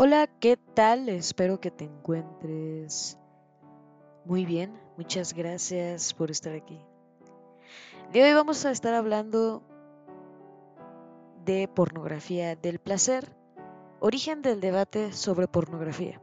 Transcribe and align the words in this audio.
Hola, 0.00 0.28
¿qué 0.28 0.56
tal? 0.56 1.08
Espero 1.08 1.60
que 1.60 1.72
te 1.72 1.82
encuentres 1.82 3.18
muy 4.24 4.46
bien. 4.46 4.80
Muchas 4.96 5.34
gracias 5.34 6.14
por 6.14 6.30
estar 6.30 6.54
aquí. 6.54 6.78
De 8.12 8.22
hoy 8.22 8.32
vamos 8.32 8.64
a 8.64 8.70
estar 8.70 8.94
hablando 8.94 9.60
de 11.44 11.66
pornografía 11.66 12.54
del 12.54 12.78
placer, 12.78 13.34
origen 13.98 14.40
del 14.40 14.60
debate 14.60 15.12
sobre 15.12 15.48
pornografía. 15.48 16.22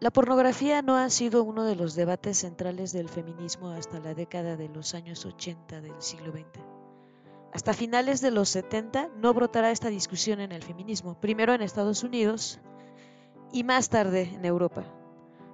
La 0.00 0.10
pornografía 0.10 0.80
no 0.80 0.96
ha 0.96 1.10
sido 1.10 1.44
uno 1.44 1.64
de 1.64 1.76
los 1.76 1.94
debates 1.94 2.38
centrales 2.38 2.92
del 2.92 3.10
feminismo 3.10 3.68
hasta 3.68 4.00
la 4.00 4.14
década 4.14 4.56
de 4.56 4.70
los 4.70 4.94
años 4.94 5.26
80 5.26 5.82
del 5.82 6.00
siglo 6.00 6.32
XX. 6.32 6.77
Hasta 7.58 7.74
finales 7.74 8.20
de 8.20 8.30
los 8.30 8.50
70 8.50 9.10
no 9.16 9.34
brotará 9.34 9.72
esta 9.72 9.88
discusión 9.88 10.38
en 10.38 10.52
el 10.52 10.62
feminismo, 10.62 11.18
primero 11.20 11.52
en 11.52 11.60
Estados 11.60 12.04
Unidos 12.04 12.60
y 13.52 13.64
más 13.64 13.88
tarde 13.88 14.30
en 14.32 14.44
Europa. 14.44 14.84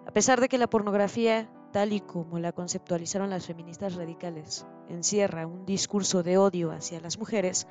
A 0.07 0.11
pesar 0.11 0.39
de 0.39 0.51
que 0.51 0.59
la 0.59 0.69
pornografía, 0.69 1.49
tal 1.73 1.95
y 1.95 2.03
como 2.03 2.39
la 2.39 2.53
conceptualizaron 2.53 3.31
las 3.31 3.47
feministas 3.47 3.95
radicales, 3.95 4.67
encierra 4.91 5.47
un 5.47 5.65
discurso 5.65 6.23
de 6.23 6.37
odio 6.37 6.73
hacia 6.73 7.01
las 7.01 7.17
mujeres, 7.17 7.67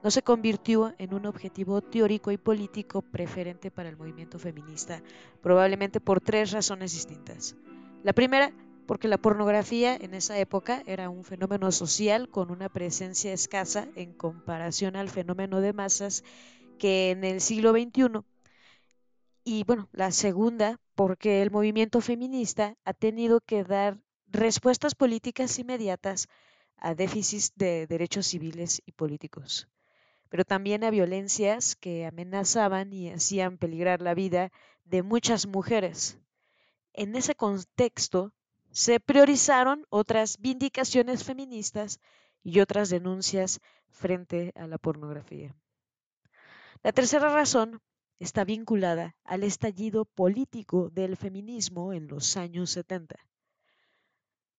no 0.00 0.12
se 0.12 0.22
convirtió 0.22 0.94
en 0.98 1.12
un 1.12 1.26
objetivo 1.26 1.80
teórico 1.80 2.30
y 2.30 2.36
político 2.36 3.02
preferente 3.02 3.72
para 3.72 3.88
el 3.88 3.96
movimiento 3.96 4.38
feminista, 4.38 5.02
probablemente 5.42 5.98
por 5.98 6.20
tres 6.20 6.52
razones 6.52 6.92
distintas. 6.92 7.56
La 8.04 8.12
primera 8.12 8.52
porque 8.86 9.08
la 9.08 9.18
pornografía 9.18 9.96
en 9.96 10.14
esa 10.14 10.38
época 10.38 10.82
era 10.86 11.10
un 11.10 11.24
fenómeno 11.24 11.72
social 11.72 12.28
con 12.28 12.50
una 12.50 12.68
presencia 12.68 13.32
escasa 13.32 13.88
en 13.96 14.12
comparación 14.12 14.96
al 14.96 15.10
fenómeno 15.10 15.60
de 15.60 15.72
masas 15.72 16.22
que 16.78 17.10
en 17.10 17.24
el 17.24 17.40
siglo 17.40 17.72
XXI. 17.72 18.22
Y 19.44 19.64
bueno, 19.64 19.88
la 19.92 20.12
segunda, 20.12 20.80
porque 20.94 21.42
el 21.42 21.50
movimiento 21.50 22.00
feminista 22.00 22.76
ha 22.84 22.92
tenido 22.94 23.40
que 23.40 23.64
dar 23.64 23.98
respuestas 24.26 24.94
políticas 24.94 25.58
inmediatas 25.58 26.28
a 26.76 26.94
déficits 26.94 27.52
de 27.56 27.86
derechos 27.86 28.26
civiles 28.26 28.82
y 28.84 28.92
políticos, 28.92 29.68
pero 30.28 30.44
también 30.44 30.84
a 30.84 30.90
violencias 30.90 31.76
que 31.76 32.06
amenazaban 32.06 32.92
y 32.92 33.10
hacían 33.10 33.56
peligrar 33.56 34.02
la 34.02 34.14
vida 34.14 34.50
de 34.84 35.02
muchas 35.02 35.46
mujeres. 35.46 36.18
En 36.92 37.14
ese 37.16 37.34
contexto, 37.34 38.32
se 38.76 39.00
priorizaron 39.00 39.86
otras 39.88 40.36
vindicaciones 40.38 41.24
feministas 41.24 41.98
y 42.42 42.60
otras 42.60 42.90
denuncias 42.90 43.60
frente 43.88 44.52
a 44.54 44.66
la 44.66 44.76
pornografía. 44.76 45.56
La 46.82 46.92
tercera 46.92 47.30
razón 47.30 47.80
está 48.18 48.44
vinculada 48.44 49.16
al 49.24 49.44
estallido 49.44 50.04
político 50.04 50.90
del 50.90 51.16
feminismo 51.16 51.94
en 51.94 52.06
los 52.06 52.36
años 52.36 52.68
70. 52.68 53.16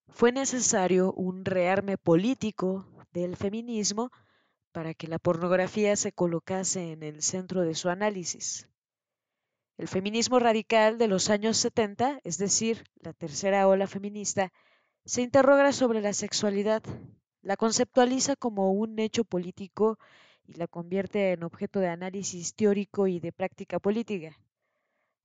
Fue 0.07 0.31
necesario 0.31 1.13
un 1.13 1.45
rearme 1.45 1.99
político 1.99 2.87
del 3.13 3.35
feminismo 3.35 4.09
para 4.71 4.95
que 4.95 5.05
la 5.05 5.19
pornografía 5.19 5.95
se 5.95 6.11
colocase 6.11 6.91
en 6.91 7.03
el 7.03 7.21
centro 7.21 7.61
de 7.61 7.75
su 7.75 7.87
análisis. 7.87 8.67
El 9.77 9.87
feminismo 9.87 10.39
radical 10.39 10.97
de 10.97 11.07
los 11.07 11.29
años 11.29 11.57
70, 11.57 12.19
es 12.23 12.39
decir, 12.39 12.83
la 12.95 13.13
tercera 13.13 13.67
ola 13.67 13.85
feminista, 13.85 14.51
se 15.05 15.21
interroga 15.21 15.71
sobre 15.71 16.01
la 16.01 16.13
sexualidad, 16.13 16.81
la 17.43 17.57
conceptualiza 17.57 18.35
como 18.35 18.71
un 18.71 18.97
hecho 18.97 19.23
político 19.23 19.99
y 20.47 20.53
la 20.55 20.67
convierte 20.67 21.31
en 21.31 21.43
objeto 21.43 21.79
de 21.79 21.89
análisis 21.89 22.55
teórico 22.55 23.05
y 23.05 23.19
de 23.19 23.31
práctica 23.31 23.77
política. 23.77 24.35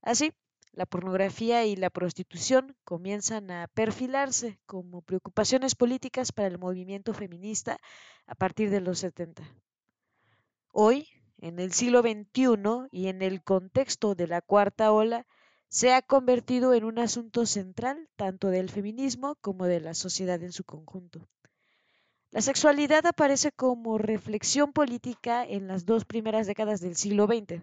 Así, 0.03 0.33
la 0.73 0.85
pornografía 0.85 1.65
y 1.65 1.75
la 1.75 1.89
prostitución 1.89 2.77
comienzan 2.85 3.51
a 3.51 3.69
perfilarse 3.69 4.59
como 4.67 5.01
preocupaciones 5.01 5.75
políticas 5.75 6.31
para 6.31 6.49
el 6.49 6.59
movimiento 6.59 7.15
feminista 7.15 7.79
a 8.27 8.35
partir 8.35 8.69
de 8.69 8.83
los 8.83 8.99
70. 8.99 9.43
Hoy, 10.73 11.09
en 11.43 11.59
el 11.59 11.73
siglo 11.73 12.03
XXI 12.03 12.89
y 12.93 13.09
en 13.09 13.21
el 13.21 13.43
contexto 13.43 14.15
de 14.15 14.29
la 14.29 14.41
cuarta 14.41 14.93
ola, 14.93 15.27
se 15.69 15.93
ha 15.93 16.01
convertido 16.01 16.73
en 16.73 16.85
un 16.85 17.01
asunto 17.01 17.47
central 17.47 18.09
tanto 18.15 18.49
del 18.49 18.71
feminismo 18.71 19.35
como 19.41 19.67
de 19.67 19.81
la 19.81 19.95
sociedad 19.95 20.41
en 20.41 20.53
su 20.53 20.63
conjunto. 20.63 21.29
La 22.31 22.43
sexualidad 22.43 23.07
aparece 23.07 23.51
como 23.51 23.99
reflexión 23.99 24.73
política 24.73 25.45
en 25.45 25.67
las 25.67 25.85
dos 25.85 26.05
primeras 26.05 26.47
décadas 26.47 26.81
del 26.81 26.95
siglo 26.95 27.27
XX. 27.27 27.61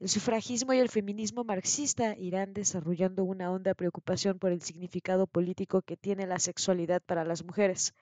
El 0.00 0.08
sufragismo 0.08 0.72
y 0.72 0.78
el 0.78 0.88
feminismo 0.88 1.44
marxista 1.44 2.16
irán 2.18 2.52
desarrollando 2.52 3.22
una 3.22 3.52
honda 3.52 3.74
preocupación 3.74 4.40
por 4.40 4.50
el 4.50 4.62
significado 4.62 5.28
político 5.28 5.80
que 5.82 5.96
tiene 5.96 6.26
la 6.26 6.40
sexualidad 6.40 7.00
para 7.06 7.24
las 7.24 7.44
mujeres. 7.44 7.94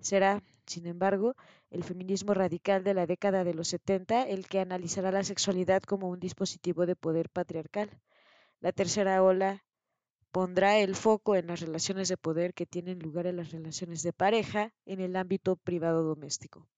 Será, 0.00 0.42
sin 0.66 0.86
embargo, 0.86 1.34
el 1.74 1.82
feminismo 1.82 2.34
radical 2.34 2.84
de 2.84 2.94
la 2.94 3.04
década 3.04 3.42
de 3.42 3.52
los 3.52 3.66
70 3.66 4.28
el 4.28 4.46
que 4.46 4.60
analizará 4.60 5.10
la 5.10 5.24
sexualidad 5.24 5.82
como 5.82 6.08
un 6.08 6.20
dispositivo 6.20 6.86
de 6.86 6.94
poder 6.94 7.28
patriarcal. 7.30 7.90
La 8.60 8.70
tercera 8.70 9.20
ola 9.24 9.64
pondrá 10.30 10.78
el 10.78 10.94
foco 10.94 11.34
en 11.34 11.48
las 11.48 11.60
relaciones 11.60 12.08
de 12.08 12.16
poder 12.16 12.54
que 12.54 12.64
tienen 12.64 13.00
lugar 13.00 13.26
en 13.26 13.36
las 13.36 13.50
relaciones 13.50 14.04
de 14.04 14.12
pareja 14.12 14.72
en 14.86 15.00
el 15.00 15.16
ámbito 15.16 15.56
privado 15.56 16.04
doméstico. 16.04 16.68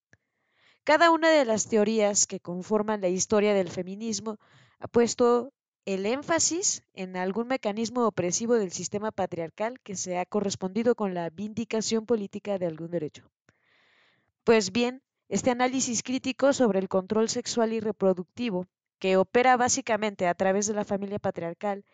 Cada 0.82 1.10
una 1.10 1.28
de 1.28 1.44
las 1.44 1.68
teorías 1.68 2.26
que 2.26 2.40
conforman 2.40 3.02
la 3.02 3.08
historia 3.08 3.52
del 3.52 3.68
feminismo 3.68 4.38
ha 4.78 4.88
puesto 4.88 5.52
el 5.84 6.06
énfasis 6.06 6.82
en 6.94 7.18
algún 7.18 7.48
mecanismo 7.48 8.06
opresivo 8.06 8.54
del 8.54 8.72
sistema 8.72 9.12
patriarcal 9.12 9.78
que 9.80 9.94
se 9.94 10.16
ha 10.16 10.24
correspondido 10.24 10.94
con 10.94 11.12
la 11.12 11.28
vindicación 11.28 12.06
política 12.06 12.58
de 12.58 12.66
algún 12.66 12.90
derecho. 12.90 13.30
Pues 14.46 14.70
bien, 14.70 15.02
este 15.28 15.50
análisis 15.50 16.04
crítico 16.04 16.52
sobre 16.52 16.78
el 16.78 16.88
control 16.88 17.28
sexual 17.28 17.72
y 17.72 17.80
reproductivo, 17.80 18.68
que 19.00 19.16
opera 19.16 19.56
básicamente 19.56 20.28
a 20.28 20.34
través 20.34 20.68
de 20.68 20.74
la 20.74 20.84
familia 20.84 21.18
patriarcal 21.18 21.84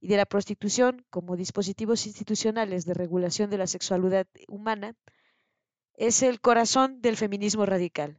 y 0.00 0.08
de 0.08 0.16
la 0.16 0.26
prostitución 0.26 1.06
como 1.10 1.36
dispositivos 1.36 2.06
institucionales 2.06 2.84
de 2.84 2.94
regulación 2.94 3.48
de 3.48 3.58
la 3.58 3.68
sexualidad 3.68 4.26
humana, 4.48 4.96
es 5.94 6.24
el 6.24 6.40
corazón 6.40 7.00
del 7.00 7.16
feminismo 7.16 7.64
radical, 7.64 8.18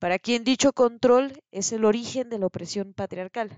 para 0.00 0.18
quien 0.18 0.42
dicho 0.42 0.72
control 0.72 1.44
es 1.52 1.70
el 1.70 1.84
origen 1.84 2.30
de 2.30 2.40
la 2.40 2.46
opresión 2.46 2.92
patriarcal. 2.92 3.56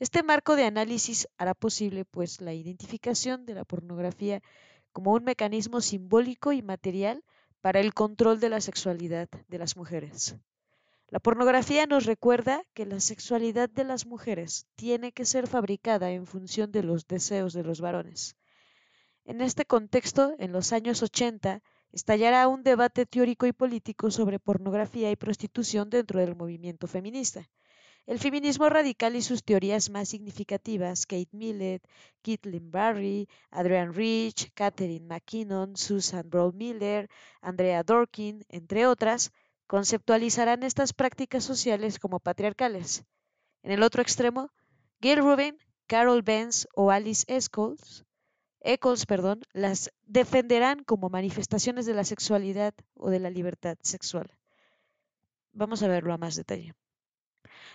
Este 0.00 0.24
marco 0.24 0.56
de 0.56 0.64
análisis 0.64 1.28
hará 1.38 1.54
posible, 1.54 2.06
pues, 2.06 2.40
la 2.40 2.54
identificación 2.54 3.46
de 3.46 3.54
la 3.54 3.64
pornografía 3.64 4.42
como 4.90 5.12
un 5.12 5.22
mecanismo 5.22 5.80
simbólico 5.80 6.52
y 6.52 6.60
material 6.60 7.22
para 7.60 7.80
el 7.80 7.94
control 7.94 8.40
de 8.40 8.48
la 8.48 8.60
sexualidad 8.60 9.28
de 9.48 9.58
las 9.58 9.76
mujeres. 9.76 10.36
La 11.08 11.20
pornografía 11.20 11.86
nos 11.86 12.04
recuerda 12.04 12.64
que 12.74 12.84
la 12.84 12.98
sexualidad 12.98 13.70
de 13.70 13.84
las 13.84 14.06
mujeres 14.06 14.66
tiene 14.74 15.12
que 15.12 15.24
ser 15.24 15.46
fabricada 15.46 16.10
en 16.10 16.26
función 16.26 16.72
de 16.72 16.82
los 16.82 17.06
deseos 17.06 17.52
de 17.52 17.62
los 17.62 17.80
varones. 17.80 18.36
En 19.24 19.40
este 19.40 19.64
contexto, 19.64 20.34
en 20.38 20.52
los 20.52 20.72
años 20.72 21.02
80, 21.02 21.62
estallará 21.92 22.48
un 22.48 22.62
debate 22.62 23.06
teórico 23.06 23.46
y 23.46 23.52
político 23.52 24.10
sobre 24.10 24.38
pornografía 24.38 25.10
y 25.10 25.16
prostitución 25.16 25.90
dentro 25.90 26.20
del 26.20 26.36
movimiento 26.36 26.86
feminista. 26.86 27.48
El 28.06 28.20
feminismo 28.20 28.68
radical 28.68 29.16
y 29.16 29.22
sus 29.22 29.42
teorías 29.42 29.90
más 29.90 30.08
significativas, 30.08 31.06
Kate 31.06 31.28
Millett, 31.32 31.84
Kathleen 32.22 32.70
Barry, 32.70 33.28
Adrienne 33.50 33.92
Rich, 33.92 34.52
Catherine 34.54 35.04
McKinnon, 35.04 35.76
Susan 35.76 36.30
Brown 36.30 36.56
Miller, 36.56 37.10
Andrea 37.40 37.82
Dorkin, 37.82 38.44
entre 38.48 38.86
otras, 38.86 39.32
conceptualizarán 39.66 40.62
estas 40.62 40.92
prácticas 40.92 41.42
sociales 41.42 41.98
como 41.98 42.20
patriarcales. 42.20 43.04
En 43.64 43.72
el 43.72 43.82
otro 43.82 44.02
extremo, 44.02 44.52
Gail 45.00 45.18
Rubin, 45.18 45.58
Carol 45.88 46.22
Benz 46.22 46.68
o 46.76 46.92
Alice 46.92 47.24
Eccles, 47.26 48.04
Eccles 48.60 49.04
perdón, 49.06 49.40
las 49.52 49.90
defenderán 50.04 50.84
como 50.84 51.08
manifestaciones 51.08 51.86
de 51.86 51.94
la 51.94 52.04
sexualidad 52.04 52.72
o 52.94 53.10
de 53.10 53.18
la 53.18 53.30
libertad 53.30 53.76
sexual. 53.82 54.30
Vamos 55.52 55.82
a 55.82 55.88
verlo 55.88 56.12
a 56.12 56.18
más 56.18 56.36
detalle. 56.36 56.72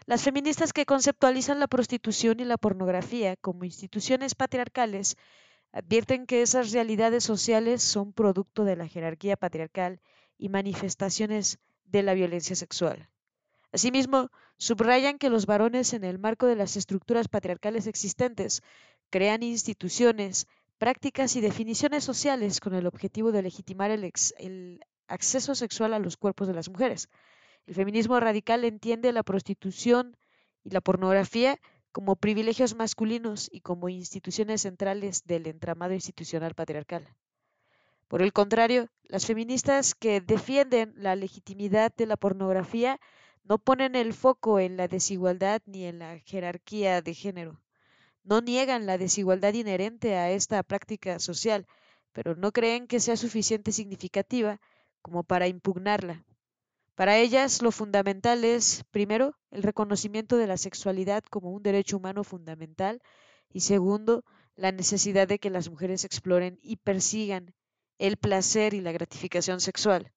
Las 0.06 0.24
feministas 0.24 0.74
que 0.74 0.86
conceptualizan 0.86 1.60
la 1.60 1.68
prostitución 1.68 2.40
y 2.40 2.46
la 2.46 2.58
pornografía 2.58 3.36
como 3.36 3.66
instituciones 3.66 4.36
patriarcales 4.36 5.18
advierten 5.72 6.26
que 6.26 6.42
esas 6.42 6.72
realidades 6.72 7.24
sociales 7.24 7.82
son 7.82 8.14
producto 8.14 8.66
de 8.66 8.76
la 8.76 8.88
jerarquía 8.88 9.38
patriarcal 9.38 10.02
y 10.38 10.50
manifestaciones 10.50 11.60
de 11.86 12.04
la 12.04 12.14
violencia 12.14 12.56
sexual. 12.56 13.10
Asimismo, 13.72 14.30
subrayan 14.58 15.18
que 15.18 15.30
los 15.30 15.46
varones 15.46 15.94
en 15.94 16.04
el 16.04 16.20
marco 16.20 16.46
de 16.46 16.56
las 16.56 16.76
estructuras 16.76 17.28
patriarcales 17.28 17.88
existentes 17.88 18.62
crean 19.10 19.44
instituciones, 19.44 20.48
prácticas 20.78 21.36
y 21.36 21.42
definiciones 21.42 22.04
sociales 22.04 22.60
con 22.60 22.74
el 22.74 22.88
objetivo 22.88 23.32
de 23.32 23.44
legitimar 23.44 23.92
el, 23.92 24.84
acceso 25.08 25.56
sexual 25.56 25.94
a 25.94 26.00
los 26.00 26.16
cuerpos 26.16 26.48
de 26.48 26.54
las 26.54 26.70
mujeres. 26.70 27.10
El 27.66 27.76
feminismo 27.76 28.20
radical 28.20 28.64
entiende 28.66 29.12
la 29.12 29.24
prostitución 29.24 30.18
y 30.64 30.72
la 30.72 30.82
pornografía 30.82 31.60
como 31.92 32.16
privilegios 32.16 32.76
masculinos 32.76 33.50
y 33.52 33.62
como 33.62 33.90
instituciones 33.90 34.62
centrales 34.62 35.24
del 35.26 35.48
entramado 35.48 35.94
institucional 35.94 36.56
patriarcal. 36.56 37.08
Por 38.08 38.22
el 38.22 38.34
contrario, 38.34 38.90
las 39.04 39.26
feministas 39.26 39.96
que 39.96 40.22
defienden 40.22 40.94
la 40.98 41.16
legitimidad 41.16 41.94
de 41.96 42.06
la 42.06 42.18
pornografía 42.18 43.00
no 43.44 43.58
ponen 43.58 43.96
el 43.96 44.14
foco 44.14 44.60
en 44.60 44.78
la 44.78 44.88
desigualdad 44.88 45.62
ni 45.66 45.86
en 45.86 46.00
la 46.00 46.20
jerarquía 46.20 47.02
de 47.02 47.14
género. 47.14 47.62
No 48.24 48.42
niegan 48.42 48.86
la 48.86 48.98
desigualdad 48.98 49.54
inherente 49.54 50.16
a 50.16 50.30
esta 50.32 50.62
práctica 50.64 51.20
social, 51.20 51.68
pero 52.12 52.36
no 52.36 52.52
creen 52.52 52.88
que 52.88 53.00
sea 53.00 53.18
suficiente 53.18 53.72
significativa 53.72 54.60
como 55.02 55.24
para 55.24 55.48
impugnarla. 55.48 56.24
Para 57.02 57.18
ellas 57.18 57.64
lo 57.64 57.72
fundamental 57.72 58.46
es, 58.46 58.84
primero, 58.92 59.36
el 59.50 59.64
reconocimiento 59.64 60.38
de 60.38 60.46
la 60.46 60.56
sexualidad 60.56 61.24
como 61.24 61.50
un 61.50 61.64
derecho 61.64 61.98
humano 61.98 62.24
fundamental 62.24 63.02
y 63.50 63.62
segundo, 63.62 64.24
la 64.56 64.72
necesidad 64.72 65.28
de 65.28 65.40
que 65.40 65.50
las 65.50 65.68
mujeres 65.68 66.06
exploren 66.06 66.60
y 66.62 66.76
persigan 66.76 67.56
el 67.98 68.18
placer 68.18 68.76
y 68.76 68.82
la 68.82 68.92
gratificación 68.92 69.62
sexual. 69.62 70.14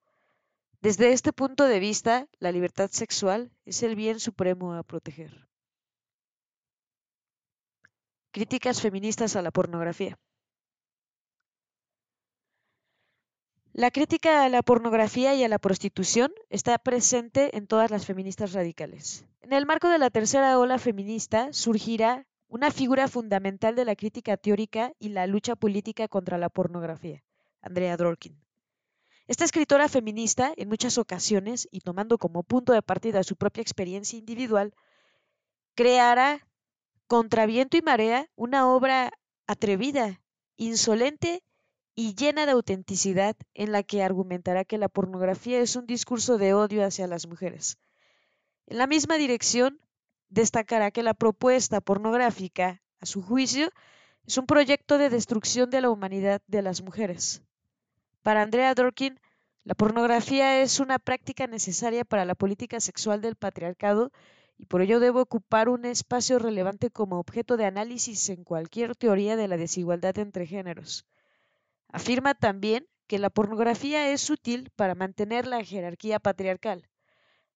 Desde 0.83 1.15
este 1.15 1.33
punto 1.33 1.65
de 1.65 1.81
vista, 1.81 2.29
la 2.39 2.53
libertad 2.53 2.91
sexual 2.93 3.51
es 3.65 3.83
el 3.83 3.97
bien 3.97 4.21
supremo 4.21 4.75
a 4.75 4.83
proteger. 4.83 5.49
Críticas 8.31 8.83
feministas 8.83 9.37
a 9.37 9.41
la 9.41 9.53
pornografía. 9.53 10.19
La 13.76 13.91
crítica 13.91 14.44
a 14.44 14.49
la 14.49 14.62
pornografía 14.62 15.35
y 15.35 15.43
a 15.43 15.49
la 15.49 15.59
prostitución 15.59 16.32
está 16.49 16.79
presente 16.79 17.56
en 17.56 17.67
todas 17.67 17.91
las 17.91 18.06
feministas 18.06 18.53
radicales. 18.53 19.26
En 19.41 19.53
el 19.53 19.67
marco 19.67 19.88
de 19.88 19.99
la 19.99 20.11
tercera 20.11 20.61
ola 20.61 20.79
feminista 20.79 21.53
surgirá 21.53 22.25
una 22.47 22.71
figura 22.71 23.09
fundamental 23.09 23.75
de 23.75 23.85
la 23.85 23.97
crítica 23.97 24.37
teórica 24.37 24.93
y 25.00 25.09
la 25.09 25.26
lucha 25.26 25.56
política 25.56 26.06
contra 26.06 26.38
la 26.38 26.50
pornografía, 26.50 27.25
Andrea 27.62 27.97
Dworkin. 27.97 28.41
Esta 29.26 29.44
escritora 29.44 29.88
feminista, 29.88 30.53
en 30.56 30.69
muchas 30.69 30.97
ocasiones, 30.97 31.67
y 31.73 31.81
tomando 31.81 32.17
como 32.17 32.44
punto 32.44 32.75
de 32.75 32.82
partida 32.82 33.25
su 33.25 33.35
propia 33.35 33.62
experiencia 33.62 34.17
individual, 34.17 34.73
creará 35.75 36.47
contra 37.09 37.44
viento 37.44 37.76
y 37.76 37.82
marea 37.82 38.31
una 38.37 38.69
obra 38.69 39.11
atrevida, 39.49 40.23
insolente 40.56 41.43
y 41.94 42.14
llena 42.14 42.46
de 42.46 42.52
autenticidad 42.52 43.37
en 43.55 43.73
la 43.73 43.82
que 43.82 44.02
argumentará 44.02 44.64
que 44.64 44.79
la 44.79 44.88
pornografía 44.88 45.61
es 45.61 45.76
un 45.76 45.87
discurso 45.87 46.38
de 46.38 46.55
odio 46.55 46.85
hacia 46.85 47.06
las 47.06 47.26
mujeres. 47.26 47.79
En 48.67 48.79
la 48.79 48.87
misma 48.87 49.17
dirección, 49.17 49.81
destacará 50.29 50.91
que 50.91 51.02
la 51.02 51.14
propuesta 51.14 51.81
pornográfica, 51.81 52.82
a 53.00 53.06
su 53.06 53.23
juicio, 53.23 53.70
es 54.26 54.38
un 54.38 54.46
proyecto 54.46 54.99
de 54.99 55.11
destrucción 55.11 55.70
de 55.70 55.81
la 55.82 55.91
humanidad 55.91 56.43
de 56.46 56.62
las 56.62 56.82
mujeres. 56.82 57.43
Para 58.23 58.43
Andrea 58.43 58.75
Dworkin, 58.75 59.20
la 59.62 59.75
pornografía 59.75 60.62
es 60.62 60.81
una 60.81 60.99
práctica 60.99 61.47
necesaria 61.47 62.05
para 62.05 62.25
la 62.25 62.35
política 62.35 62.81
sexual 62.81 63.20
del 63.20 63.37
patriarcado 63.37 64.11
y 64.56 64.67
por 64.67 64.82
ello 64.82 64.99
debe 64.99 65.20
ocupar 65.20 65.69
un 65.69 65.85
espacio 65.85 66.38
relevante 66.38 66.90
como 66.90 67.19
objeto 67.19 67.56
de 67.56 67.67
análisis 67.67 68.29
en 68.31 68.44
cualquier 68.44 68.97
teoría 68.97 69.37
de 69.37 69.49
la 69.49 69.56
desigualdad 69.56 70.19
entre 70.19 70.47
géneros. 70.47 71.06
Afirma 71.94 72.35
también 72.35 72.88
que 73.06 73.20
la 73.20 73.31
pornografía 73.31 74.11
es 74.11 74.29
útil 74.29 74.73
para 74.75 74.96
mantener 74.96 75.46
la 75.46 75.62
jerarquía 75.62 76.19
patriarcal. 76.19 76.88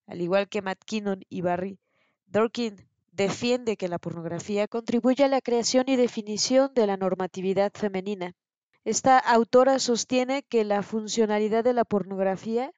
Al 0.07 0.21
igual 0.21 0.49
que 0.49 0.63
McKinnon 0.63 1.25
y 1.29 1.41
Barry, 1.41 1.81
Durkin 2.27 2.89
defiende 3.11 3.77
que 3.77 3.89
la 3.89 3.99
pornografía 3.99 4.69
contribuye 4.69 5.25
a 5.25 5.29
la 5.29 5.41
creación 5.41 5.87
y 5.89 5.97
definición 5.97 6.73
de 6.73 6.87
la 6.87 6.97
normatividad 6.97 7.73
femenina. 7.75 8.37
Esta 8.85 9.19
autora 9.19 9.81
sostiene 9.81 10.45
que 10.45 10.63
la 10.63 10.85
funcionalidad 10.85 11.65
de 11.65 11.73
la 11.73 11.85
pornografía 11.85 12.73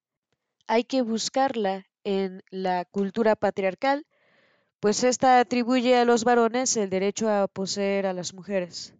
hay 0.66 0.84
que 0.84 1.02
buscarla 1.02 1.84
en 2.04 2.42
la 2.48 2.86
cultura 2.86 3.36
patriarcal, 3.36 4.06
pues 4.80 5.04
ésta 5.04 5.38
atribuye 5.38 5.94
a 5.98 6.06
los 6.06 6.24
varones 6.24 6.78
el 6.78 6.88
derecho 6.88 7.28
a 7.28 7.48
poseer 7.48 8.06
a 8.06 8.14
las 8.14 8.32
mujeres. 8.32 8.94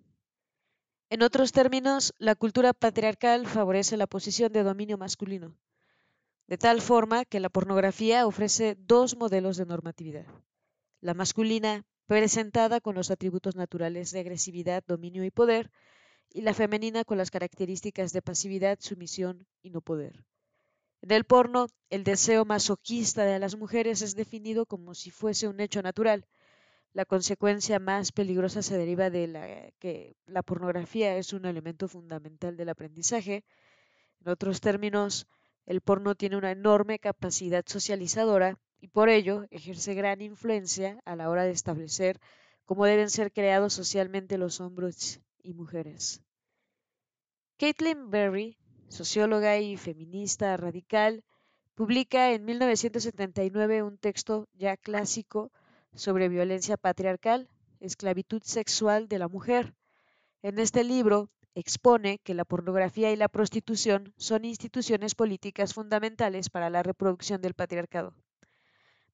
En 1.13 1.25
otros 1.25 1.51
términos, 1.51 2.15
la 2.19 2.37
cultura 2.37 2.73
patriarcal 2.73 3.45
favorece 3.45 3.97
la 3.97 4.07
posición 4.07 4.53
de 4.53 4.63
dominio 4.63 4.97
masculino, 4.97 5.57
de 6.47 6.57
tal 6.57 6.81
forma 6.81 7.25
que 7.25 7.41
la 7.41 7.49
pornografía 7.49 8.29
ofrece 8.29 8.77
dos 8.79 9.17
modelos 9.17 9.57
de 9.57 9.67
normatividad. 9.67 10.27
La 11.01 11.15
masculina, 11.15 11.85
presentada 12.07 12.81
con 12.81 12.95
los 12.95 13.11
atributos 13.11 13.57
naturales 13.57 14.13
de 14.13 14.21
agresividad, 14.21 14.85
dominio 14.87 15.25
y 15.25 15.33
poder, 15.33 15.73
y 16.33 16.43
la 16.43 16.55
femenina 16.55 17.03
con 17.03 17.19
las 17.19 17.33
características 17.33 18.13
de 18.13 18.23
pasividad, 18.23 18.79
sumisión 18.81 19.49
y 19.63 19.71
no 19.71 19.81
poder. 19.81 20.25
En 21.03 21.11
el 21.11 21.25
porno, 21.25 21.67
el 21.89 22.05
deseo 22.05 22.45
masoquista 22.45 23.25
de 23.25 23.41
las 23.41 23.57
mujeres 23.57 24.01
es 24.03 24.15
definido 24.15 24.65
como 24.65 24.95
si 24.95 25.11
fuese 25.11 25.49
un 25.49 25.59
hecho 25.59 25.83
natural, 25.83 26.25
la 26.93 27.05
consecuencia 27.05 27.79
más 27.79 28.11
peligrosa 28.13 28.63
se 28.63 28.77
deriva 28.77 29.11
de 29.11 29.29
la, 29.29 29.71
que 29.79 30.17
la 30.27 30.43
pornografía 30.43 31.17
es 31.17 31.33
un 31.33 31.45
elemento 31.45 31.89
fundamental 31.89 32.57
del 32.57 32.69
aprendizaje. 32.69 33.45
En 34.21 34.29
otros 34.29 34.61
términos, 34.61 35.27
el 35.67 35.81
porno 35.81 36.15
tiene 36.17 36.37
una 36.37 36.51
enorme 36.51 36.99
capacidad 36.99 37.65
socializadora 37.67 38.59
y 38.81 38.89
por 38.89 39.09
ello 39.09 39.47
ejerce 39.51 39.95
gran 39.95 40.21
influencia 40.21 41.01
a 41.05 41.15
la 41.15 41.31
hora 41.31 41.45
de 41.45 41.53
establecer 41.53 42.19
cómo 42.65 42.87
deben 42.87 43.11
ser 43.11 43.33
creados 43.33 43.73
socialmente 43.75 44.39
los 44.39 44.61
hombres 44.61 45.21
y 45.43 45.55
mujeres. 45.55 46.23
Caitlin 47.57 48.11
Berry, 48.11 48.57
socióloga 48.89 49.59
y 49.59 49.77
feminista 49.77 50.57
radical, 50.57 51.23
publica 51.75 52.33
en 52.33 52.45
1979 52.45 53.83
un 53.83 53.99
texto 53.99 54.49
ya 54.55 54.77
clásico 54.77 55.53
sobre 55.95 56.29
violencia 56.29 56.77
patriarcal, 56.77 57.49
esclavitud 57.81 58.43
sexual 58.43 59.09
de 59.09 59.19
la 59.19 59.29
mujer. 59.29 59.75
En 60.43 60.59
este 60.59 60.85
libro 60.85 61.31
expone 61.55 62.19
que 62.19 62.35
la 62.35 62.45
pornografía 62.45 63.13
y 63.13 63.17
la 63.17 63.29
prostitución 63.29 64.15
son 64.17 64.45
instituciones 64.45 65.15
políticas 65.15 65.75
fundamentales 65.75 66.51
para 66.51 66.71
la 66.71 66.83
reproducción 66.83 67.41
del 67.41 67.55
patriarcado. 67.55 68.15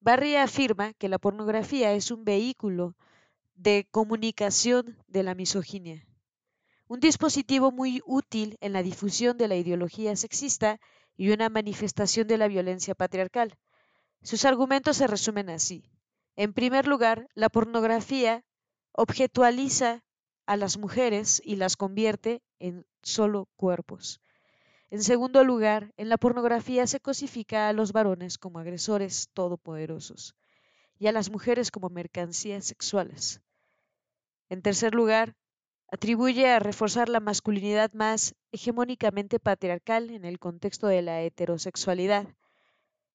Barry 0.00 0.37
afirma 0.37 0.92
que 0.95 1.09
la 1.09 1.18
pornografía 1.18 1.92
es 1.92 2.11
un 2.11 2.25
vehículo 2.25 2.95
de 3.54 3.88
comunicación 3.90 4.97
de 5.09 5.23
la 5.23 5.35
misoginia, 5.35 6.06
un 6.88 7.00
dispositivo 7.00 7.73
muy 7.73 8.02
útil 8.06 8.56
en 8.61 8.73
la 8.73 8.83
difusión 8.83 9.37
de 9.38 9.49
la 9.49 9.56
ideología 9.56 10.14
sexista 10.14 10.78
y 11.16 11.30
una 11.30 11.49
manifestación 11.49 12.28
de 12.28 12.38
la 12.38 12.47
violencia 12.47 12.95
patriarcal. 12.95 13.56
Sus 14.23 14.45
argumentos 14.45 14.99
se 14.99 15.06
resumen 15.06 15.50
así. 15.50 15.90
En 16.37 16.52
primer 16.52 16.87
lugar, 16.87 17.28
la 17.35 17.49
pornografía 17.49 18.45
objetualiza 18.93 20.05
a 20.45 20.57
las 20.57 20.76
mujeres 20.76 21.40
y 21.45 21.57
las 21.57 21.76
convierte 21.76 22.43
en 22.59 22.87
solo 23.02 23.49
cuerpos. 23.57 24.21
En 24.90 25.02
segundo 25.02 25.45
lugar, 25.45 25.93
en 25.97 26.09
la 26.09 26.19
pornografía 26.19 26.87
se 26.87 27.00
cosifica 27.00 27.69
a 27.69 27.73
los 27.73 27.93
varones 27.93 28.38
como 28.38 28.59
agresores 28.59 29.31
todopoderosos 29.33 30.37
y 30.99 31.07
a 31.07 31.12
las 31.12 31.31
mujeres 31.31 31.71
como 31.71 31.88
mercancías 31.88 32.66
sexuales. 32.66 33.40
En 34.49 34.62
tercer 34.62 34.95
lugar, 34.95 35.35
atribuye 35.88 36.49
a 36.49 36.59
reforzar 36.59 37.09
la 37.09 37.21
masculinidad 37.21 37.93
más 37.95 38.35
hegemónicamente 38.52 39.40
patriarcal 39.40 40.11
en 40.11 40.25
el 40.25 40.38
contexto 40.38 40.87
de 40.87 41.02
la 41.02 41.23
heterosexualidad 41.23 42.28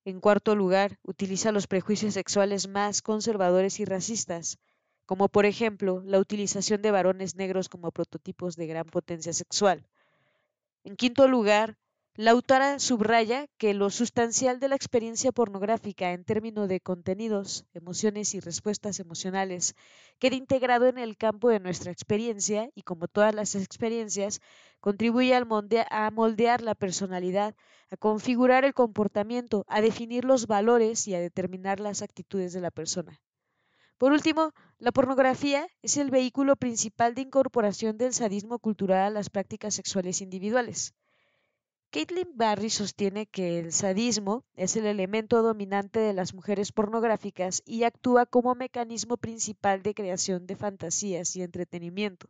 en 0.04 0.20
cuarto 0.20 0.56
lugar, 0.56 0.98
utiliza 1.04 1.52
los 1.52 1.68
prejuicios 1.68 2.14
sexuales 2.16 2.68
más 2.68 3.02
conservadores 3.02 3.80
y 3.80 3.86
racistas, 3.86 4.58
como 5.06 5.30
por 5.30 5.46
ejemplo 5.46 6.02
la 6.06 6.20
utilización 6.20 6.82
de 6.82 6.92
varones 6.92 7.36
negros 7.36 7.70
como 7.70 7.92
prototipos 7.92 8.56
de 8.56 8.68
gran 8.68 8.86
potencia 8.86 9.34
sexual. 9.34 9.86
En 10.84 10.96
quinto 10.96 11.28
lugar, 11.28 11.78
la 12.16 12.32
autora 12.32 12.78
subraya 12.80 13.48
que 13.58 13.74
lo 13.74 13.90
sustancial 13.90 14.60
de 14.60 14.68
la 14.68 14.76
experiencia 14.76 15.32
pornográfica 15.32 16.12
en 16.12 16.26
términos 16.26 16.68
de 16.68 16.82
contenidos, 16.82 17.66
emociones 17.74 18.34
y 18.36 18.42
respuestas 18.42 19.00
emocionales 19.00 19.76
queda 20.20 20.36
integrado 20.36 20.88
en 20.88 20.98
el 20.98 21.16
campo 21.16 21.50
de 21.50 21.62
nuestra 21.62 21.92
experiencia 21.92 22.70
y 22.76 22.82
como 22.82 23.08
todas 23.08 23.34
las 23.34 23.56
experiencias, 23.56 24.42
contribuye 24.82 25.34
a 25.34 26.12
moldear 26.12 26.62
la 26.62 26.76
personalidad 26.76 27.56
a 27.90 27.98
configurar 27.98 28.66
el 28.66 28.74
comportamiento, 28.74 29.66
a 29.68 29.80
definir 29.80 30.26
los 30.26 30.48
valores 30.48 31.08
y 31.08 31.16
a 31.16 31.20
determinar 31.22 31.80
las 31.80 32.02
actitudes 32.02 32.52
de 32.52 32.60
la 32.60 32.72
persona. 32.72 33.22
Por 33.98 34.12
último, 34.12 34.54
la 34.80 34.92
pornografía 34.92 35.68
es 35.82 35.96
el 35.96 36.12
vehículo 36.12 36.58
principal 36.58 37.16
de 37.16 37.22
incorporación 37.22 37.98
del 37.98 38.14
sadismo 38.14 38.60
cultural 38.60 39.04
a 39.04 39.10
las 39.10 39.30
prácticas 39.30 39.76
sexuales 39.76 40.22
individuales. 40.22 40.94
Caitlin 41.92 42.38
Barry 42.38 42.70
sostiene 42.70 43.26
que 43.26 43.60
el 43.60 43.74
sadismo 43.74 44.46
es 44.56 44.78
el 44.78 44.86
elemento 44.86 45.42
dominante 45.42 46.00
de 46.00 46.14
las 46.14 46.34
mujeres 46.34 46.72
pornográficas 46.72 47.62
y 47.66 47.84
actúa 47.84 48.26
como 48.26 48.56
mecanismo 48.56 49.18
principal 49.18 49.84
de 49.84 49.94
creación 49.94 50.48
de 50.48 50.56
fantasías 50.56 51.36
y 51.36 51.44
entretenimiento. 51.44 52.30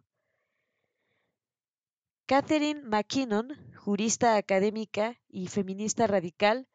Catherine 2.26 2.82
McKinnon, 2.82 3.56
jurista 3.76 4.36
académica 4.36 5.20
y 5.30 5.46
feminista 5.46 6.08
radical, 6.08 6.68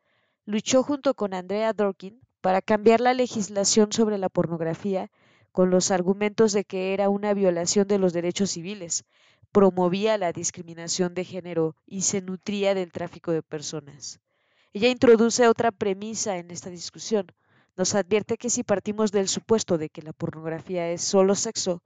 luchó 0.45 0.85
junto 0.85 1.15
con 1.15 1.35
Andrea 1.35 1.73
Dorkin 1.73 2.21
para 2.41 2.63
cambiar 2.63 3.01
la 3.01 3.15
legislación 3.15 3.93
sobre 3.93 4.17
la 4.17 4.29
pornografía 4.29 5.11
con 5.51 5.71
los 5.71 5.91
argumentos 5.91 6.53
de 6.53 6.63
que 6.63 6.95
era 6.95 7.09
una 7.09 7.35
violación 7.35 7.89
de 7.89 7.99
los 7.99 8.13
derechos 8.13 8.51
civiles, 8.51 9.05
promovía 9.57 10.19
la 10.19 10.33
discriminación 10.33 11.15
de 11.15 11.25
género 11.25 11.77
y 11.87 12.03
se 12.03 12.21
nutría 12.21 12.75
del 12.75 12.93
tráfico 12.93 13.33
de 13.33 13.43
personas. 13.43 14.21
Ella 14.75 14.91
introduce 14.91 15.49
otra 15.49 15.73
premisa 15.73 16.37
en 16.37 16.51
esta 16.51 16.69
discusión. 16.69 17.33
Nos 17.75 17.95
advierte 17.95 18.37
que 18.37 18.51
si 18.51 18.65
partimos 18.65 19.13
del 19.13 19.29
supuesto 19.29 19.79
de 19.79 19.89
que 19.89 20.03
la 20.03 20.13
pornografía 20.13 20.91
es 20.91 21.01
solo 21.01 21.35
sexo, 21.35 21.83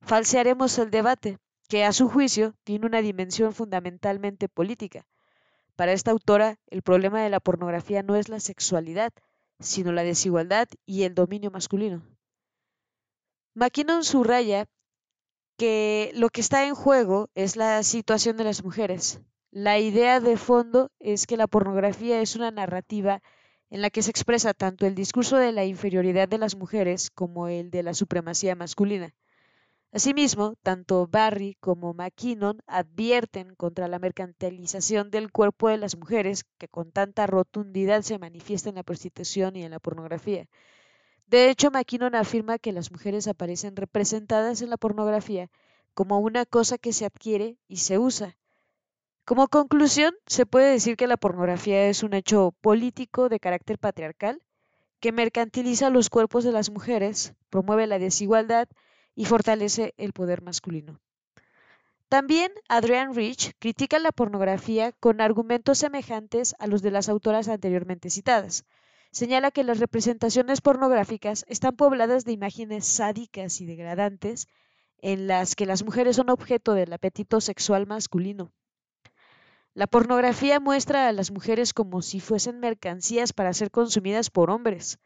falsearemos 0.00 0.78
el 0.78 0.92
debate, 0.92 1.38
que 1.68 1.84
a 1.84 1.92
su 1.92 2.08
juicio 2.08 2.54
tiene 2.62 2.86
una 2.86 3.02
dimensión 3.02 3.52
fundamentalmente 3.52 4.48
política. 4.48 5.04
Para 5.74 5.94
esta 5.94 6.12
autora, 6.12 6.60
el 6.68 6.82
problema 6.82 7.20
de 7.20 7.30
la 7.30 7.40
pornografía 7.40 8.04
no 8.04 8.14
es 8.14 8.28
la 8.28 8.38
sexualidad, 8.38 9.12
sino 9.58 9.90
la 9.90 10.04
desigualdad 10.04 10.68
y 10.86 11.02
el 11.02 11.16
dominio 11.16 11.50
masculino. 11.50 12.00
McKinnon 13.54 14.04
subraya 14.04 14.68
lo 16.14 16.28
que 16.30 16.40
está 16.40 16.66
en 16.66 16.74
juego 16.74 17.30
es 17.34 17.56
la 17.56 17.82
situación 17.82 18.36
de 18.36 18.44
las 18.44 18.64
mujeres. 18.64 19.20
La 19.50 19.78
idea 19.78 20.18
de 20.18 20.36
fondo 20.36 20.90
es 20.98 21.26
que 21.26 21.36
la 21.36 21.46
pornografía 21.46 22.20
es 22.20 22.36
una 22.36 22.50
narrativa 22.50 23.22
en 23.70 23.80
la 23.80 23.90
que 23.90 24.02
se 24.02 24.10
expresa 24.10 24.54
tanto 24.54 24.86
el 24.86 24.94
discurso 24.94 25.36
de 25.36 25.52
la 25.52 25.64
inferioridad 25.64 26.28
de 26.28 26.38
las 26.38 26.56
mujeres 26.56 27.10
como 27.10 27.48
el 27.48 27.70
de 27.70 27.82
la 27.82 27.94
supremacía 27.94 28.54
masculina. 28.54 29.14
Asimismo, 29.92 30.56
tanto 30.62 31.06
Barry 31.06 31.56
como 31.60 31.94
McKinnon 31.94 32.62
advierten 32.66 33.54
contra 33.54 33.88
la 33.88 33.98
mercantilización 33.98 35.10
del 35.10 35.30
cuerpo 35.30 35.68
de 35.68 35.76
las 35.76 35.96
mujeres 35.96 36.44
que 36.58 36.66
con 36.66 36.92
tanta 36.92 37.26
rotundidad 37.26 38.02
se 38.02 38.18
manifiesta 38.18 38.70
en 38.70 38.76
la 38.76 38.82
prostitución 38.82 39.54
y 39.54 39.64
en 39.64 39.70
la 39.70 39.78
pornografía. 39.80 40.48
De 41.32 41.48
hecho, 41.48 41.70
McKinnon 41.70 42.14
afirma 42.14 42.58
que 42.58 42.72
las 42.72 42.92
mujeres 42.92 43.26
aparecen 43.26 43.74
representadas 43.74 44.60
en 44.60 44.68
la 44.68 44.76
pornografía 44.76 45.48
como 45.94 46.18
una 46.18 46.44
cosa 46.44 46.76
que 46.76 46.92
se 46.92 47.06
adquiere 47.06 47.56
y 47.68 47.78
se 47.78 47.98
usa. 47.98 48.36
Como 49.24 49.48
conclusión, 49.48 50.14
se 50.26 50.44
puede 50.44 50.72
decir 50.72 50.98
que 50.98 51.06
la 51.06 51.16
pornografía 51.16 51.86
es 51.86 52.02
un 52.02 52.12
hecho 52.12 52.54
político 52.60 53.30
de 53.30 53.40
carácter 53.40 53.78
patriarcal 53.78 54.42
que 55.00 55.10
mercantiliza 55.10 55.88
los 55.88 56.10
cuerpos 56.10 56.44
de 56.44 56.52
las 56.52 56.68
mujeres, 56.68 57.32
promueve 57.48 57.86
la 57.86 57.98
desigualdad 57.98 58.68
y 59.14 59.24
fortalece 59.24 59.94
el 59.96 60.12
poder 60.12 60.42
masculino. 60.42 61.00
También 62.10 62.52
Adrian 62.68 63.14
Rich 63.14 63.52
critica 63.58 63.98
la 63.98 64.12
pornografía 64.12 64.92
con 64.92 65.22
argumentos 65.22 65.78
semejantes 65.78 66.54
a 66.58 66.66
los 66.66 66.82
de 66.82 66.90
las 66.90 67.08
autoras 67.08 67.48
anteriormente 67.48 68.10
citadas, 68.10 68.66
señala 69.12 69.50
que 69.50 69.62
las 69.62 69.78
representaciones 69.78 70.60
pornográficas 70.62 71.44
están 71.46 71.76
pobladas 71.76 72.24
de 72.24 72.32
imágenes 72.32 72.86
sádicas 72.86 73.60
y 73.60 73.66
degradantes 73.66 74.48
en 75.02 75.26
las 75.26 75.54
que 75.54 75.66
las 75.66 75.84
mujeres 75.84 76.16
son 76.16 76.30
objeto 76.30 76.72
del 76.72 76.92
apetito 76.92 77.40
sexual 77.40 77.86
masculino. 77.86 78.52
La 79.74 79.86
pornografía 79.86 80.60
muestra 80.60 81.08
a 81.08 81.12
las 81.12 81.30
mujeres 81.30 81.74
como 81.74 82.02
si 82.02 82.20
fuesen 82.20 82.58
mercancías 82.58 83.32
para 83.32 83.52
ser 83.52 83.70
consumidas 83.70 84.30
por 84.30 84.50
hombres. 84.50 84.98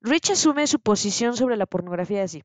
Rich 0.00 0.30
asume 0.30 0.66
su 0.66 0.80
posición 0.80 1.36
sobre 1.36 1.56
la 1.56 1.66
pornografía 1.66 2.22
así. 2.22 2.42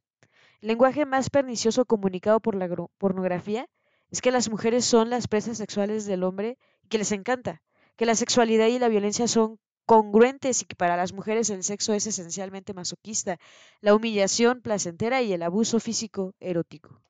El 0.61 0.69
lenguaje 0.69 1.05
más 1.05 1.29
pernicioso 1.29 1.85
comunicado 1.85 2.39
por 2.39 2.55
la 2.55 2.67
pornografía 2.97 3.67
es 4.11 4.21
que 4.21 4.31
las 4.31 4.49
mujeres 4.49 4.85
son 4.85 5.09
las 5.09 5.27
presas 5.27 5.57
sexuales 5.57 6.05
del 6.05 6.23
hombre 6.23 6.57
y 6.83 6.89
que 6.89 6.97
les 6.97 7.11
encanta, 7.11 7.61
que 7.95 8.05
la 8.05 8.15
sexualidad 8.15 8.67
y 8.67 8.79
la 8.79 8.89
violencia 8.89 9.27
son 9.27 9.59
congruentes 9.91 10.61
y 10.61 10.65
que 10.65 10.77
para 10.77 10.95
las 10.95 11.11
mujeres 11.11 11.49
el 11.49 11.65
sexo 11.65 11.91
es 11.91 12.07
esencialmente 12.07 12.73
masoquista, 12.73 13.37
la 13.81 13.93
humillación 13.93 14.61
placentera 14.61 15.21
y 15.21 15.33
el 15.33 15.43
abuso 15.43 15.81
físico 15.81 16.33
erótico. 16.39 17.01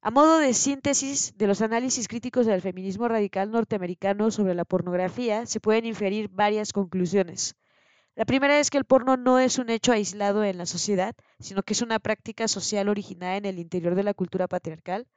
A 0.00 0.12
modo 0.12 0.38
de 0.38 0.54
síntesis 0.54 1.36
de 1.36 1.48
los 1.48 1.62
análisis 1.62 2.06
críticos 2.06 2.46
del 2.46 2.62
feminismo 2.62 3.08
radical 3.08 3.50
norteamericano 3.50 4.30
sobre 4.30 4.54
la 4.54 4.64
pornografía, 4.64 5.46
se 5.46 5.58
pueden 5.58 5.84
inferir 5.84 6.28
varias 6.28 6.72
conclusiones. 6.72 7.56
La 8.14 8.24
primera 8.24 8.60
es 8.60 8.70
que 8.70 8.78
el 8.78 8.84
porno 8.84 9.16
no 9.16 9.40
es 9.40 9.58
un 9.58 9.68
hecho 9.68 9.90
aislado 9.90 10.44
en 10.44 10.58
la 10.58 10.66
sociedad, 10.66 11.16
sino 11.40 11.64
que 11.64 11.72
es 11.72 11.82
una 11.82 11.98
práctica 11.98 12.46
social 12.46 12.88
originada 12.88 13.36
en 13.36 13.46
el 13.46 13.58
interior 13.58 13.96
de 13.96 14.04
la 14.04 14.14
cultura 14.14 14.46
patriarcal. 14.46 15.08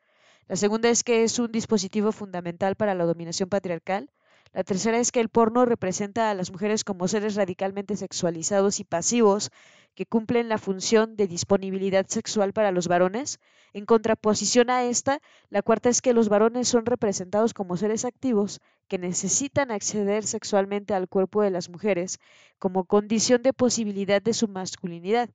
La 0.47 0.55
segunda 0.55 0.89
es 0.89 1.03
que 1.03 1.23
es 1.23 1.37
un 1.37 1.51
dispositivo 1.51 2.11
fundamental 2.11 2.75
para 2.75 2.95
la 2.95 3.05
dominación 3.05 3.47
patriarcal. 3.47 4.09
La 4.53 4.63
tercera 4.63 4.99
es 4.99 5.11
que 5.11 5.19
el 5.19 5.29
porno 5.29 5.65
representa 5.65 6.29
a 6.29 6.35
las 6.35 6.51
mujeres 6.51 6.83
como 6.83 7.07
seres 7.07 7.33
radicalmente 7.33 7.95
sexualizados 7.97 8.79
y 8.79 8.83
pasivos 8.83 9.49
que 9.95 10.05
cumplen 10.05 10.47
la 10.47 10.59
función 10.59 11.15
de 11.15 11.27
disponibilidad 11.27 12.05
sexual 12.07 12.53
para 12.53 12.71
los 12.71 12.87
varones. 12.87 13.39
En 13.73 13.87
contraposición 13.87 14.69
a 14.69 14.83
esta, 14.83 15.21
la 15.49 15.63
cuarta 15.63 15.89
es 15.89 16.01
que 16.01 16.13
los 16.13 16.29
varones 16.29 16.67
son 16.67 16.85
representados 16.85 17.55
como 17.55 17.77
seres 17.77 18.05
activos 18.05 18.59
que 18.87 18.99
necesitan 18.99 19.71
acceder 19.71 20.23
sexualmente 20.23 20.93
al 20.93 21.09
cuerpo 21.09 21.41
de 21.41 21.49
las 21.49 21.69
mujeres 21.69 22.19
como 22.59 22.85
condición 22.85 23.41
de 23.41 23.53
posibilidad 23.53 24.21
de 24.21 24.33
su 24.33 24.47
masculinidad. 24.47 25.31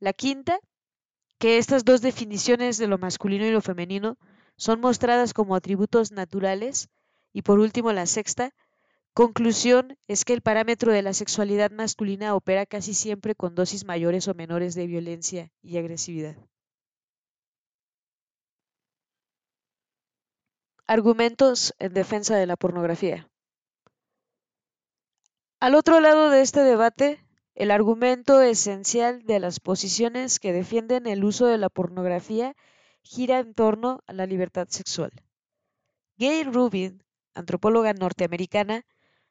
La 0.00 0.14
quinta, 0.14 0.58
que 1.38 1.58
estas 1.58 1.84
dos 1.84 2.00
definiciones 2.00 2.78
de 2.78 2.86
lo 2.86 2.96
masculino 2.96 3.44
y 3.44 3.50
lo 3.50 3.60
femenino 3.60 4.16
son 4.56 4.80
mostradas 4.80 5.34
como 5.34 5.54
atributos 5.54 6.12
naturales 6.12 6.88
y 7.32 7.42
por 7.42 7.58
último, 7.58 7.92
la 7.92 8.06
sexta 8.06 8.52
conclusión 9.12 9.96
es 10.06 10.24
que 10.24 10.32
el 10.32 10.42
parámetro 10.42 10.92
de 10.92 11.02
la 11.02 11.12
sexualidad 11.12 11.70
masculina 11.70 12.34
opera 12.34 12.66
casi 12.66 12.94
siempre 12.94 13.34
con 13.34 13.54
dosis 13.54 13.84
mayores 13.84 14.28
o 14.28 14.34
menores 14.34 14.74
de 14.74 14.86
violencia 14.86 15.50
y 15.62 15.78
agresividad. 15.78 16.36
Argumentos 20.86 21.74
en 21.78 21.92
defensa 21.92 22.36
de 22.36 22.46
la 22.46 22.56
pornografía. 22.56 23.28
Al 25.60 25.74
otro 25.74 26.00
lado 26.00 26.30
de 26.30 26.40
este 26.40 26.60
debate, 26.60 27.20
el 27.56 27.72
argumento 27.72 28.40
esencial 28.40 29.24
de 29.24 29.40
las 29.40 29.58
posiciones 29.58 30.38
que 30.38 30.52
defienden 30.52 31.08
el 31.08 31.24
uso 31.24 31.46
de 31.46 31.58
la 31.58 31.68
pornografía 31.68 32.54
gira 33.02 33.40
en 33.40 33.52
torno 33.54 34.00
a 34.06 34.12
la 34.12 34.26
libertad 34.26 34.68
sexual. 34.70 35.10
Gay 36.16 36.44
Rubin 36.44 37.02
antropóloga 37.38 37.92
norteamericana, 37.92 38.84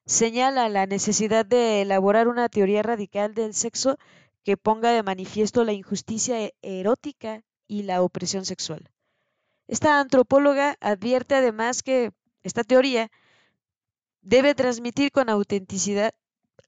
señala 0.05 0.69
la 0.69 0.85
necesidad 0.85 1.45
de 1.45 1.81
elaborar 1.81 2.27
una 2.27 2.49
teoría 2.49 2.81
radical 2.81 3.33
del 3.33 3.53
sexo 3.53 3.97
que 4.43 4.57
ponga 4.57 4.91
de 4.91 5.03
manifiesto 5.03 5.63
la 5.63 5.73
injusticia 5.73 6.41
e-, 6.41 6.53
erótica 6.61 7.43
y 7.67 7.83
la 7.83 8.01
opresión 8.01 8.45
sexual. 8.45 8.89
Esta 9.67 9.99
antropóloga 9.99 10.77
advierte 10.79 11.35
además 11.35 11.83
que 11.83 12.11
esta 12.43 12.63
teoría 12.63 13.11
debe 14.21 14.55
transmitir 14.55 15.11
con 15.11 15.29
autenticidad 15.29 16.13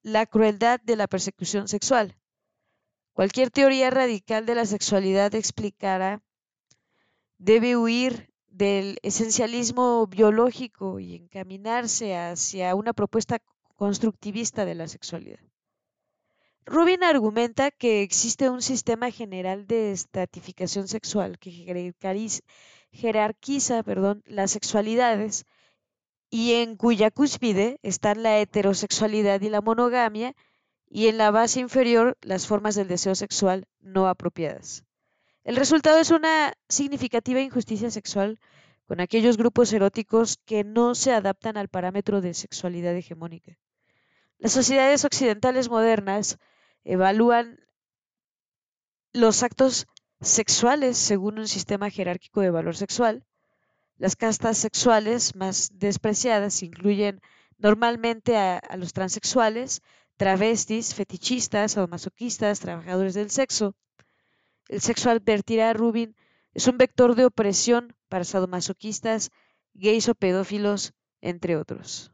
la 0.02 0.26
crueldad 0.26 0.82
de 0.82 0.98
la 0.98 1.08
persecución 1.08 1.68
sexual. 1.68 2.18
Cualquier 3.14 3.50
teoría 3.50 3.90
radical 3.90 4.46
de 4.46 4.56
la 4.56 4.66
sexualidad 4.66 5.34
explicará 5.36 6.22
debe 7.38 7.78
huir 7.78 8.29
del 8.60 9.00
esencialismo 9.04 10.06
biológico 10.08 11.00
y 11.00 11.16
encaminarse 11.16 12.18
hacia 12.18 12.76
una 12.76 12.92
propuesta 12.92 13.40
constructivista 13.78 14.66
de 14.66 14.76
la 14.76 14.90
sexualidad. 14.90 15.40
Rubin 16.66 17.06
argumenta 17.06 17.72
que 17.72 18.04
existe 18.04 18.50
un 18.50 18.62
sistema 18.62 19.12
general 19.12 19.66
de 19.66 19.94
estratificación 19.94 20.90
sexual 20.90 21.40
que 21.40 21.52
jerarquiza 22.92 23.82
las 24.26 24.52
sexualidades 24.52 25.46
y 26.30 26.56
en 26.56 26.76
cuya 26.76 27.12
cúspide 27.12 27.80
están 27.82 28.24
la 28.24 28.40
heterosexualidad 28.40 29.40
y 29.40 29.50
la 29.50 29.62
monogamia 29.62 30.36
y 30.90 31.08
en 31.08 31.18
la 31.18 31.32
base 31.32 31.62
inferior 31.62 32.18
las 32.22 32.46
formas 32.46 32.76
del 32.76 32.90
deseo 32.90 33.16
sexual 33.16 33.68
no 33.80 34.10
apropiadas. 34.10 34.84
El 35.50 35.56
resultado 35.56 35.98
es 35.98 36.12
una 36.12 36.54
significativa 36.68 37.42
injusticia 37.42 37.90
sexual 37.90 38.40
con 38.86 39.00
aquellos 39.00 39.36
grupos 39.36 39.74
eróticos 39.74 40.38
que 40.46 40.64
no 40.64 40.94
se 40.94 41.12
adaptan 41.12 41.58
al 41.58 41.70
parámetro 41.70 42.22
de 42.22 42.36
sexualidad 42.36 42.96
hegemónica. 42.96 43.58
Las 44.38 44.52
sociedades 44.52 45.06
occidentales 45.06 45.68
modernas 45.68 46.38
evalúan 46.84 47.58
los 49.12 49.42
actos 49.42 49.88
sexuales 50.22 51.00
según 51.00 51.40
un 51.40 51.48
sistema 51.48 51.90
jerárquico 51.90 52.42
de 52.42 52.52
valor 52.52 52.76
sexual. 52.78 53.26
Las 53.98 54.16
castas 54.16 54.60
sexuales 54.60 55.36
más 55.36 55.72
despreciadas 55.74 56.62
incluyen 56.62 57.22
normalmente 57.58 58.38
a, 58.38 58.62
los 58.78 58.94
transexuales, 58.94 59.82
travestis, 60.16 60.94
fetichistas, 60.94 61.76
masoquistas, 61.90 62.60
trabajadores 62.60 63.16
del 63.16 63.32
sexo. 63.32 63.74
El 64.70 64.82
sexo, 64.82 65.10
advertirá 65.10 65.74
Rubin, 65.74 66.16
es 66.54 66.68
un 66.68 66.78
vector 66.78 67.16
de 67.16 67.26
opresión 67.26 67.96
para 68.08 68.24
sadomasoquistas, 68.24 69.32
gays 69.74 70.08
o 70.08 70.16
pedófilos, 70.16 70.94
entre 71.22 71.58
otros. 71.58 72.12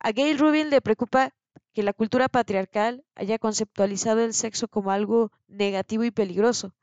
A 0.00 0.12
Gail 0.12 0.38
Rubin 0.38 0.70
le 0.70 0.80
preocupa 0.80 1.32
que 1.72 1.82
la 1.84 1.92
cultura 1.92 2.28
patriarcal 2.28 3.04
haya 3.14 3.38
conceptualizado 3.38 4.20
el 4.20 4.34
sexo 4.34 4.68
como 4.68 4.90
algo 4.90 5.30
negativo 5.48 6.04
y 6.04 6.10
peligroso, 6.10 6.74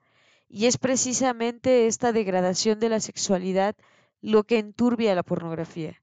y 0.48 0.66
es 0.66 0.78
precisamente 0.78 1.88
esta 1.88 2.12
degradación 2.14 2.80
de 2.80 2.90
la 2.90 3.00
sexualidad 3.00 3.76
lo 4.22 4.44
que 4.44 4.58
enturbia 4.58 5.16
la 5.16 5.24
pornografía. 5.24 6.02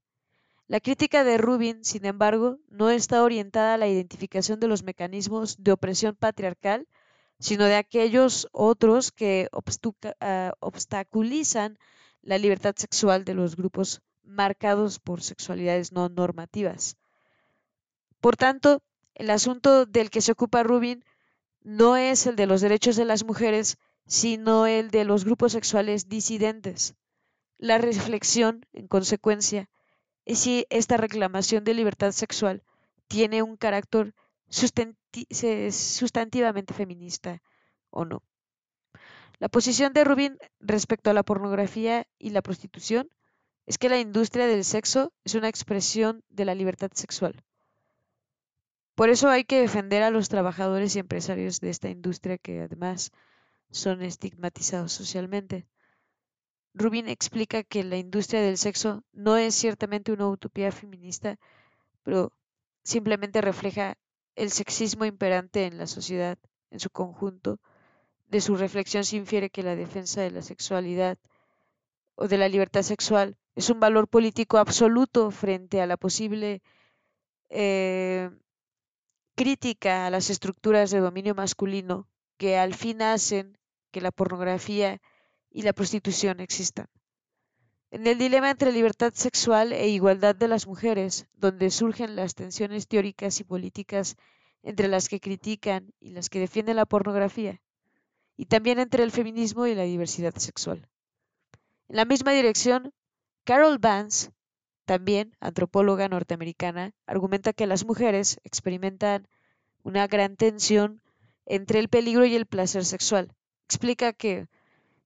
La 0.66 0.80
crítica 0.80 1.24
de 1.24 1.38
Rubin, 1.38 1.84
sin 1.84 2.04
embargo, 2.04 2.58
no 2.68 2.90
está 2.90 3.22
orientada 3.22 3.74
a 3.74 3.78
la 3.78 3.88
identificación 3.88 4.60
de 4.60 4.68
los 4.68 4.82
mecanismos 4.82 5.56
de 5.62 5.72
opresión 5.72 6.14
patriarcal, 6.14 6.86
sino 7.38 7.64
de 7.64 7.76
aquellos 7.76 8.48
otros 8.52 9.12
que 9.12 9.48
ah, 10.20 10.52
obstaculizan 10.60 11.78
la 12.22 12.38
libertad 12.38 12.74
sexual 12.76 13.24
de 13.24 13.34
los 13.34 13.56
grupos 13.56 14.02
marcados 14.22 14.98
por 14.98 15.22
sexualidades 15.22 15.92
no 15.92 16.08
normativas. 16.08 16.96
Por 18.20 18.36
tanto, 18.36 18.82
el 19.14 19.30
asunto 19.30 19.86
del 19.86 20.10
que 20.10 20.20
se 20.20 20.32
ocupa 20.32 20.62
Rubin 20.62 21.04
no 21.62 21.96
es 21.96 22.26
el 22.26 22.36
de 22.36 22.46
los 22.46 22.60
derechos 22.60 22.96
de 22.96 23.04
las 23.04 23.24
mujeres, 23.24 23.78
sino 24.06 24.66
el 24.66 24.90
de 24.90 25.04
los 25.04 25.24
grupos 25.24 25.52
sexuales 25.52 26.08
disidentes. 26.08 26.94
La 27.58 27.78
reflexión, 27.78 28.66
en 28.72 28.86
consecuencia, 28.86 29.68
es 30.24 30.40
si 30.40 30.66
esta 30.70 30.96
reclamación 30.96 31.64
de 31.64 31.74
libertad 31.74 32.12
sexual 32.12 32.62
tiene 33.06 33.42
un 33.42 33.56
carácter 33.56 34.14
sustantivamente 34.48 36.74
feminista 36.74 37.42
o 37.90 38.04
no. 38.04 38.22
La 39.38 39.48
posición 39.48 39.92
de 39.92 40.04
Rubin 40.04 40.38
respecto 40.58 41.10
a 41.10 41.12
la 41.12 41.22
pornografía 41.22 42.06
y 42.18 42.30
la 42.30 42.42
prostitución 42.42 43.08
es 43.66 43.78
que 43.78 43.88
la 43.88 44.00
industria 44.00 44.46
del 44.46 44.64
sexo 44.64 45.12
es 45.24 45.34
una 45.34 45.48
expresión 45.48 46.24
de 46.28 46.44
la 46.44 46.54
libertad 46.54 46.90
sexual. 46.94 47.44
Por 48.94 49.10
eso 49.10 49.28
hay 49.28 49.44
que 49.44 49.60
defender 49.60 50.02
a 50.02 50.10
los 50.10 50.28
trabajadores 50.28 50.96
y 50.96 50.98
empresarios 50.98 51.60
de 51.60 51.70
esta 51.70 51.88
industria 51.88 52.38
que 52.38 52.62
además 52.62 53.12
son 53.70 54.02
estigmatizados 54.02 54.92
socialmente. 54.92 55.68
Rubin 56.74 57.08
explica 57.08 57.62
que 57.62 57.84
la 57.84 57.96
industria 57.96 58.40
del 58.40 58.58
sexo 58.58 59.04
no 59.12 59.36
es 59.36 59.54
ciertamente 59.54 60.10
una 60.10 60.28
utopía 60.28 60.72
feminista, 60.72 61.38
pero 62.02 62.32
simplemente 62.82 63.40
refleja 63.40 63.96
el 64.38 64.50
sexismo 64.50 65.04
imperante 65.04 65.66
en 65.66 65.78
la 65.78 65.86
sociedad 65.86 66.38
en 66.70 66.80
su 66.80 66.90
conjunto. 66.90 67.60
De 68.28 68.40
su 68.40 68.56
reflexión 68.56 69.04
se 69.04 69.16
infiere 69.16 69.50
que 69.50 69.62
la 69.62 69.74
defensa 69.74 70.20
de 70.20 70.30
la 70.30 70.42
sexualidad 70.42 71.18
o 72.14 72.28
de 72.28 72.38
la 72.38 72.48
libertad 72.48 72.82
sexual 72.82 73.36
es 73.54 73.70
un 73.70 73.80
valor 73.80 74.06
político 74.08 74.58
absoluto 74.58 75.30
frente 75.30 75.80
a 75.80 75.86
la 75.86 75.96
posible 75.96 76.62
eh, 77.48 78.30
crítica 79.34 80.06
a 80.06 80.10
las 80.10 80.30
estructuras 80.30 80.90
de 80.90 81.00
dominio 81.00 81.34
masculino 81.34 82.08
que 82.36 82.58
al 82.58 82.74
fin 82.74 83.02
hacen 83.02 83.58
que 83.90 84.00
la 84.00 84.12
pornografía 84.12 85.00
y 85.50 85.62
la 85.62 85.72
prostitución 85.72 86.40
existan. 86.40 86.86
En 87.90 88.06
el 88.06 88.18
dilema 88.18 88.50
entre 88.50 88.70
libertad 88.70 89.14
sexual 89.14 89.72
e 89.72 89.88
igualdad 89.88 90.36
de 90.36 90.46
las 90.46 90.66
mujeres, 90.66 91.26
donde 91.34 91.70
surgen 91.70 92.16
las 92.16 92.34
tensiones 92.34 92.86
teóricas 92.86 93.40
y 93.40 93.44
políticas 93.44 94.16
entre 94.62 94.88
las 94.88 95.08
que 95.08 95.20
critican 95.20 95.94
y 95.98 96.10
las 96.10 96.28
que 96.28 96.38
defienden 96.38 96.76
la 96.76 96.84
pornografía, 96.84 97.62
y 98.36 98.44
también 98.44 98.78
entre 98.78 99.04
el 99.04 99.10
feminismo 99.10 99.66
y 99.66 99.74
la 99.74 99.84
diversidad 99.84 100.34
sexual. 100.36 100.86
En 101.88 101.96
la 101.96 102.04
misma 102.04 102.32
dirección, 102.32 102.92
Carol 103.44 103.78
Vance 103.78 104.32
también, 104.84 105.34
antropóloga 105.40 106.08
norteamericana, 106.08 106.92
argumenta 107.06 107.54
que 107.54 107.66
las 107.66 107.86
mujeres 107.86 108.38
experimentan 108.44 109.28
una 109.82 110.06
gran 110.06 110.36
tensión 110.36 111.00
entre 111.46 111.78
el 111.78 111.88
peligro 111.88 112.26
y 112.26 112.34
el 112.34 112.44
placer 112.44 112.84
sexual. 112.84 113.32
Explica 113.64 114.12
que 114.12 114.48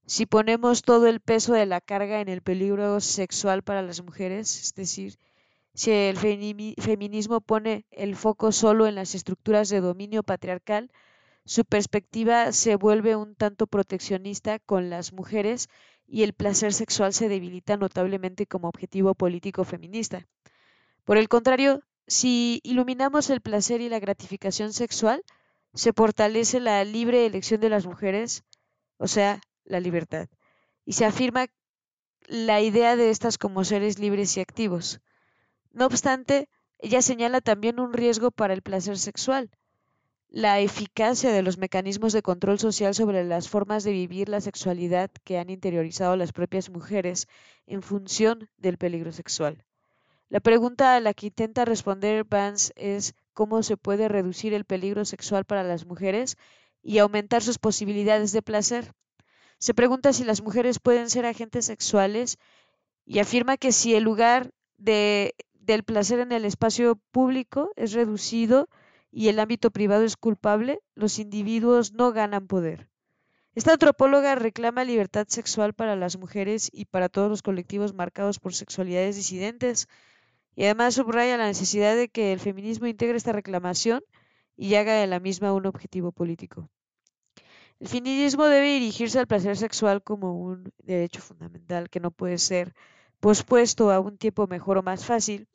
si 0.07 0.27
ponemos 0.27 0.83
todo 0.83 1.07
el 1.07 1.21
peso 1.21 1.53
de 1.55 1.67
la 1.67 1.81
carga 1.81 2.21
en 2.21 2.29
el 2.29 2.43
peligro 2.43 3.01
sexual 3.01 3.63
para 3.63 3.83
las 3.83 4.03
mujeres, 4.03 4.61
es 4.61 4.75
decir, 4.75 5.19
si 5.75 5.91
el 5.91 6.17
feminismo 6.17 7.41
pone 7.41 7.87
el 7.91 8.15
foco 8.17 8.53
solo 8.53 8.87
en 8.87 8.95
las 8.95 9.15
estructuras 9.15 9.69
de 9.69 9.81
dominio 9.81 10.23
patriarcal, 10.23 10.91
su 11.45 11.65
perspectiva 11.65 12.53
se 12.53 12.77
vuelve 12.77 13.17
un 13.17 13.35
tanto 13.35 13.67
proteccionista 13.67 14.59
con 14.59 14.91
las 14.91 15.13
mujeres 15.13 15.69
y 16.07 16.25
el 16.25 16.35
placer 16.35 16.75
sexual 16.75 17.15
se 17.15 17.29
debilita 17.29 17.77
notablemente 17.77 18.47
como 18.47 18.69
objetivo 18.69 19.15
político 19.15 19.65
feminista. 19.65 20.27
Por 21.05 21.17
el 21.17 21.29
contrario, 21.29 21.83
si 22.07 22.61
iluminamos 22.65 23.31
el 23.31 23.41
placer 23.41 23.81
y 23.81 23.89
la 23.89 23.99
gratificación 23.99 24.73
sexual, 24.73 25.25
se 25.75 25.93
fortalece 25.93 26.61
la 26.61 26.85
libre 26.85 27.25
elección 27.25 27.61
de 27.61 27.71
las 27.71 27.87
mujeres, 27.87 28.45
o 28.99 29.09
sea, 29.09 29.41
la 29.65 29.81
libertad, 29.81 30.29
y 30.85 30.95
se 30.95 31.05
afirma 31.05 31.47
la 32.27 32.61
idea 32.61 32.97
de 32.97 33.11
estas 33.11 33.39
como 33.39 33.65
seres 33.65 33.99
libres 33.99 34.37
y 34.37 34.41
activos. 34.41 35.01
No 35.73 35.87
obstante, 35.87 36.49
ella 36.79 37.03
señala 37.03 37.41
también 37.41 37.81
un 37.81 37.93
riesgo 37.93 38.31
para 38.31 38.55
el 38.55 38.63
placer 38.63 38.99
sexual, 38.99 39.51
la 40.29 40.61
eficacia 40.61 41.31
de 41.31 41.43
los 41.43 41.59
mecanismos 41.59 42.15
de 42.15 42.23
control 42.23 42.59
social 42.59 42.95
sobre 42.95 43.23
las 43.23 43.51
formas 43.51 43.85
de 43.85 43.93
vivir 43.93 44.31
la 44.31 44.41
sexualidad 44.41 45.11
que 45.25 45.39
han 45.39 45.51
interiorizado 45.51 46.17
las 46.17 46.33
propias 46.33 46.71
mujeres 46.71 47.29
en 47.67 47.83
función 47.83 48.49
del 48.57 48.79
peligro 48.79 49.13
sexual. 49.13 49.65
La 50.31 50.41
pregunta 50.41 50.97
a 50.97 51.01
la 51.01 51.13
que 51.13 51.27
intenta 51.27 51.67
responder 51.67 52.25
Vance 52.25 52.73
es 52.77 53.15
cómo 53.35 53.63
se 53.63 53.77
puede 53.77 54.09
reducir 54.09 54.55
el 54.55 54.65
peligro 54.65 55.05
sexual 55.05 55.45
para 55.45 55.63
las 55.63 55.85
mujeres 55.85 56.39
y 56.83 56.97
aumentar 56.97 57.43
sus 57.43 57.59
posibilidades 57.59 58.33
de 58.33 58.41
placer. 58.41 58.95
Se 59.63 59.75
pregunta 59.75 60.13
si 60.13 60.25
las 60.25 60.43
mujeres 60.43 60.81
pueden 60.81 61.09
ser 61.09 61.25
agentes 61.25 61.67
sexuales 61.67 62.37
y 63.07 63.21
afirma 63.21 63.57
que 63.57 63.71
si 63.71 63.95
el 63.95 64.03
lugar 64.03 64.51
de, 64.77 65.37
del 65.53 65.85
placer 65.85 66.19
en 66.19 66.33
el 66.33 66.45
espacio 66.45 66.99
público 67.13 67.71
es 67.77 67.93
reducido, 67.93 68.69
y 69.13 69.29
el 69.29 69.39
ámbito 69.39 69.71
privado 69.71 70.03
es 70.03 70.17
culpable, 70.17 70.81
los 70.97 71.21
individuos 71.21 71.93
no 71.93 72.11
ganan 72.11 72.49
poder. 72.49 72.89
Esta 73.55 73.75
antropóloga 73.75 74.35
reclama 74.35 74.83
libertad 74.83 75.29
sexual 75.29 75.75
para 75.75 75.95
las 75.95 76.19
mujeres 76.19 76.69
y 76.73 76.87
para 76.87 77.09
todos 77.09 77.31
los 77.31 77.43
colectivos 77.43 77.95
marcados 77.95 78.41
por 78.41 78.55
sexualidades 78.55 79.15
disidentes, 79.15 79.87
y 80.57 80.65
además 80.65 80.95
subraya 80.95 81.37
la 81.37 81.47
necesidad 81.47 81.95
de 81.95 82.09
que 82.09 82.33
el 82.33 82.41
feminismo 82.41 82.89
integre 82.89 83.17
esta 83.17 83.31
reclamación 83.31 84.03
y 84.57 84.75
haga 84.75 84.95
de 84.95 85.07
la 85.07 85.21
misma 85.21 85.53
un 85.53 85.67
objetivo 85.67 86.11
político. 86.11 86.69
El 87.83 87.89
feminismo 87.89 88.45
debe 88.45 88.75
dirigirse 88.75 89.19
al 89.19 89.27
placer 89.27 89.57
sexual 89.57 90.05
como 90.05 90.39
un 90.39 90.73
derecho 90.85 91.21
fundamental 91.21 91.91
que 91.91 91.99
no 91.99 92.13
puede 92.13 92.39
ser 92.39 92.75
pospuesto 93.19 93.91
a 93.91 93.99
un 93.99 94.19
tiempo 94.19 94.47
mejor 94.47 94.79
o 94.79 94.85
más 94.85 95.05
fácil, 95.05 95.49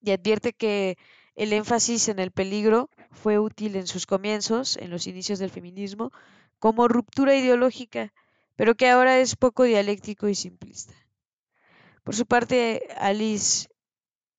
y 0.00 0.10
advierte 0.10 0.52
que 0.52 0.98
el 1.36 1.52
énfasis 1.52 2.08
en 2.08 2.18
el 2.18 2.32
peligro 2.32 2.90
fue 3.12 3.38
útil 3.38 3.76
en 3.76 3.86
sus 3.86 4.06
comienzos, 4.06 4.76
en 4.76 4.90
los 4.90 5.06
inicios 5.06 5.38
del 5.38 5.50
feminismo, 5.50 6.10
como 6.58 6.88
ruptura 6.88 7.36
ideológica, 7.36 8.12
pero 8.56 8.74
que 8.74 8.90
ahora 8.90 9.20
es 9.20 9.36
poco 9.36 9.62
dialéctico 9.62 10.26
y 10.26 10.34
simplista. 10.34 10.94
Por 12.02 12.16
su 12.16 12.26
parte, 12.26 12.88
Alice 12.96 13.68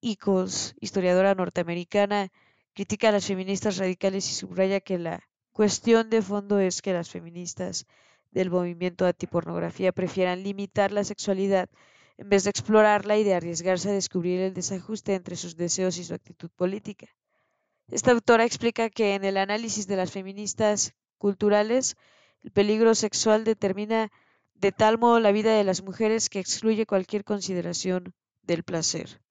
Eccles, 0.02 0.76
historiadora 0.82 1.36
norteamericana, 1.36 2.34
critica 2.74 3.08
a 3.08 3.14
las 3.14 3.28
feministas 3.28 3.78
radicales 3.78 4.30
y 4.30 4.34
subraya 4.34 4.82
que 4.82 5.00
la 5.00 5.24
cuestión 5.54 6.10
de 6.10 6.22
fondo 6.22 6.60
es 6.60 6.82
que 6.82 6.94
las 6.94 7.10
feministas 7.10 7.86
del 8.32 8.50
movimiento 8.50 9.06
antipornografía 9.06 9.92
prefieran 9.92 10.44
limitar 10.44 10.92
la 10.92 11.04
sexualidad 11.04 11.70
en 12.18 12.30
vez 12.30 12.44
de 12.44 12.50
explorarla 12.50 13.18
y 13.18 13.24
de 13.24 13.36
arriesgarse 13.36 13.90
a 13.90 13.94
descubrir 13.94 14.40
el 14.42 14.54
desajuste 14.54 15.16
entre 15.16 15.36
sus 15.36 15.56
deseos 15.56 15.98
y 15.98 16.04
su 16.04 16.14
actitud 16.14 16.50
política. 16.56 17.08
Esta 17.90 18.12
autora 18.12 18.46
explica 18.46 18.90
que 18.90 19.16
en 19.16 19.24
el 19.24 19.38
análisis 19.38 19.88
de 19.88 19.96
las 19.96 20.12
feministas 20.12 20.94
culturales, 21.18 21.96
el 22.44 22.52
peligro 22.52 22.96
sexual 22.96 23.44
determina 23.44 24.12
de 24.56 24.72
tal 24.72 24.98
modo 24.98 25.20
la 25.20 25.32
vida 25.32 25.54
de 25.54 25.64
las 25.64 25.84
mujeres 25.84 26.30
que 26.30 26.40
excluye 26.40 26.86
cualquier 26.86 27.24
consideración 27.24 28.14
del 28.42 28.64
placer. 28.64 29.23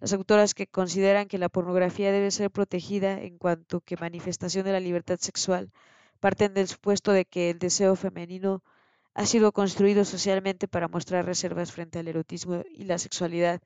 Las 0.00 0.12
autoras 0.12 0.54
que 0.54 0.66
consideran 0.66 1.28
que 1.28 1.38
la 1.38 1.48
pornografía 1.48 2.12
debe 2.12 2.30
ser 2.30 2.50
protegida 2.50 3.20
en 3.20 3.38
cuanto 3.38 3.80
que 3.80 3.96
manifestación 3.96 4.64
de 4.64 4.72
la 4.72 4.80
libertad 4.80 5.18
sexual 5.18 5.72
parten 6.20 6.54
del 6.54 6.68
supuesto 6.68 7.12
de 7.12 7.24
que 7.24 7.50
el 7.50 7.58
deseo 7.58 7.96
femenino 7.96 8.62
ha 9.14 9.26
sido 9.26 9.52
construido 9.52 10.04
socialmente 10.04 10.66
para 10.68 10.88
mostrar 10.88 11.24
reservas 11.24 11.72
frente 11.72 11.98
al 11.98 12.08
erotismo 12.08 12.62
y 12.70 12.84
la 12.84 12.98
sexualidad, 12.98 13.62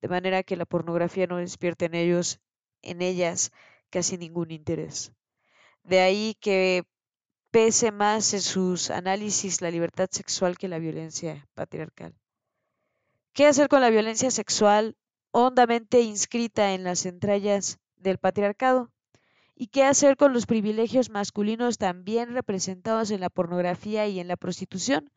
de 0.00 0.08
manera 0.08 0.42
que 0.42 0.56
la 0.56 0.64
pornografía 0.64 1.26
no 1.26 1.38
despierte 1.38 1.86
en 1.86 1.94
ellos, 1.94 2.40
en 2.82 3.02
ellas, 3.02 3.50
casi 3.90 4.16
ningún 4.16 4.50
interés. 4.50 5.12
De 5.82 6.00
ahí 6.00 6.36
que 6.40 6.84
pese 7.50 7.92
más 7.92 8.32
en 8.32 8.40
sus 8.40 8.90
análisis 8.90 9.60
la 9.60 9.70
libertad 9.70 10.08
sexual 10.10 10.56
que 10.56 10.68
la 10.68 10.78
violencia 10.78 11.46
patriarcal. 11.54 12.14
¿Qué 13.32 13.46
hacer 13.46 13.68
con 13.68 13.80
la 13.80 13.90
violencia 13.90 14.30
sexual 14.30 14.96
hondamente 15.32 16.00
inscrita 16.02 16.72
en 16.74 16.84
las 16.84 17.04
entrañas 17.04 17.78
del 17.96 18.18
patriarcado? 18.18 18.90
¿Y 19.56 19.66
qué 19.68 19.84
hacer 19.84 20.16
con 20.16 20.32
los 20.32 20.46
privilegios 20.46 21.10
masculinos 21.10 21.78
también 21.78 22.32
representados 22.34 23.10
en 23.10 23.20
la 23.20 23.30
pornografía 23.30 24.06
y 24.06 24.20
en 24.20 24.28
la 24.28 24.36
prostitución? 24.36 25.10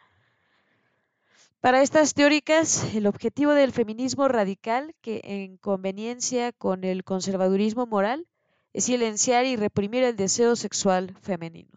Para 1.62 1.82
estas 1.82 2.14
teóricas, 2.14 2.94
el 2.94 3.08
objetivo 3.08 3.54
del 3.54 3.72
feminismo 3.72 4.28
radical, 4.28 4.94
que 5.02 5.22
en 5.24 5.58
conveniencia 5.58 6.52
con 6.52 6.84
el 6.84 7.04
conservadurismo 7.04 7.88
moral, 7.88 8.28
es 8.74 8.86
silenciar 8.86 9.46
y 9.46 9.56
reprimir 9.56 10.04
el 10.04 10.16
deseo 10.16 10.56
sexual 10.56 11.16
femenino. 11.22 11.72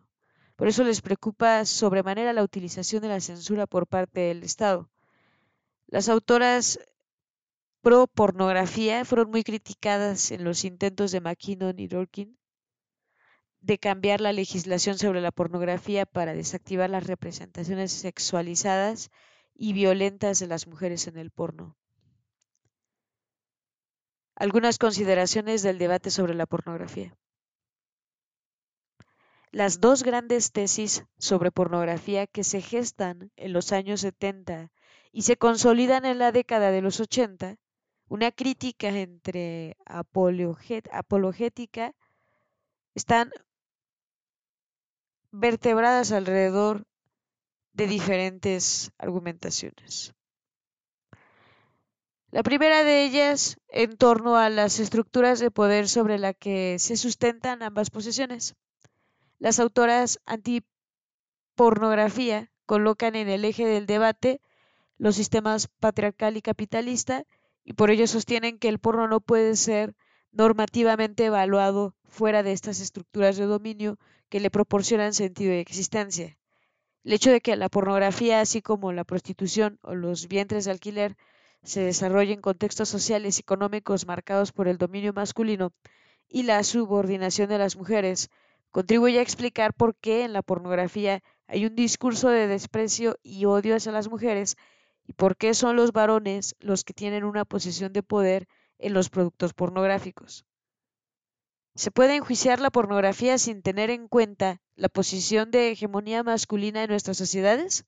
Por 0.57 0.69
eso 0.69 0.85
les 0.85 1.01
preocupa 1.01 1.65
sobremanera 1.65 2.33
la 2.33 2.43
utilización 2.43 3.01
de 3.01 3.09
la 3.09 3.21
censura 3.21 3.67
por 3.67 3.87
parte 3.87 4.21
del 4.21 4.43
Estado. 4.43 4.91
Las 5.87 6.09
autoras 6.09 6.81
pro 7.89 8.07
pornografía 8.07 9.03
fueron 9.07 9.31
muy 9.31 9.43
criticadas 9.43 10.31
en 10.31 10.45
los 10.45 10.67
intentos 10.67 11.11
de 11.11 11.23
McKinnon 11.23 11.79
y 11.79 11.89
Dworkin 11.89 12.39
de 13.61 13.79
cambiar 13.79 14.21
la 14.21 14.35
legislación 14.35 14.99
sobre 14.99 15.23
la 15.23 15.33
pornografía 15.33 16.05
para 16.05 16.35
desactivar 16.35 16.91
las 16.91 17.07
representaciones 17.07 17.91
sexualizadas 17.93 19.11
y 19.55 19.73
violentas 19.73 20.39
de 20.39 20.49
las 20.49 20.67
mujeres 20.67 21.07
en 21.07 21.17
el 21.17 21.31
porno. 21.31 21.79
Algunas 24.37 24.77
consideraciones 24.77 25.63
del 25.63 25.79
debate 25.79 26.11
sobre 26.11 26.35
la 26.35 26.45
pornografía. 26.45 27.17
Las 29.51 29.81
dos 29.81 30.03
grandes 30.03 30.53
tesis 30.53 31.07
sobre 31.17 31.51
pornografía 31.51 32.27
que 32.27 32.45
se 32.45 32.61
gestan 32.61 33.33
en 33.37 33.55
los 33.55 33.73
años 33.73 34.03
70 34.03 34.71
y 35.11 35.23
se 35.23 35.39
consolidan 35.39 36.05
en 36.05 36.19
la 36.19 36.33
década 36.33 36.71
de 36.71 36.83
los 36.83 37.01
80, 37.01 37.57
una 38.09 38.33
crítica 38.33 38.89
entre 38.89 39.77
apologética, 39.87 41.95
están 42.95 43.31
vertebradas 45.31 46.11
alrededor 46.13 46.87
de 47.73 47.87
diferentes 47.87 48.93
argumentaciones. 48.99 50.15
La 52.31 52.43
primera 52.43 52.85
de 52.85 53.05
ellas 53.05 53.57
en 53.69 53.97
torno 53.97 54.37
a 54.37 54.51
las 54.51 54.81
estructuras 54.81 55.39
de 55.39 55.51
poder 55.51 55.89
sobre 55.89 56.19
la 56.19 56.35
que 56.35 56.79
se 56.79 56.97
sustentan 56.97 57.63
ambas 57.63 57.89
posiciones. 57.91 58.55
Las 59.39 59.59
autoras 59.61 60.21
antipornografía 60.27 62.53
colocan 62.67 63.17
en 63.17 63.31
el 63.31 63.47
eje 63.47 63.65
del 63.65 63.87
debate 63.87 64.43
los 64.99 65.17
sistemas 65.17 65.69
patriarcal 65.81 66.37
y 66.37 66.43
capitalista 66.43 67.25
y 67.69 67.75
por 67.75 67.91
ello 67.91 68.07
sostienen 68.07 68.59
que 68.59 68.71
el 68.71 68.79
porno 68.79 69.09
no 69.09 69.21
puede 69.21 69.55
ser 69.55 69.95
normativamente 70.33 71.27
evaluado 71.27 71.95
fuera 72.07 72.43
de 72.43 72.53
estas 72.53 72.81
estructuras 72.81 73.37
de 73.37 73.45
dominio 73.45 73.99
que 74.31 74.41
le 74.41 74.51
proporcionan 74.51 75.13
sentido 75.13 75.51
de 75.51 75.61
existencia. 75.61 76.39
El 77.05 77.13
hecho 77.13 77.31
de 77.31 77.43
que 77.43 77.57
la 77.57 77.69
pornografía, 77.69 78.41
así 78.41 78.63
como 78.63 78.91
la 78.93 79.05
prostitución 79.05 79.79
o 79.83 79.95
los 79.95 80.29
vientres 80.29 80.65
de 80.65 80.71
alquiler, 80.71 81.19
se 81.63 81.83
desarrollen 81.83 82.37
en 82.37 82.41
contextos 82.41 82.89
sociales 82.89 83.37
y 83.37 83.41
económicos 83.41 84.07
marcados 84.07 84.51
por 84.51 84.67
el 84.67 84.79
dominio 84.79 85.13
masculino 85.13 85.75
y 86.27 86.45
la 86.45 86.65
subordinación 86.65 87.51
de 87.51 87.59
las 87.59 87.77
mujeres, 87.77 88.31
contribuye 88.71 89.19
a 89.19 89.23
explicar 89.23 89.75
por 89.75 89.95
qué 89.95 90.25
en 90.25 90.33
la 90.33 90.41
pornografía 90.41 91.23
hay 91.47 91.67
un 91.67 91.75
discurso 91.75 92.31
de 92.31 92.47
desprecio 92.47 93.19
y 93.23 93.45
odio 93.45 93.77
hacia 93.77 93.93
las 93.93 94.09
mujeres 94.09 94.57
y 95.09 95.15
por 95.15 95.37
qué 95.37 95.55
son 95.55 95.75
los 95.75 95.93
varones 95.93 96.55
los 96.61 96.85
que 96.85 96.93
tienen 96.93 97.25
una 97.25 97.45
posición 97.45 97.93
de 97.93 98.05
poder 98.05 98.47
en 98.79 98.93
los 98.93 99.09
productos 99.09 99.55
pornográficos. 99.55 100.45
¿Se 101.75 101.91
puede 101.91 102.17
enjuiciar 102.17 102.61
la 102.61 102.71
pornografía 102.71 103.39
sin 103.39 103.63
tener 103.63 103.89
en 103.91 104.07
cuenta 104.07 104.61
la 104.77 104.89
posición 104.89 105.51
de 105.51 105.71
hegemonía 105.71 106.23
masculina 106.23 106.83
en 106.83 106.91
nuestras 106.91 107.17
sociedades? 107.17 107.87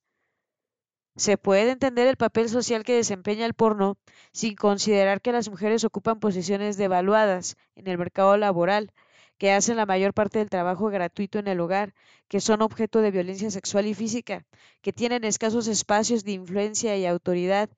¿Se 1.16 1.36
puede 1.36 1.70
entender 1.72 2.06
el 2.06 2.16
papel 2.16 2.48
social 2.48 2.84
que 2.84 2.94
desempeña 2.94 3.44
el 3.44 3.54
porno 3.54 3.98
sin 4.32 4.54
considerar 4.54 5.20
que 5.20 5.32
las 5.32 5.50
mujeres 5.50 5.84
ocupan 5.84 6.20
posiciones 6.20 6.78
devaluadas 6.78 7.56
en 7.74 7.88
el 7.88 7.98
mercado 7.98 8.36
laboral 8.38 8.92
que 9.40 9.52
hacen 9.52 9.78
la 9.78 9.86
mayor 9.86 10.12
parte 10.12 10.38
del 10.38 10.50
trabajo 10.50 10.90
gratuito 10.90 11.38
en 11.38 11.48
el 11.48 11.60
hogar, 11.60 11.94
que 12.28 12.42
son 12.42 12.60
objeto 12.60 13.00
de 13.00 13.10
violencia 13.10 13.50
sexual 13.50 13.86
y 13.86 13.94
física, 13.94 14.44
que 14.82 14.92
tienen 14.92 15.24
escasos 15.24 15.66
espacios 15.66 16.24
de 16.24 16.32
influencia 16.32 16.94
y 16.98 17.06
autoridad 17.06 17.70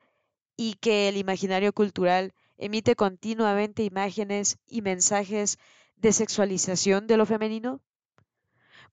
y 0.57 0.75
que 0.75 1.09
el 1.09 1.17
imaginario 1.17 1.73
cultural 1.73 2.35
emite 2.59 2.97
continuamente 2.97 3.85
imágenes 3.85 4.59
y 4.67 4.83
mensajes 4.83 5.57
de 5.95 6.13
sexualización 6.13 7.07
de 7.07 7.17
lo 7.17 7.27
femenino? 7.27 7.81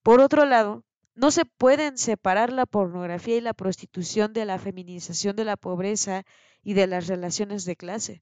Por 0.03 0.21
otro 0.21 0.45
lado, 0.45 0.83
no 1.15 1.31
se 1.31 1.45
pueden 1.45 1.97
separar 1.97 2.53
la 2.53 2.67
pornografía 2.67 3.37
y 3.37 3.41
la 3.41 3.55
prostitución 3.55 4.31
de 4.31 4.45
la 4.45 4.59
feminización 4.59 5.35
de 5.35 5.45
la 5.45 5.57
pobreza 5.57 6.23
y 6.61 6.75
de 6.75 6.85
las 6.85 7.07
relaciones 7.07 7.65
de 7.65 7.75
clase. 7.75 8.21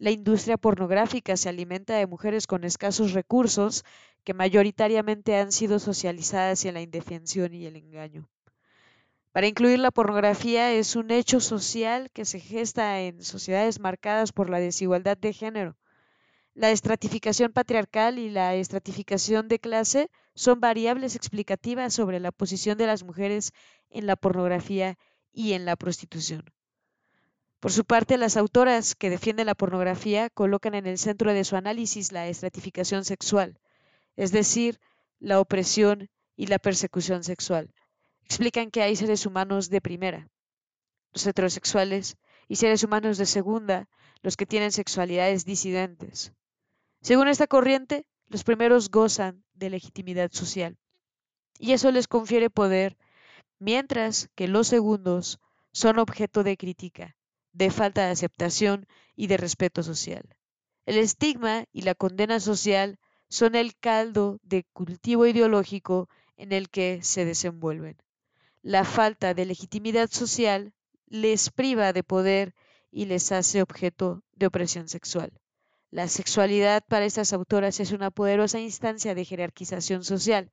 La 0.00 0.12
industria 0.12 0.56
pornográfica 0.56 1.36
se 1.36 1.48
alimenta 1.48 1.96
de 1.96 2.06
mujeres 2.06 2.46
con 2.46 2.62
escasos 2.62 3.14
recursos 3.14 3.84
que 4.22 4.32
mayoritariamente 4.32 5.34
han 5.36 5.50
sido 5.50 5.80
socializadas 5.80 6.64
en 6.64 6.74
la 6.74 6.82
indefensión 6.82 7.52
y 7.52 7.66
el 7.66 7.74
engaño. 7.74 8.28
Para 9.32 9.48
incluir 9.48 9.80
la 9.80 9.90
pornografía 9.90 10.72
es 10.72 10.94
un 10.94 11.10
hecho 11.10 11.40
social 11.40 12.12
que 12.12 12.24
se 12.24 12.38
gesta 12.38 13.00
en 13.00 13.24
sociedades 13.24 13.80
marcadas 13.80 14.30
por 14.30 14.50
la 14.50 14.60
desigualdad 14.60 15.18
de 15.18 15.32
género. 15.32 15.76
La 16.54 16.70
estratificación 16.70 17.52
patriarcal 17.52 18.20
y 18.20 18.30
la 18.30 18.54
estratificación 18.54 19.48
de 19.48 19.58
clase 19.58 20.10
son 20.36 20.60
variables 20.60 21.16
explicativas 21.16 21.92
sobre 21.92 22.20
la 22.20 22.30
posición 22.30 22.78
de 22.78 22.86
las 22.86 23.02
mujeres 23.02 23.52
en 23.90 24.06
la 24.06 24.14
pornografía 24.14 24.96
y 25.32 25.54
en 25.54 25.64
la 25.64 25.74
prostitución. 25.74 26.44
Por 27.60 27.72
su 27.72 27.84
parte, 27.84 28.18
las 28.18 28.36
autoras 28.36 28.94
que 28.94 29.10
defienden 29.10 29.46
la 29.46 29.56
pornografía 29.56 30.30
colocan 30.30 30.76
en 30.76 30.86
el 30.86 30.96
centro 30.96 31.34
de 31.34 31.42
su 31.42 31.56
análisis 31.56 32.12
la 32.12 32.28
estratificación 32.28 33.04
sexual, 33.04 33.58
es 34.14 34.30
decir, 34.30 34.78
la 35.18 35.40
opresión 35.40 36.08
y 36.36 36.46
la 36.46 36.60
persecución 36.60 37.24
sexual. 37.24 37.74
Explican 38.22 38.70
que 38.70 38.82
hay 38.82 38.94
seres 38.94 39.26
humanos 39.26 39.70
de 39.70 39.80
primera, 39.80 40.28
los 41.12 41.26
heterosexuales, 41.26 42.16
y 42.46 42.56
seres 42.56 42.84
humanos 42.84 43.18
de 43.18 43.26
segunda, 43.26 43.88
los 44.22 44.36
que 44.36 44.46
tienen 44.46 44.70
sexualidades 44.70 45.44
disidentes. 45.44 46.32
Según 47.02 47.26
esta 47.26 47.48
corriente, 47.48 48.06
los 48.28 48.44
primeros 48.44 48.88
gozan 48.88 49.44
de 49.54 49.70
legitimidad 49.70 50.30
social, 50.30 50.78
y 51.58 51.72
eso 51.72 51.90
les 51.90 52.06
confiere 52.06 52.50
poder, 52.50 52.96
mientras 53.58 54.30
que 54.36 54.46
los 54.46 54.68
segundos 54.68 55.40
son 55.72 55.98
objeto 55.98 56.44
de 56.44 56.56
crítica 56.56 57.17
de 57.52 57.70
falta 57.70 58.06
de 58.06 58.12
aceptación 58.12 58.86
y 59.16 59.26
de 59.26 59.36
respeto 59.36 59.82
social. 59.82 60.36
El 60.86 60.96
estigma 60.96 61.64
y 61.72 61.82
la 61.82 61.94
condena 61.94 62.40
social 62.40 62.98
son 63.28 63.54
el 63.54 63.76
caldo 63.76 64.38
de 64.42 64.64
cultivo 64.72 65.26
ideológico 65.26 66.08
en 66.36 66.52
el 66.52 66.70
que 66.70 67.00
se 67.02 67.24
desenvuelven. 67.24 67.96
La 68.62 68.84
falta 68.84 69.34
de 69.34 69.44
legitimidad 69.44 70.10
social 70.10 70.72
les 71.06 71.50
priva 71.50 71.92
de 71.92 72.04
poder 72.04 72.54
y 72.90 73.06
les 73.06 73.32
hace 73.32 73.62
objeto 73.62 74.22
de 74.32 74.46
opresión 74.46 74.88
sexual. 74.88 75.32
La 75.90 76.08
sexualidad 76.08 76.84
para 76.86 77.06
estas 77.06 77.32
autoras 77.32 77.80
es 77.80 77.92
una 77.92 78.10
poderosa 78.10 78.60
instancia 78.60 79.14
de 79.14 79.24
jerarquización 79.24 80.04
social. 80.04 80.50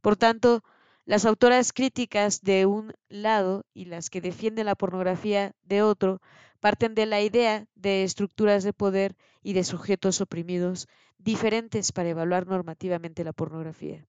Por 0.00 0.16
tanto, 0.16 0.62
las 1.10 1.24
autoras 1.24 1.72
críticas 1.72 2.40
de 2.40 2.66
un 2.66 2.94
lado 3.08 3.64
y 3.74 3.86
las 3.86 4.10
que 4.10 4.20
defienden 4.20 4.66
la 4.66 4.76
pornografía 4.76 5.56
de 5.64 5.82
otro 5.82 6.20
parten 6.60 6.94
de 6.94 7.04
la 7.04 7.20
idea 7.20 7.66
de 7.74 8.04
estructuras 8.04 8.62
de 8.62 8.72
poder 8.72 9.16
y 9.42 9.54
de 9.54 9.64
sujetos 9.64 10.20
oprimidos 10.20 10.86
diferentes 11.18 11.90
para 11.90 12.10
evaluar 12.10 12.46
normativamente 12.46 13.24
la 13.24 13.32
pornografía. 13.32 14.06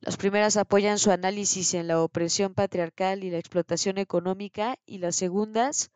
Las 0.00 0.16
primeras 0.16 0.56
apoyan 0.56 0.98
su 0.98 1.12
análisis 1.12 1.74
en 1.74 1.86
la 1.86 2.02
opresión 2.02 2.52
patriarcal 2.52 3.22
y 3.22 3.30
la 3.30 3.38
explotación 3.38 3.98
económica 3.98 4.80
y 4.84 4.98
las 4.98 5.14
segundas 5.14 5.92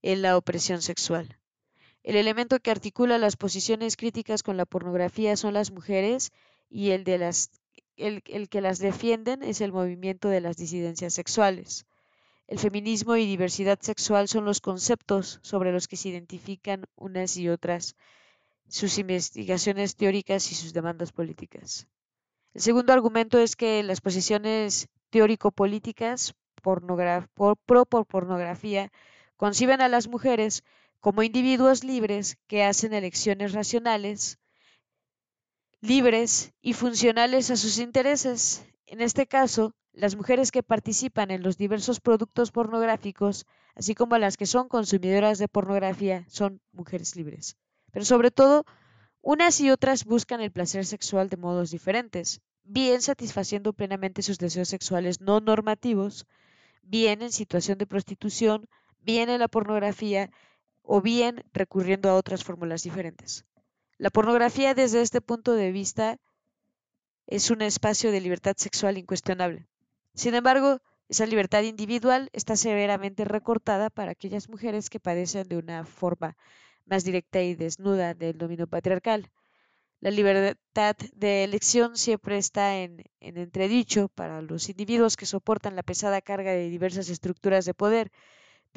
en 0.00 0.22
la 0.22 0.38
opresión 0.38 0.80
sexual. 0.80 1.38
El 2.02 2.16
elemento 2.16 2.60
que 2.60 2.70
articula 2.70 3.18
las 3.18 3.36
posiciones 3.36 3.98
críticas 3.98 4.42
con 4.42 4.56
la 4.56 4.64
pornografía 4.64 5.36
son 5.36 5.52
las 5.52 5.70
mujeres 5.70 6.32
y 6.70 6.92
el 6.92 7.04
de 7.04 7.18
las 7.18 7.50
el 7.98 8.48
que 8.48 8.60
las 8.60 8.78
defienden 8.78 9.42
es 9.42 9.60
el 9.60 9.72
movimiento 9.72 10.28
de 10.28 10.40
las 10.40 10.56
disidencias 10.56 11.14
sexuales. 11.14 11.86
El 12.48 12.58
feminismo 12.58 13.14
y 13.16 13.26
diversidad 13.26 13.78
sexual 13.80 14.26
son 14.26 14.46
los 14.46 14.62
conceptos 14.62 15.38
sobre 15.42 15.70
los 15.70 15.86
que 15.86 15.98
se 15.98 16.08
identifican 16.08 16.86
unas 16.96 17.36
y 17.36 17.50
otras, 17.50 17.94
sus 18.68 18.96
investigaciones 18.96 19.96
teóricas 19.96 20.50
y 20.50 20.54
sus 20.54 20.72
demandas 20.72 21.12
políticas. 21.12 21.86
El 22.54 22.62
segundo 22.62 22.94
argumento 22.94 23.38
es 23.38 23.54
que 23.54 23.82
las 23.82 24.00
posiciones 24.00 24.88
teórico-políticas 25.10 26.34
pro 26.62 27.84
por 27.84 28.06
pornografía 28.06 28.90
conciben 29.36 29.82
a 29.82 29.88
las 29.88 30.08
mujeres 30.08 30.64
como 31.00 31.22
individuos 31.22 31.84
libres 31.84 32.38
que 32.46 32.64
hacen 32.64 32.94
elecciones 32.94 33.52
racionales, 33.52 34.37
libres 35.80 36.52
y 36.60 36.72
funcionales 36.72 37.50
a 37.50 37.56
sus 37.56 37.78
intereses. 37.78 38.64
En 38.86 39.00
este 39.00 39.26
caso, 39.26 39.74
las 39.92 40.16
mujeres 40.16 40.50
que 40.50 40.62
participan 40.62 41.30
en 41.30 41.42
los 41.42 41.56
diversos 41.56 42.00
productos 42.00 42.50
pornográficos, 42.50 43.46
así 43.74 43.94
como 43.94 44.18
las 44.18 44.36
que 44.36 44.46
son 44.46 44.68
consumidoras 44.68 45.38
de 45.38 45.48
pornografía, 45.48 46.24
son 46.28 46.60
mujeres 46.72 47.14
libres. 47.14 47.56
Pero 47.92 48.04
sobre 48.04 48.30
todo, 48.30 48.64
unas 49.20 49.60
y 49.60 49.70
otras 49.70 50.04
buscan 50.04 50.40
el 50.40 50.50
placer 50.50 50.84
sexual 50.84 51.28
de 51.28 51.36
modos 51.36 51.70
diferentes, 51.70 52.40
bien 52.64 53.00
satisfaciendo 53.00 53.72
plenamente 53.72 54.22
sus 54.22 54.38
deseos 54.38 54.68
sexuales 54.68 55.20
no 55.20 55.40
normativos, 55.40 56.26
bien 56.82 57.22
en 57.22 57.32
situación 57.32 57.78
de 57.78 57.86
prostitución, 57.86 58.68
bien 59.00 59.30
en 59.30 59.40
la 59.40 59.48
pornografía 59.48 60.30
o 60.82 61.00
bien 61.00 61.44
recurriendo 61.52 62.08
a 62.08 62.14
otras 62.14 62.44
fórmulas 62.44 62.82
diferentes. 62.82 63.47
La 63.98 64.10
pornografía 64.10 64.74
desde 64.74 65.02
este 65.02 65.20
punto 65.20 65.54
de 65.54 65.72
vista 65.72 66.18
es 67.26 67.50
un 67.50 67.62
espacio 67.62 68.12
de 68.12 68.20
libertad 68.20 68.54
sexual 68.56 68.96
incuestionable. 68.96 69.66
Sin 70.14 70.36
embargo, 70.36 70.80
esa 71.08 71.26
libertad 71.26 71.62
individual 71.62 72.30
está 72.32 72.54
severamente 72.54 73.24
recortada 73.24 73.90
para 73.90 74.12
aquellas 74.12 74.48
mujeres 74.48 74.88
que 74.88 75.00
padecen 75.00 75.48
de 75.48 75.56
una 75.56 75.84
forma 75.84 76.36
más 76.86 77.02
directa 77.04 77.42
y 77.42 77.56
desnuda 77.56 78.14
del 78.14 78.38
dominio 78.38 78.68
patriarcal. 78.68 79.32
La 79.98 80.12
libertad 80.12 80.94
de 81.14 81.42
elección 81.42 81.96
siempre 81.96 82.38
está 82.38 82.78
en, 82.78 83.04
en, 83.18 83.36
entredicho 83.36 84.08
para 84.10 84.42
los 84.42 84.68
individuos 84.68 85.16
que 85.16 85.26
soportan 85.26 85.74
la 85.74 85.82
pesada 85.82 86.20
carga 86.20 86.52
de 86.52 86.70
diversas 86.70 87.08
estructuras 87.08 87.64
de 87.64 87.74
poder, 87.74 88.12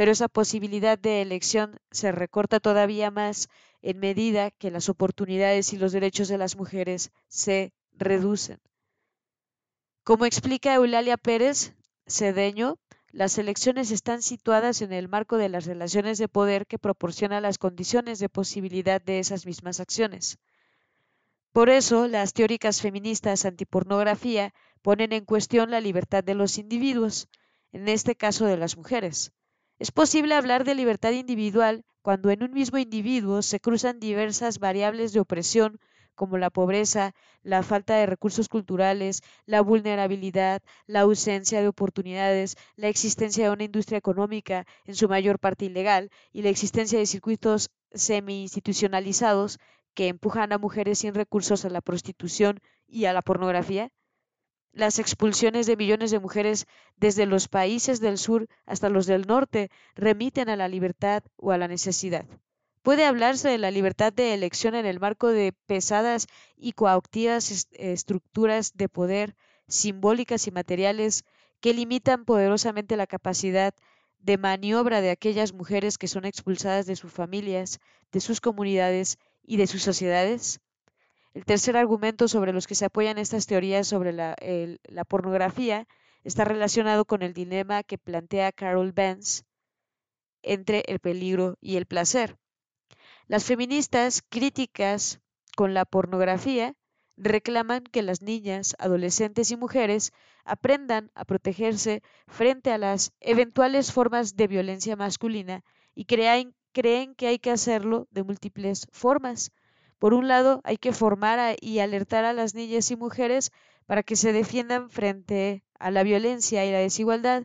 pero 0.01 0.13
esa 0.13 0.29
posibilidad 0.29 0.97
de 0.97 1.21
elección 1.21 1.79
se 1.91 2.11
recorta 2.11 2.59
todavía 2.59 3.11
más 3.11 3.49
en 3.83 3.99
medida 3.99 4.49
que 4.49 4.71
las 4.71 4.89
oportunidades 4.89 5.73
y 5.73 5.77
los 5.77 5.91
derechos 5.91 6.27
de 6.27 6.39
las 6.39 6.55
mujeres 6.55 7.11
se 7.27 7.71
reducen. 7.91 8.57
Como 10.03 10.25
explica 10.25 10.73
Eulalia 10.73 11.17
Pérez 11.17 11.75
Cedeño, 12.07 12.79
las 13.11 13.37
elecciones 13.37 13.91
están 13.91 14.23
situadas 14.23 14.81
en 14.81 14.91
el 14.91 15.07
marco 15.07 15.37
de 15.37 15.49
las 15.49 15.67
relaciones 15.67 16.17
de 16.17 16.27
poder 16.27 16.65
que 16.65 16.79
proporcionan 16.79 17.43
las 17.43 17.59
condiciones 17.59 18.17
de 18.17 18.27
posibilidad 18.27 18.99
de 19.03 19.19
esas 19.19 19.45
mismas 19.45 19.79
acciones. 19.79 20.39
Por 21.51 21.69
eso, 21.69 22.07
las 22.07 22.33
teóricas 22.33 22.81
feministas 22.81 23.45
antipornografía 23.45 24.51
ponen 24.81 25.13
en 25.13 25.25
cuestión 25.25 25.69
la 25.69 25.79
libertad 25.79 26.23
de 26.23 26.33
los 26.33 26.57
individuos, 26.57 27.29
en 27.71 27.87
este 27.87 28.15
caso 28.15 28.47
de 28.47 28.57
las 28.57 28.75
mujeres. 28.77 29.31
Es 29.81 29.89
posible 29.89 30.35
hablar 30.35 30.63
de 30.63 30.75
libertad 30.75 31.09
individual 31.09 31.85
cuando 32.03 32.29
en 32.29 32.43
un 32.43 32.53
mismo 32.53 32.77
individuo 32.77 33.41
se 33.41 33.59
cruzan 33.59 33.99
diversas 33.99 34.59
variables 34.59 35.11
de 35.11 35.19
opresión 35.19 35.79
como 36.13 36.37
la 36.37 36.51
pobreza, 36.51 37.15
la 37.41 37.63
falta 37.63 37.95
de 37.95 38.05
recursos 38.05 38.47
culturales, 38.47 39.23
la 39.47 39.61
vulnerabilidad, 39.61 40.61
la 40.85 40.99
ausencia 40.99 41.61
de 41.61 41.67
oportunidades, 41.67 42.57
la 42.75 42.89
existencia 42.89 43.45
de 43.45 43.49
una 43.49 43.63
industria 43.63 43.97
económica, 43.97 44.67
en 44.85 44.93
su 44.93 45.09
mayor 45.09 45.39
parte 45.39 45.65
ilegal, 45.65 46.11
y 46.31 46.43
la 46.43 46.49
existencia 46.49 46.99
de 46.99 47.07
circuitos 47.07 47.71
semi-institucionalizados 47.91 49.57
que 49.95 50.09
empujan 50.09 50.53
a 50.53 50.59
mujeres 50.59 50.99
sin 50.99 51.15
recursos 51.15 51.65
a 51.65 51.71
la 51.71 51.81
prostitución 51.81 52.59
y 52.85 53.05
a 53.05 53.13
la 53.13 53.23
pornografía? 53.23 53.91
Las 54.73 54.99
expulsiones 54.99 55.67
de 55.67 55.75
millones 55.75 56.11
de 56.11 56.19
mujeres 56.19 56.65
desde 56.95 57.25
los 57.25 57.47
países 57.47 57.99
del 57.99 58.17
sur 58.17 58.47
hasta 58.65 58.89
los 58.89 59.05
del 59.05 59.27
norte 59.27 59.69
remiten 59.95 60.47
a 60.47 60.55
la 60.55 60.67
libertad 60.67 61.23
o 61.35 61.51
a 61.51 61.57
la 61.57 61.67
necesidad. 61.67 62.25
Puede 62.81 63.05
hablarse 63.05 63.49
de 63.49 63.57
la 63.57 63.69
libertad 63.69 64.13
de 64.13 64.33
elección 64.33 64.73
en 64.73 64.85
el 64.85 64.99
marco 64.99 65.27
de 65.27 65.53
pesadas 65.67 66.27
y 66.55 66.71
coactivas 66.71 67.67
estructuras 67.73 68.71
de 68.73 68.89
poder 68.89 69.35
simbólicas 69.67 70.47
y 70.47 70.51
materiales 70.51 71.23
que 71.59 71.73
limitan 71.73 72.25
poderosamente 72.25 72.97
la 72.97 73.07
capacidad 73.07 73.73
de 74.19 74.37
maniobra 74.37 75.01
de 75.01 75.11
aquellas 75.11 75.53
mujeres 75.53 75.97
que 75.97 76.07
son 76.07 76.25
expulsadas 76.25 76.85
de 76.85 76.95
sus 76.95 77.11
familias, 77.11 77.79
de 78.11 78.19
sus 78.19 78.41
comunidades 78.41 79.17
y 79.43 79.57
de 79.57 79.67
sus 79.67 79.83
sociedades? 79.83 80.59
El 81.33 81.45
tercer 81.45 81.77
argumento 81.77 82.27
sobre 82.27 82.51
los 82.51 82.67
que 82.67 82.75
se 82.75 82.85
apoyan 82.85 83.17
estas 83.17 83.47
teorías 83.47 83.87
sobre 83.87 84.11
la, 84.11 84.35
pornografía 85.07 85.87
está 86.25 86.43
relacionado 86.43 87.05
con 87.05 87.21
el 87.21 87.33
dilema 87.33 87.83
que 87.83 87.97
plantea 87.97 88.51
Carol 88.51 88.91
Benz 88.91 89.45
entre 90.43 90.83
el 90.87 90.99
peligro 90.99 91.57
y 91.61 91.77
el 91.77 91.85
placer. 91.85 92.37
Las 93.27 93.45
feministas 93.45 94.21
críticas 94.27 95.21
con 95.55 95.73
la 95.73 95.85
pornografía 95.85 96.75
reclaman 97.15 97.85
que 97.85 98.01
las 98.01 98.21
niñas, 98.21 98.75
adolescentes 98.77 99.51
y 99.51 99.55
mujeres 99.55 100.11
aprendan 100.43 101.11
a 101.15 101.23
protegerse 101.23 102.03
frente 102.27 102.71
a 102.71 102.77
las 102.77 103.13
eventuales 103.21 103.93
formas 103.93 104.35
de 104.35 104.47
violencia 104.47 104.97
masculina 104.97 105.63
y 105.95 106.05
creen 106.05 106.53
que 107.15 107.27
hay 107.27 107.39
que 107.39 107.51
hacerlo 107.51 108.07
de 108.11 108.23
múltiples 108.23 108.87
formas. 108.91 109.53
Por 110.01 110.15
un 110.15 110.27
lado, 110.27 110.61
hay 110.63 110.77
que 110.77 110.93
formar 110.93 111.57
y 111.61 111.77
alertar 111.77 112.25
a 112.25 112.33
las 112.33 112.55
niñas 112.55 112.89
y 112.89 112.95
mujeres 112.95 113.51
para 113.85 114.01
que 114.01 114.15
se 114.15 114.33
defiendan 114.33 114.89
frente 114.89 115.63
a 115.77 115.91
la 115.91 116.01
violencia 116.01 116.65
y 116.65 116.71
la 116.71 116.79
desigualdad, 116.79 117.43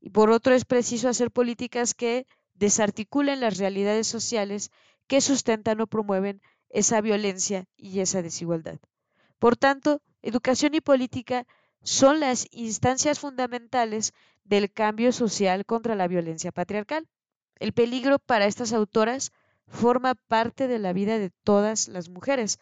y 0.00 0.08
por 0.08 0.30
otro 0.30 0.54
es 0.54 0.64
preciso 0.64 1.10
hacer 1.10 1.30
políticas 1.30 1.92
que 1.92 2.26
desarticulen 2.54 3.40
las 3.40 3.58
realidades 3.58 4.06
sociales 4.06 4.70
que 5.06 5.20
sustentan 5.20 5.82
o 5.82 5.86
promueven 5.86 6.40
esa 6.70 7.02
violencia 7.02 7.66
y 7.76 8.00
esa 8.00 8.22
desigualdad. 8.22 8.78
Por 9.38 9.58
tanto, 9.58 10.00
educación 10.22 10.74
y 10.74 10.80
política 10.80 11.46
son 11.82 12.20
las 12.20 12.46
instancias 12.52 13.18
fundamentales 13.18 14.14
del 14.44 14.72
cambio 14.72 15.12
social 15.12 15.66
contra 15.66 15.94
la 15.94 16.08
violencia 16.08 16.52
patriarcal. 16.52 17.06
El 17.60 17.74
peligro 17.74 18.18
para 18.18 18.46
estas 18.46 18.72
autoras 18.72 19.30
forma 19.68 20.14
parte 20.14 20.68
de 20.68 20.78
la 20.78 20.92
vida 20.92 21.18
de 21.18 21.30
todas 21.44 21.88
las 21.88 22.08
mujeres, 22.08 22.58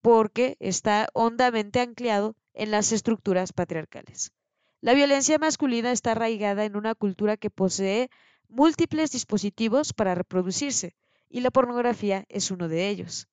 porque 0.00 0.56
está 0.60 1.08
hondamente 1.12 1.80
anclado 1.80 2.36
en 2.54 2.70
las 2.70 2.92
estructuras 2.92 3.52
patriarcales. 3.52 4.32
La 4.80 4.94
violencia 4.94 5.38
masculina 5.38 5.92
está 5.92 6.12
arraigada 6.12 6.64
en 6.64 6.76
una 6.76 6.94
cultura 6.94 7.36
que 7.36 7.50
posee 7.50 8.10
múltiples 8.48 9.10
dispositivos 9.10 9.92
para 9.92 10.14
reproducirse, 10.14 10.96
y 11.28 11.40
la 11.40 11.50
pornografía 11.50 12.24
es 12.28 12.50
uno 12.50 12.68
de 12.68 12.88
ellos. 12.88 13.28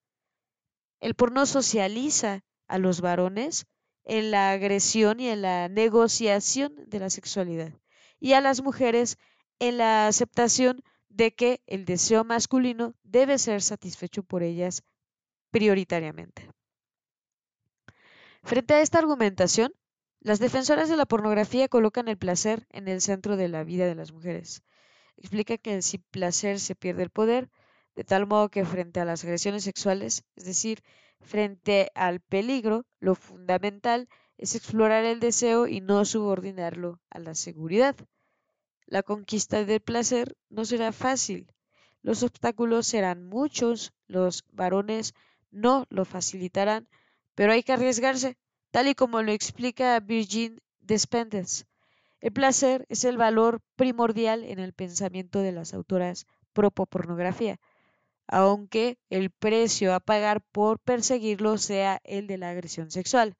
El 1.00 1.15
porno 1.15 1.45
socializa 1.45 2.43
a 2.67 2.78
los 2.78 3.02
varones 3.02 3.65
en 4.04 4.32
la 4.32 4.52
agresión 4.52 5.19
y 5.19 5.30
en 5.30 5.41
la 5.41 5.67
negociación 5.69 6.76
de 6.88 7.00
la 7.00 7.10
sexualidad 7.10 7.73
y 8.19 8.34
a 8.34 8.41
las 8.41 8.62
mujeres 8.62 9.17
en 9.60 9.78
la 9.78 10.08
aceptación 10.08 10.84
de 11.10 11.34
que 11.34 11.62
el 11.67 11.86
deseo 11.86 12.24
masculino 12.24 12.93
debe 13.04 13.38
ser 13.38 13.62
satisfecho 13.62 14.24
por 14.24 14.43
ellas 14.43 14.84
prioritariamente. 15.52 16.50
Frente 18.43 18.76
a 18.76 18.82
esta 18.82 19.00
argumentación, 19.00 19.74
las 20.20 20.39
defensoras 20.39 20.89
de 20.89 20.98
la 20.98 21.06
pornografía 21.06 21.67
colocan 21.67 22.08
el 22.08 22.17
placer 22.17 22.67
en 22.70 22.88
el 22.88 23.02
centro 23.02 23.38
de 23.38 23.48
la 23.48 23.63
vida 23.63 23.86
de 23.86 23.96
las 23.96 24.12
mujeres. 24.12 24.63
Explica 25.17 25.58
que 25.58 25.82
sin 25.82 26.04
placer 26.12 26.60
se 26.60 26.76
pierde 26.76 27.04
el 27.04 27.10
poder, 27.10 27.50
de 27.96 28.04
tal 28.04 28.28
modo 28.28 28.50
que 28.50 28.65
frente 28.65 29.00
a 29.00 29.06
las 29.06 29.24
agresiones 29.24 29.63
sexuales, 29.63 30.24
es 30.36 30.46
decir, 30.46 30.84
frente 31.22 31.91
al 31.96 32.20
peligro, 32.20 32.86
lo 33.00 33.15
fundamental 33.15 34.08
es 34.38 34.56
explorar 34.56 35.04
el 35.04 35.20
deseo 35.20 35.67
y 35.67 35.82
no 35.82 36.06
subordinarlo 36.06 37.00
a 37.10 37.20
la 37.20 37.34
seguridad. 37.34 37.96
La 38.88 39.04
conquista 39.04 39.63
del 39.63 39.82
placer 39.82 40.36
no 40.50 40.65
será 40.65 40.91
fácil. 40.91 41.54
Los 42.02 42.23
obstáculos 42.23 42.88
serán 42.88 43.28
muchos, 43.28 43.93
los 44.08 44.43
varones 44.52 45.13
no 45.52 45.86
lo 45.89 46.06
facilitarán, 46.06 46.88
pero 47.36 47.52
hay 47.52 47.62
que 47.62 47.73
arriesgarse, 47.73 48.38
tal 48.71 48.88
y 48.88 48.95
como 48.95 49.21
lo 49.21 49.32
explica 49.32 50.00
Virgin 50.00 50.60
Despentes. 50.80 51.67
El 52.19 52.32
placer 52.32 52.86
es 52.89 53.04
el 53.04 53.17
valor 53.17 53.62
primordial 53.76 54.43
en 54.43 54.58
el 54.58 54.73
pensamiento 54.73 55.39
de 55.39 55.52
las 55.52 55.76
autoras 55.76 56.26
pro 56.54 56.71
pornografía 56.71 57.60
aunque 58.28 59.00
el 59.10 59.32
precio 59.32 59.93
a 59.93 60.00
pagar 60.00 60.41
por 60.41 60.80
perseguirlo 60.80 61.58
sea 61.58 62.02
el 62.04 62.28
de 62.28 62.38
la 62.38 62.50
agresión 62.50 62.91
sexual. 62.91 63.36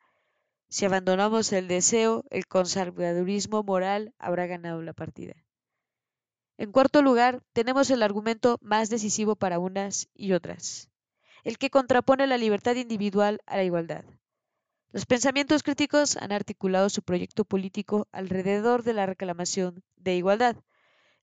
Si 0.70 0.86
abandonamos 0.86 1.54
el 1.54 1.68
deseo, 1.68 2.26
el 2.30 2.46
conservadurismo 2.48 3.64
moral 3.64 4.14
habrá 4.18 4.48
ganado 4.48 4.82
la 4.82 4.94
partida. 4.94 5.34
En 6.58 6.72
cuarto 6.72 7.02
lugar, 7.02 7.44
tenemos 7.54 7.90
el 7.90 8.04
argumento 8.04 8.58
más 8.62 8.90
decisivo 8.90 9.36
para 9.36 9.60
unas 9.60 10.10
y 10.14 10.34
otras, 10.34 10.90
el 11.44 11.58
que 11.58 11.70
contrapone 11.70 12.28
la 12.28 12.38
libertad 12.38 12.76
individual 12.76 13.40
a 13.46 13.58
la 13.58 13.64
igualdad. 13.64 14.04
Los 14.92 15.06
pensamientos 15.06 15.64
críticos 15.64 16.18
han 16.18 16.32
articulado 16.32 16.90
su 16.90 17.04
proyecto 17.04 17.46
político 17.46 18.08
alrededor 18.12 18.84
de 18.84 18.94
la 18.94 19.06
reclamación 19.06 19.84
de 19.96 20.16
igualdad. 20.16 20.56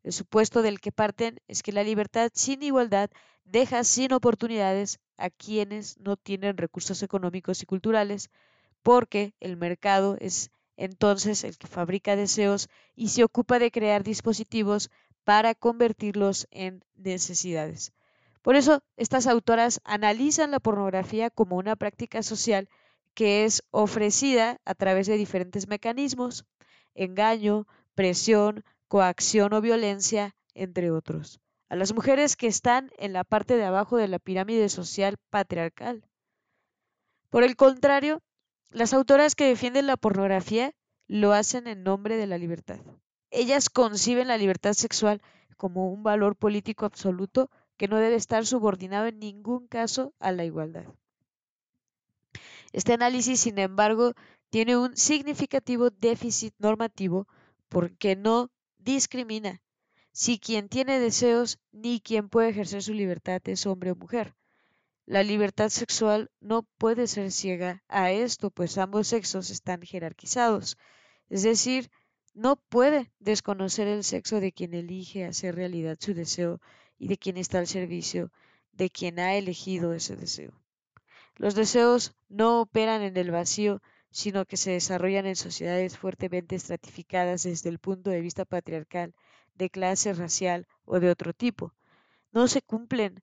El 0.02 0.12
supuesto 0.12 0.62
del 0.62 0.80
que 0.80 0.92
parten 0.92 1.40
es 1.48 1.62
que 1.62 1.72
la 1.72 1.82
libertad 1.82 2.30
sin 2.34 2.62
igualdad 2.62 3.10
deja 3.44 3.82
sin 3.84 4.12
oportunidades 4.12 5.00
a 5.16 5.30
quienes 5.30 5.98
no 5.98 6.16
tienen 6.16 6.56
recursos 6.56 7.02
económicos 7.02 7.62
y 7.62 7.66
culturales, 7.66 8.30
porque 8.84 9.34
el 9.40 9.56
mercado 9.56 10.16
es 10.20 10.52
entonces 10.76 11.42
el 11.42 11.58
que 11.58 11.66
fabrica 11.66 12.14
deseos 12.14 12.68
y 12.94 13.08
se 13.08 13.24
ocupa 13.24 13.58
de 13.58 13.72
crear 13.72 14.04
dispositivos 14.04 14.90
para 15.24 15.56
convertirlos 15.56 16.46
en 16.52 16.84
necesidades. 16.94 17.92
Por 18.42 18.54
eso, 18.54 18.84
estas 18.96 19.26
autoras 19.26 19.80
analizan 19.82 20.52
la 20.52 20.60
pornografía 20.60 21.30
como 21.30 21.56
una 21.56 21.74
práctica 21.74 22.22
social 22.22 22.68
que 23.14 23.44
es 23.44 23.64
ofrecida 23.72 24.60
a 24.64 24.76
través 24.76 25.08
de 25.08 25.16
diferentes 25.16 25.66
mecanismos, 25.66 26.44
engaño, 26.94 27.66
presión, 27.96 28.64
coacción 28.86 29.52
o 29.54 29.60
violencia, 29.60 30.36
entre 30.54 30.92
otros 30.92 31.40
a 31.74 31.76
las 31.76 31.92
mujeres 31.92 32.36
que 32.36 32.46
están 32.46 32.92
en 32.98 33.12
la 33.12 33.24
parte 33.24 33.56
de 33.56 33.64
abajo 33.64 33.96
de 33.96 34.06
la 34.06 34.20
pirámide 34.20 34.68
social 34.68 35.16
patriarcal. 35.30 36.04
Por 37.30 37.42
el 37.42 37.56
contrario, 37.56 38.22
las 38.74 38.92
autoras 38.92 39.36
que 39.36 39.46
defienden 39.46 39.86
la 39.86 39.96
pornografía 39.96 40.74
lo 41.06 41.32
hacen 41.32 41.68
en 41.68 41.84
nombre 41.84 42.16
de 42.16 42.26
la 42.26 42.38
libertad. 42.38 42.80
Ellas 43.30 43.70
conciben 43.70 44.26
la 44.26 44.36
libertad 44.36 44.72
sexual 44.72 45.22
como 45.56 45.92
un 45.92 46.02
valor 46.02 46.34
político 46.34 46.84
absoluto 46.84 47.50
que 47.76 47.86
no 47.86 47.98
debe 47.98 48.16
estar 48.16 48.44
subordinado 48.44 49.06
en 49.06 49.20
ningún 49.20 49.68
caso 49.68 50.12
a 50.18 50.32
la 50.32 50.44
igualdad. 50.44 50.86
Este 52.72 52.92
análisis, 52.92 53.38
sin 53.38 53.60
embargo, 53.60 54.14
tiene 54.50 54.76
un 54.76 54.96
significativo 54.96 55.90
déficit 55.90 56.52
normativo 56.58 57.28
porque 57.68 58.16
no 58.16 58.50
discrimina 58.78 59.62
si 60.10 60.40
quien 60.40 60.68
tiene 60.68 60.98
deseos 60.98 61.60
ni 61.70 62.00
quien 62.00 62.28
puede 62.28 62.48
ejercer 62.48 62.82
su 62.82 62.92
libertad 62.92 63.40
es 63.44 63.66
hombre 63.66 63.92
o 63.92 63.96
mujer. 63.96 64.34
La 65.06 65.22
libertad 65.22 65.68
sexual 65.68 66.30
no 66.40 66.62
puede 66.78 67.06
ser 67.06 67.30
ciega 67.30 67.82
a 67.88 68.10
esto, 68.10 68.50
pues 68.50 68.78
ambos 68.78 69.08
sexos 69.08 69.50
están 69.50 69.82
jerarquizados. 69.82 70.78
Es 71.28 71.42
decir, 71.42 71.90
no 72.32 72.56
puede 72.56 73.12
desconocer 73.18 73.86
el 73.86 74.02
sexo 74.02 74.40
de 74.40 74.52
quien 74.52 74.72
elige 74.72 75.26
hacer 75.26 75.56
realidad 75.56 75.98
su 76.00 76.14
deseo 76.14 76.60
y 76.98 77.08
de 77.08 77.18
quien 77.18 77.36
está 77.36 77.58
al 77.58 77.66
servicio 77.66 78.32
de 78.72 78.88
quien 78.88 79.18
ha 79.18 79.34
elegido 79.34 79.92
ese 79.92 80.16
deseo. 80.16 80.52
Los 81.36 81.54
deseos 81.54 82.14
no 82.28 82.62
operan 82.62 83.02
en 83.02 83.16
el 83.18 83.30
vacío, 83.30 83.82
sino 84.10 84.46
que 84.46 84.56
se 84.56 84.70
desarrollan 84.70 85.26
en 85.26 85.36
sociedades 85.36 85.98
fuertemente 85.98 86.56
estratificadas 86.56 87.42
desde 87.42 87.68
el 87.68 87.78
punto 87.78 88.10
de 88.10 88.20
vista 88.20 88.44
patriarcal 88.44 89.14
de 89.54 89.68
clase 89.68 90.14
racial 90.14 90.66
o 90.84 90.98
de 90.98 91.10
otro 91.10 91.34
tipo. 91.34 91.74
No 92.32 92.48
se 92.48 92.62
cumplen 92.62 93.22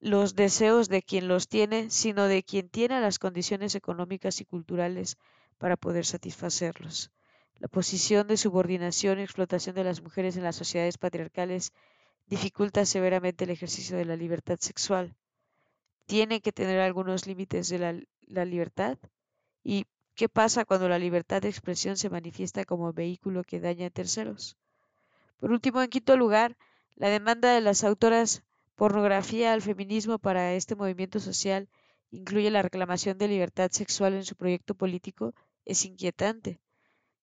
los 0.00 0.34
deseos 0.34 0.88
de 0.88 1.02
quien 1.02 1.28
los 1.28 1.46
tiene, 1.46 1.90
sino 1.90 2.24
de 2.26 2.42
quien 2.42 2.68
tiene 2.70 3.00
las 3.00 3.18
condiciones 3.18 3.74
económicas 3.74 4.40
y 4.40 4.46
culturales 4.46 5.18
para 5.58 5.76
poder 5.76 6.06
satisfacerlos. 6.06 7.10
La 7.58 7.68
posición 7.68 8.26
de 8.26 8.38
subordinación 8.38 9.18
y 9.18 9.22
explotación 9.22 9.74
de 9.74 9.84
las 9.84 10.02
mujeres 10.02 10.36
en 10.38 10.44
las 10.44 10.56
sociedades 10.56 10.96
patriarcales 10.96 11.72
dificulta 12.26 12.86
severamente 12.86 13.44
el 13.44 13.50
ejercicio 13.50 13.98
de 13.98 14.06
la 14.06 14.16
libertad 14.16 14.58
sexual. 14.58 15.14
Tiene 16.06 16.40
que 16.40 16.52
tener 16.52 16.80
algunos 16.80 17.26
límites 17.26 17.68
de 17.68 17.78
la, 17.78 18.00
la 18.22 18.46
libertad. 18.46 18.96
¿Y 19.62 19.84
qué 20.14 20.30
pasa 20.30 20.64
cuando 20.64 20.88
la 20.88 20.98
libertad 20.98 21.42
de 21.42 21.50
expresión 21.50 21.98
se 21.98 22.08
manifiesta 22.08 22.64
como 22.64 22.94
vehículo 22.94 23.44
que 23.44 23.60
daña 23.60 23.88
a 23.88 23.90
terceros? 23.90 24.56
Por 25.38 25.50
último, 25.50 25.82
en 25.82 25.90
quinto 25.90 26.16
lugar, 26.16 26.56
la 26.94 27.10
demanda 27.10 27.52
de 27.52 27.60
las 27.60 27.84
autoras 27.84 28.42
pornografía 28.80 29.52
al 29.52 29.60
feminismo 29.60 30.18
para 30.18 30.54
este 30.54 30.74
movimiento 30.74 31.20
social 31.20 31.68
incluye 32.10 32.50
la 32.50 32.62
reclamación 32.62 33.18
de 33.18 33.28
libertad 33.28 33.70
sexual 33.70 34.14
en 34.14 34.24
su 34.24 34.36
proyecto 34.36 34.74
político 34.74 35.34
es 35.66 35.84
inquietante. 35.84 36.60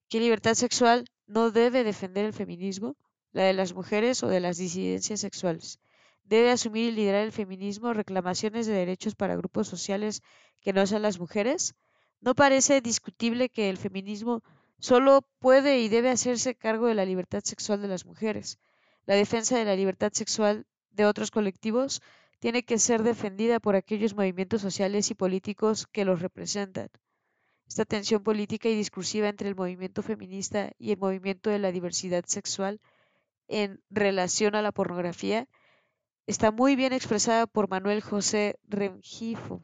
¿Qué 0.08 0.20
libertad 0.20 0.54
sexual 0.54 1.10
no 1.26 1.50
debe 1.50 1.84
defender 1.84 2.26
el 2.26 2.34
feminismo? 2.34 2.96
¿La 3.32 3.46
de 3.46 3.54
las 3.54 3.74
mujeres 3.74 4.22
o 4.22 4.28
de 4.28 4.40
las 4.40 4.58
disidencias 4.58 5.20
sexuales? 5.20 5.80
¿Debe 6.26 6.52
asumir 6.52 6.90
y 6.90 6.92
liderar 6.92 7.24
el 7.24 7.32
feminismo 7.32 7.92
reclamaciones 7.92 8.68
de 8.68 8.74
derechos 8.74 9.16
para 9.16 9.36
grupos 9.36 9.68
sociales 9.68 10.22
que 10.62 10.74
no 10.74 10.86
sean 10.86 11.02
las 11.02 11.18
mujeres? 11.18 11.74
No 12.22 12.36
parece 12.36 12.82
discutible 12.82 13.50
que 13.50 13.72
el 13.72 13.78
feminismo 13.78 14.44
Solo 14.80 15.28
puede 15.40 15.80
y 15.80 15.90
debe 15.90 16.12
hacerse 16.12 16.54
cargo 16.54 16.86
de 16.86 16.94
la 16.94 17.04
libertad 17.04 17.42
sexual 17.44 17.82
de 17.82 17.88
las 17.88 18.06
mujeres. 18.06 18.60
La 19.08 19.16
defensa 19.16 19.58
de 19.58 19.66
la 19.66 19.76
libertad 19.76 20.12
sexual 20.14 20.68
de 20.98 21.06
otros 21.06 21.32
colectivos 21.32 22.02
tiene 22.40 22.64
que 22.64 22.78
ser 22.78 23.04
defendida 23.04 23.60
por 23.60 23.76
aquellos 23.76 24.16
movimientos 24.16 24.62
sociales 24.62 25.10
y 25.10 25.16
políticos 25.16 25.88
que 25.88 26.04
los 26.06 26.22
representan. 26.22 26.90
Esta 27.68 27.86
tensión 27.86 28.24
política 28.24 28.70
y 28.70 28.76
discursiva 28.76 29.30
entre 29.30 29.48
el 29.48 29.56
movimiento 29.56 30.04
feminista 30.04 30.72
y 30.78 30.92
el 30.92 30.98
movimiento 30.98 31.50
de 31.50 31.60
la 31.60 31.72
diversidad 31.72 32.26
sexual 32.26 32.82
en 33.48 33.82
relación 33.90 34.56
a 34.56 34.62
la 34.62 34.72
pornografía 34.72 35.48
está 36.26 36.52
muy 36.52 36.76
bien 36.76 36.94
expresada 36.94 37.48
por 37.48 37.70
Manuel 37.70 38.02
José 38.02 38.60
Rengifo. 38.68 39.64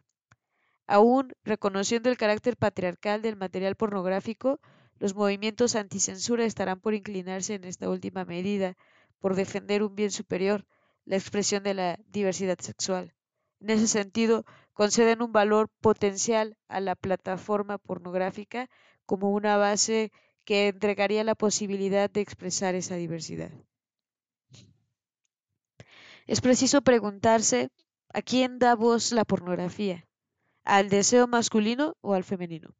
Aún 0.86 1.34
reconociendo 1.43 2.10
el 2.10 2.17
carácter 2.17 2.58
patriarcal 2.58 3.22
del 3.22 3.38
material 3.38 3.76
pornográfico, 3.76 4.60
los 5.00 5.15
movimientos 5.15 5.76
anticensura 5.76 6.46
estarán 6.46 6.80
por 6.80 6.93
inclinarse 6.93 7.56
en 7.56 7.63
esta 7.63 7.89
última 7.89 8.26
medida, 8.26 8.76
por 9.19 9.36
defender 9.36 9.84
un 9.84 9.96
bien 9.96 10.12
superior, 10.12 10.65
la 11.06 11.16
expresión 11.16 11.63
de 11.63 11.74
la 11.74 12.00
diversidad 12.08 12.58
sexual. 12.60 13.13
En 13.60 13.70
ese 13.70 13.88
sentido, 13.88 14.46
conceden 14.74 15.22
un 15.22 15.32
valor 15.32 15.70
potencial 15.82 16.58
a 16.68 16.80
la 16.80 16.96
plataforma 16.96 17.78
pornográfica 17.78 18.70
como 19.06 19.32
una 19.32 19.58
base 19.58 20.12
que 20.46 20.68
entregaría 20.68 21.24
la 21.24 21.36
posibilidad 21.36 22.10
de 22.10 22.22
expresar 22.22 22.76
esa 22.76 22.96
diversidad. 22.96 23.52
Es 26.26 26.42
preciso 26.42 26.82
preguntarse 26.82 27.70
a 28.13 28.22
quién 28.22 28.60
da 28.60 28.76
voz 28.76 29.12
la 29.12 29.26
pornografía, 29.26 30.08
al 30.63 30.89
deseo 30.89 31.28
masculino 31.28 31.96
o 32.02 32.13
al 32.13 32.24
femenino. 32.24 32.76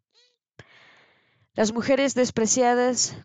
Las 1.54 1.74
mujeres 1.74 2.16
despreciadas, 2.16 3.16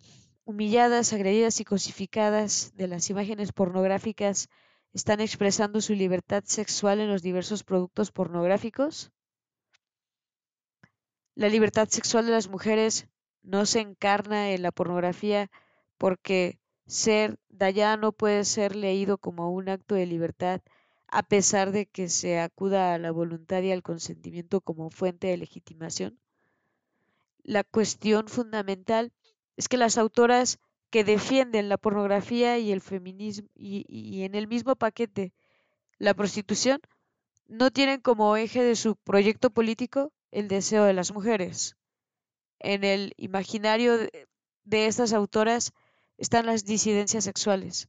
humilladas, 0.44 1.12
agredidas 1.12 1.60
y 1.60 1.64
cosificadas 1.64 2.72
de 2.74 2.88
las 2.88 3.08
imágenes 3.10 3.52
pornográficas 3.52 4.48
están 4.98 5.20
expresando 5.20 5.80
su 5.80 5.94
libertad 5.94 6.42
sexual 6.44 6.98
en 6.98 7.08
los 7.08 7.22
diversos 7.22 7.62
productos 7.62 8.10
pornográficos. 8.10 9.12
La 11.36 11.48
libertad 11.48 11.86
sexual 11.88 12.26
de 12.26 12.32
las 12.32 12.48
mujeres 12.48 13.06
no 13.42 13.64
se 13.64 13.78
encarna 13.78 14.50
en 14.50 14.62
la 14.62 14.72
pornografía 14.72 15.52
porque 15.98 16.58
ser 16.88 17.38
Dayá 17.48 17.96
no 17.96 18.10
puede 18.10 18.44
ser 18.44 18.74
leído 18.74 19.18
como 19.18 19.52
un 19.52 19.68
acto 19.68 19.94
de 19.94 20.06
libertad 20.06 20.62
a 21.06 21.22
pesar 21.22 21.70
de 21.70 21.86
que 21.86 22.08
se 22.08 22.40
acuda 22.40 22.92
a 22.92 22.98
la 22.98 23.12
voluntad 23.12 23.62
y 23.62 23.70
al 23.70 23.84
consentimiento 23.84 24.60
como 24.60 24.90
fuente 24.90 25.28
de 25.28 25.36
legitimación 25.36 26.18
la 27.44 27.62
cuestión 27.62 28.26
fundamental 28.26 29.12
es 29.56 29.68
que 29.68 29.76
las 29.76 29.96
autoras 29.96 30.58
que 30.90 31.04
defienden 31.04 31.68
la 31.68 31.76
pornografía 31.76 32.58
y 32.58 32.72
el 32.72 32.80
feminismo 32.80 33.48
y, 33.54 34.22
en 34.22 34.34
el 34.34 34.48
mismo 34.48 34.76
paquete 34.76 35.32
la 35.98 36.14
prostitución 36.14 36.80
no 37.46 37.70
tienen 37.70 38.00
como 38.00 38.36
eje 38.36 38.62
de 38.62 38.76
su 38.76 38.96
proyecto 38.96 39.50
político 39.50 40.12
el 40.30 40.48
deseo 40.48 40.84
de 40.84 40.92
las 40.92 41.12
mujeres. 41.12 41.76
En 42.58 42.84
el 42.84 43.14
imaginario 43.16 43.98
de 43.98 44.86
estas 44.86 45.12
autoras 45.12 45.72
están 46.18 46.46
las 46.46 46.64
disidencias 46.64 47.24
sexuales, 47.24 47.88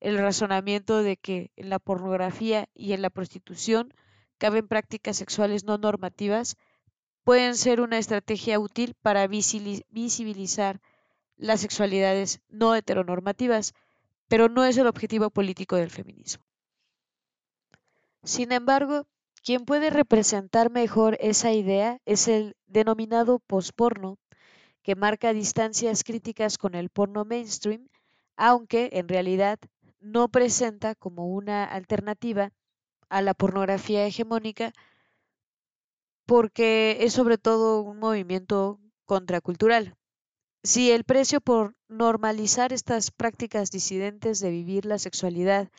el 0.00 0.18
razonamiento 0.18 1.02
de 1.02 1.16
que 1.16 1.50
en 1.56 1.70
la 1.70 1.78
pornografía 1.78 2.68
y 2.74 2.92
en 2.92 3.02
la 3.02 3.10
prostitución 3.10 3.94
caben 4.38 4.68
prácticas 4.68 5.16
sexuales 5.16 5.64
no 5.64 5.78
normativas 5.78 6.56
pueden 7.24 7.56
ser 7.56 7.80
una 7.80 7.98
estrategia 7.98 8.58
útil 8.58 8.94
para 9.02 9.26
visibilizar 9.26 10.80
las 11.36 11.60
sexualidades 11.60 12.40
no 12.48 12.74
heteronormativas, 12.74 13.74
pero 14.28 14.48
no 14.48 14.64
es 14.64 14.76
el 14.78 14.86
objetivo 14.86 15.30
político 15.30 15.76
del 15.76 15.90
feminismo. 15.90 16.44
Sin 18.24 18.52
embargo, 18.52 19.06
Quien 19.46 19.64
puede 19.64 19.90
representar 19.90 20.70
mejor 20.72 21.16
esa 21.20 21.52
idea 21.52 22.00
es 22.04 22.26
el 22.26 22.56
denominado 22.66 23.38
posporno, 23.38 24.18
que 24.82 24.96
marca 24.96 25.32
distancias 25.32 26.02
críticas 26.02 26.58
con 26.58 26.74
el 26.74 26.90
porno 26.90 27.24
mainstream, 27.24 27.86
aunque 28.36 28.90
en 28.94 29.06
realidad 29.06 29.60
no 30.00 30.28
presenta 30.28 30.96
como 30.96 31.28
una 31.28 31.62
alternativa 31.62 32.50
a 33.08 33.22
la 33.22 33.34
pornografía 33.34 34.04
hegemónica 34.04 34.72
porque 36.26 36.96
es 37.02 37.12
sobre 37.12 37.38
todo 37.38 37.82
un 37.82 38.00
movimiento 38.00 38.80
contracultural. 39.04 39.94
Si 40.62 40.90
el 40.90 41.04
precio 41.04 41.40
por 41.40 41.76
normalizar 41.88 42.72
estas 42.72 43.10
prácticas 43.10 43.70
disidentes 43.70 44.40
de 44.40 44.50
vivir 44.50 44.84
la 44.84 44.98
sexualidad 44.98 45.70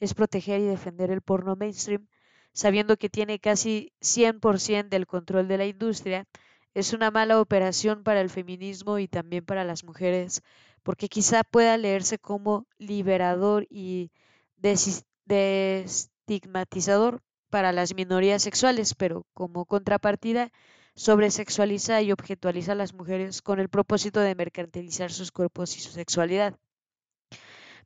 es 0.00 0.14
proteger 0.14 0.60
y 0.60 0.64
defender 0.64 1.10
el 1.10 1.20
porno 1.20 1.56
mainstream, 1.56 2.06
sabiendo 2.52 2.96
que 2.96 3.10
tiene 3.10 3.38
casi 3.38 3.92
100% 4.00 4.88
del 4.88 5.06
control 5.06 5.48
de 5.48 5.58
la 5.58 5.66
industria, 5.66 6.26
es 6.74 6.92
una 6.92 7.10
mala 7.10 7.40
operación 7.40 8.02
para 8.02 8.20
el 8.20 8.30
feminismo 8.30 8.98
y 8.98 9.08
también 9.08 9.44
para 9.44 9.64
las 9.64 9.84
mujeres, 9.84 10.42
porque 10.82 11.08
quizá 11.08 11.42
pueda 11.42 11.76
leerse 11.76 12.18
como 12.18 12.66
liberador 12.78 13.66
y 13.70 14.10
desestigmatizador 15.26 17.22
para 17.50 17.72
las 17.72 17.94
minorías 17.94 18.42
sexuales, 18.42 18.94
pero 18.94 19.26
como 19.34 19.64
contrapartida 19.66 20.52
sobresexualiza 20.96 22.00
y 22.02 22.10
objetualiza 22.10 22.72
a 22.72 22.74
las 22.74 22.94
mujeres 22.94 23.42
con 23.42 23.60
el 23.60 23.68
propósito 23.68 24.20
de 24.20 24.34
mercantilizar 24.34 25.12
sus 25.12 25.30
cuerpos 25.30 25.76
y 25.76 25.80
su 25.80 25.92
sexualidad. 25.92 26.58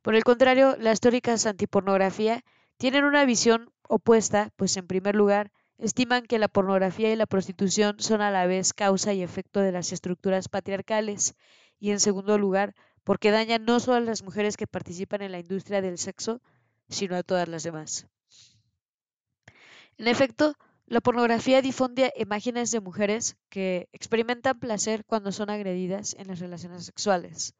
Por 0.01 0.15
el 0.15 0.23
contrario, 0.23 0.75
las 0.79 0.99
teóricas 0.99 1.45
antipornografía 1.45 2.43
tienen 2.77 3.03
una 3.03 3.25
visión 3.25 3.69
opuesta, 3.83 4.51
pues 4.55 4.75
en 4.77 4.87
primer 4.87 5.15
lugar, 5.15 5.51
estiman 5.77 6.25
que 6.25 6.39
la 6.39 6.47
pornografía 6.47 7.11
y 7.11 7.15
la 7.15 7.27
prostitución 7.27 7.99
son 7.99 8.21
a 8.21 8.31
la 8.31 8.47
vez 8.47 8.73
causa 8.73 9.13
y 9.13 9.21
efecto 9.21 9.59
de 9.59 9.71
las 9.71 9.91
estructuras 9.91 10.47
patriarcales, 10.47 11.35
y 11.79 11.91
en 11.91 11.99
segundo 11.99 12.37
lugar, 12.37 12.73
porque 13.03 13.31
dañan 13.31 13.65
no 13.65 13.79
solo 13.79 13.97
a 13.97 13.99
las 13.99 14.23
mujeres 14.23 14.57
que 14.57 14.67
participan 14.67 15.21
en 15.21 15.33
la 15.33 15.39
industria 15.39 15.81
del 15.81 15.97
sexo, 15.97 16.41
sino 16.87 17.15
a 17.15 17.23
todas 17.23 17.47
las 17.47 17.63
demás. 17.63 18.07
En 19.97 20.07
efecto, 20.07 20.55
la 20.91 20.99
pornografía 20.99 21.61
difunde 21.61 22.11
imágenes 22.17 22.69
de 22.69 22.81
mujeres 22.81 23.37
que 23.47 23.87
experimentan 23.93 24.59
placer 24.59 25.05
cuando 25.05 25.31
son 25.31 25.49
agredidas 25.49 26.17
en 26.19 26.27
las 26.27 26.39
relaciones 26.39 26.83
sexuales. 26.83 27.55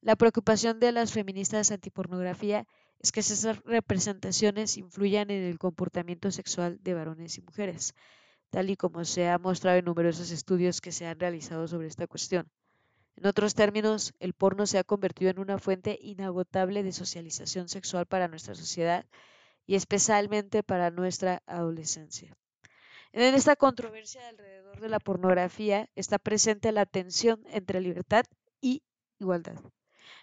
La 0.00 0.16
preocupación 0.16 0.80
de 0.80 0.90
las 0.90 1.12
feministas 1.12 1.72
antipornografía 1.72 2.66
es 2.98 3.12
que 3.12 3.20
esas 3.20 3.62
representaciones 3.64 4.78
influyan 4.78 5.30
en 5.30 5.42
el 5.42 5.58
comportamiento 5.58 6.30
sexual 6.30 6.78
de 6.80 6.94
varones 6.94 7.36
y 7.36 7.42
mujeres, 7.42 7.92
tal 8.48 8.70
y 8.70 8.76
como 8.76 9.04
se 9.04 9.28
ha 9.28 9.36
mostrado 9.36 9.76
en 9.76 9.84
numerosos 9.84 10.30
estudios 10.30 10.80
que 10.80 10.90
se 10.90 11.06
han 11.06 11.20
realizado 11.20 11.68
sobre 11.68 11.86
esta 11.86 12.06
cuestión. 12.06 12.50
En 13.14 13.26
otros 13.26 13.54
términos, 13.54 14.14
el 14.20 14.32
porno 14.32 14.64
se 14.64 14.78
ha 14.78 14.84
convertido 14.84 15.30
en 15.30 15.38
una 15.38 15.58
fuente 15.58 15.98
inagotable 16.00 16.82
de 16.82 16.92
socialización 16.92 17.68
sexual 17.68 18.06
para 18.06 18.26
nuestra 18.26 18.54
sociedad 18.54 19.04
y 19.66 19.74
especialmente 19.74 20.62
para 20.62 20.90
nuestra 20.90 21.42
adolescencia. 21.44 22.34
En 23.12 23.34
esta 23.34 23.56
controversia 23.56 24.28
alrededor 24.28 24.80
de 24.80 24.88
la 24.88 25.00
pornografía 25.00 25.88
está 25.96 26.18
presente 26.18 26.70
la 26.70 26.86
tensión 26.86 27.42
entre 27.48 27.80
libertad 27.80 28.24
y 28.60 28.82
igualdad, 29.18 29.60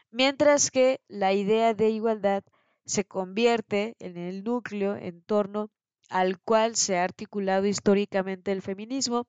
mientras 0.10 0.72
que 0.72 1.02
la 1.10 1.34
idea 1.34 1.74
de 1.74 1.90
igualdad 1.90 2.44
se 2.86 3.04
convierte 3.04 3.96
en 4.00 4.16
el 4.16 4.44
núcleo 4.44 4.96
en 4.96 5.22
torno 5.22 5.70
al 6.10 6.40
cual 6.40 6.78
se 6.78 6.98
ha 6.98 7.04
articulado 7.04 7.66
históricamente 7.66 8.54
el 8.54 8.62
feminismo, 8.62 9.28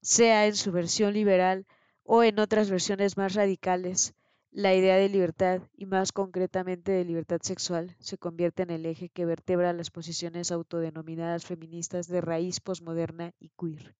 sea 0.00 0.46
en 0.46 0.54
su 0.54 0.70
versión 0.70 1.12
liberal 1.12 1.66
o 2.04 2.22
en 2.22 2.38
otras 2.38 2.70
versiones 2.70 3.16
más 3.16 3.34
radicales, 3.34 4.14
la 4.54 4.74
idea 4.74 4.96
de 4.96 5.08
libertad, 5.08 5.62
y 5.78 5.86
más 5.86 6.12
concretamente 6.12 6.92
de 6.92 7.06
libertad 7.06 7.40
sexual, 7.40 7.96
se 7.98 8.18
convierte 8.18 8.62
en 8.62 8.68
el 8.68 8.84
eje 8.84 9.08
que 9.08 9.24
vertebra 9.24 9.72
las 9.72 9.90
posiciones 9.90 10.52
autodenominadas 10.52 11.46
feministas 11.46 12.06
de 12.06 12.20
raíz 12.20 12.60
posmoderna 12.60 13.32
y 13.40 13.48
queer. 13.58 13.96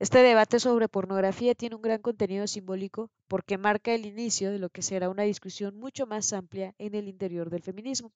Este 0.00 0.18
debate 0.18 0.58
sobre 0.58 0.88
pornografía 0.88 1.54
tiene 1.54 1.76
un 1.76 1.82
gran 1.82 2.02
contenido 2.02 2.48
simbólico 2.48 3.10
porque 3.28 3.58
marca 3.58 3.94
el 3.94 4.06
inicio 4.06 4.50
de 4.50 4.58
lo 4.58 4.70
que 4.70 4.82
será 4.82 5.08
una 5.08 5.22
discusión 5.22 5.76
mucho 5.76 6.06
más 6.06 6.32
amplia 6.32 6.74
en 6.78 6.96
el 6.96 7.06
interior 7.06 7.48
del 7.48 7.62
feminismo. 7.62 8.12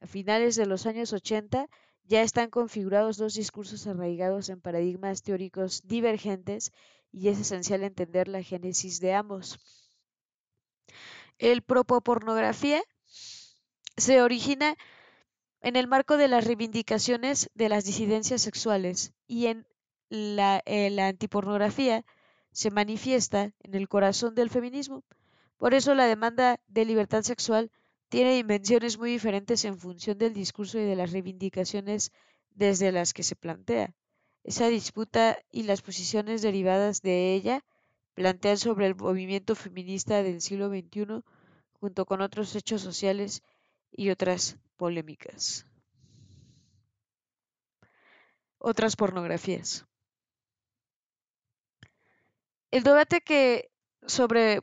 A 0.00 0.06
finales 0.06 0.54
de 0.54 0.66
los 0.66 0.86
años 0.86 1.12
80 1.12 1.68
ya 2.04 2.22
están 2.22 2.50
configurados 2.50 3.16
dos 3.16 3.34
discursos 3.34 3.88
arraigados 3.88 4.48
en 4.48 4.60
paradigmas 4.60 5.24
teóricos 5.24 5.82
divergentes 5.88 6.70
y 7.10 7.28
es 7.28 7.40
esencial 7.40 7.82
entender 7.82 8.28
la 8.28 8.44
génesis 8.44 9.00
de 9.00 9.12
ambos. 9.14 9.81
El 11.38 11.62
propopornografía 11.62 12.82
se 13.96 14.22
origina 14.22 14.76
en 15.60 15.76
el 15.76 15.86
marco 15.86 16.16
de 16.16 16.28
las 16.28 16.44
reivindicaciones 16.44 17.50
de 17.54 17.68
las 17.68 17.84
disidencias 17.84 18.42
sexuales 18.42 19.12
y 19.26 19.46
en 19.46 19.66
la, 20.08 20.62
eh, 20.66 20.90
la 20.90 21.08
antipornografía 21.08 22.04
se 22.50 22.70
manifiesta 22.70 23.52
en 23.60 23.74
el 23.74 23.88
corazón 23.88 24.34
del 24.34 24.50
feminismo. 24.50 25.04
Por 25.56 25.74
eso 25.74 25.94
la 25.94 26.06
demanda 26.06 26.60
de 26.66 26.84
libertad 26.84 27.22
sexual 27.22 27.70
tiene 28.08 28.34
dimensiones 28.34 28.98
muy 28.98 29.10
diferentes 29.10 29.64
en 29.64 29.78
función 29.78 30.18
del 30.18 30.34
discurso 30.34 30.78
y 30.78 30.84
de 30.84 30.96
las 30.96 31.12
reivindicaciones 31.12 32.12
desde 32.50 32.92
las 32.92 33.14
que 33.14 33.22
se 33.22 33.36
plantea. 33.36 33.94
Esa 34.44 34.68
disputa 34.68 35.38
y 35.50 35.62
las 35.62 35.80
posiciones 35.80 36.42
derivadas 36.42 37.00
de 37.00 37.34
ella 37.34 37.64
plantean 38.14 38.58
sobre 38.58 38.86
el 38.86 38.94
movimiento 38.94 39.54
feminista 39.54 40.22
del 40.22 40.40
siglo 40.40 40.68
XXI 40.68 41.22
junto 41.80 42.04
con 42.06 42.20
otros 42.20 42.54
hechos 42.54 42.80
sociales 42.80 43.42
y 43.90 44.10
otras 44.10 44.58
polémicas. 44.76 45.66
Otras 48.58 48.96
pornografías. 48.96 49.84
El 52.70 52.84
debate 52.84 53.20
que, 53.20 53.70
sobre, 54.06 54.60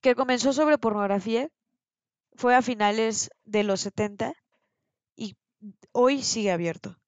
que 0.00 0.14
comenzó 0.14 0.52
sobre 0.52 0.78
pornografía 0.78 1.48
fue 2.34 2.54
a 2.54 2.62
finales 2.62 3.30
de 3.44 3.62
los 3.62 3.80
70 3.80 4.34
y 5.14 5.36
hoy 5.92 6.22
sigue 6.22 6.52
abierto, 6.52 6.98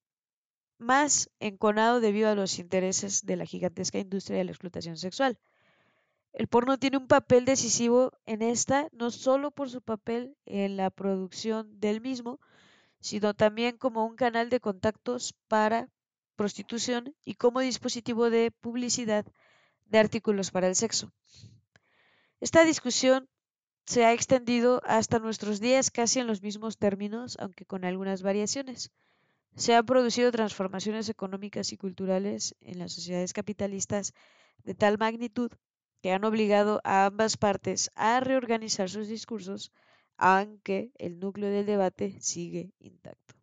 más 0.79 1.31
enconado 1.39 2.01
debido 2.01 2.31
a 2.31 2.35
los 2.35 2.59
intereses 2.59 3.27
de 3.27 3.37
la 3.37 3.45
gigantesca 3.45 3.99
industria 3.99 4.39
de 4.39 4.45
la 4.45 4.53
explotación 4.53 4.97
sexual. 4.97 5.39
El 6.39 6.47
porno 6.47 6.79
tiene 6.79 6.99
un 6.99 7.09
papel 7.09 7.45
decisivo 7.45 8.13
en 8.25 8.43
esta, 8.43 8.89
no 8.93 9.11
solo 9.11 9.51
por 9.51 9.71
su 9.71 9.83
papel 9.83 10.37
en 10.47 10.77
la 10.77 10.89
producción 10.89 11.81
del 11.81 12.01
mismo, 12.01 12.39
sino 13.01 13.35
también 13.35 13.77
como 13.77 14.07
un 14.07 14.15
canal 14.15 14.49
de 14.49 14.61
contactos 14.61 15.35
para 15.49 15.89
prostitución 16.37 17.13
y 17.25 17.35
como 17.35 17.59
dispositivo 17.59 18.31
de 18.31 18.53
publicidad 18.53 19.27
de 19.87 19.99
artículos 19.99 20.53
para 20.53 20.69
el 20.69 20.77
sexo. 20.77 21.13
Esta 22.39 22.65
discusión 22.65 23.29
se 23.85 24.05
ha 24.05 24.13
extendido 24.13 24.81
hasta 24.85 25.19
nuestros 25.19 25.59
días 25.59 25.91
casi 25.91 26.21
en 26.21 26.29
los 26.29 26.41
mismos 26.41 26.79
términos, 26.79 27.37
aunque 27.41 27.67
con 27.67 27.85
algunas 27.85 28.23
variaciones. 28.23 28.93
Se 29.57 29.75
han 29.75 29.85
producido 29.85 30.31
transformaciones 30.31 31.09
económicas 31.09 31.73
y 31.73 31.77
culturales 31.77 32.55
en 32.61 32.79
las 32.79 32.93
sociedades 32.93 33.33
capitalistas 33.33 34.15
de 34.63 34.77
tal 34.77 34.99
magnitud 34.99 35.51
que 36.01 36.13
han 36.13 36.25
obligado 36.25 36.81
a 36.85 37.07
ambas 37.07 37.37
partes 37.37 37.91
a 37.95 38.21
reorganizar 38.21 38.89
sus 38.89 39.09
discursos, 39.09 39.73
aunque 40.17 40.93
el 40.97 41.19
núcleo 41.19 41.51
del 41.51 41.67
debate 41.67 42.21
sigue 42.21 42.73
intacto. 42.79 43.35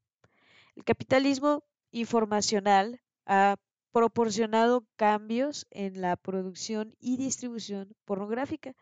El 0.76 0.84
capitalismo 0.84 1.64
informacional 1.92 3.02
ha 3.26 3.58
proporcionado 3.92 4.86
cambios 4.98 5.68
en 5.72 6.02
la 6.02 6.18
producción 6.18 6.96
y 7.00 7.16
distribución 7.16 7.96
pornográfica, 8.04 8.76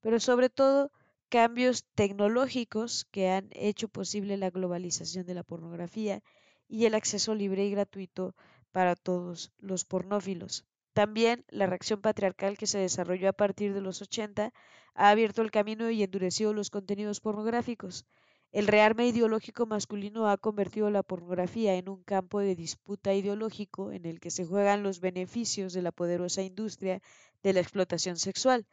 pero 0.00 0.18
sobre 0.18 0.50
todo 0.50 0.90
cambios 1.28 1.84
tecnológicos 1.94 3.04
que 3.10 3.30
han 3.30 3.48
hecho 3.52 3.88
posible 3.88 4.36
la 4.36 4.50
globalización 4.50 5.24
de 5.24 5.34
la 5.34 5.44
pornografía 5.44 6.22
y 6.68 6.86
el 6.86 6.94
acceso 6.94 7.34
libre 7.34 7.64
y 7.64 7.70
gratuito 7.70 8.34
para 8.72 8.96
todos 8.96 9.52
los 9.58 9.84
pornófilos. 9.84 10.64
También 10.96 11.44
la 11.50 11.66
reacción 11.66 12.00
patriarcal 12.00 12.56
que 12.56 12.66
se 12.66 12.78
desarrolló 12.78 13.28
a 13.28 13.34
partir 13.34 13.74
de 13.74 13.82
los 13.82 14.00
80 14.00 14.54
ha 14.94 15.10
abierto 15.10 15.42
el 15.42 15.50
camino 15.50 15.90
y 15.90 16.02
endurecido 16.02 16.54
los 16.54 16.70
contenidos 16.70 17.20
pornográficos. 17.20 18.06
El 18.50 18.66
rearme 18.66 19.06
ideológico 19.06 19.66
masculino 19.66 20.26
ha 20.26 20.38
convertido 20.38 20.88
la 20.88 21.02
pornografía 21.02 21.74
en 21.74 21.90
un 21.90 22.02
campo 22.02 22.40
de 22.40 22.56
disputa 22.56 23.12
ideológico 23.12 23.92
en 23.92 24.06
el 24.06 24.20
que 24.20 24.30
se 24.30 24.46
juegan 24.46 24.82
los 24.82 25.00
beneficios 25.00 25.74
de 25.74 25.82
la 25.82 25.92
poderosa 25.92 26.40
industria 26.40 27.02
de 27.42 27.52
la 27.52 27.60
explotación 27.60 28.16
sexual, 28.16 28.64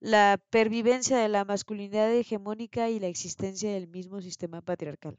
la 0.00 0.42
pervivencia 0.48 1.18
de 1.18 1.28
la 1.28 1.44
masculinidad 1.44 2.10
hegemónica 2.14 2.88
y 2.88 2.98
la 2.98 3.08
existencia 3.08 3.70
del 3.74 3.88
mismo 3.88 4.22
sistema 4.22 4.62
patriarcal. 4.62 5.18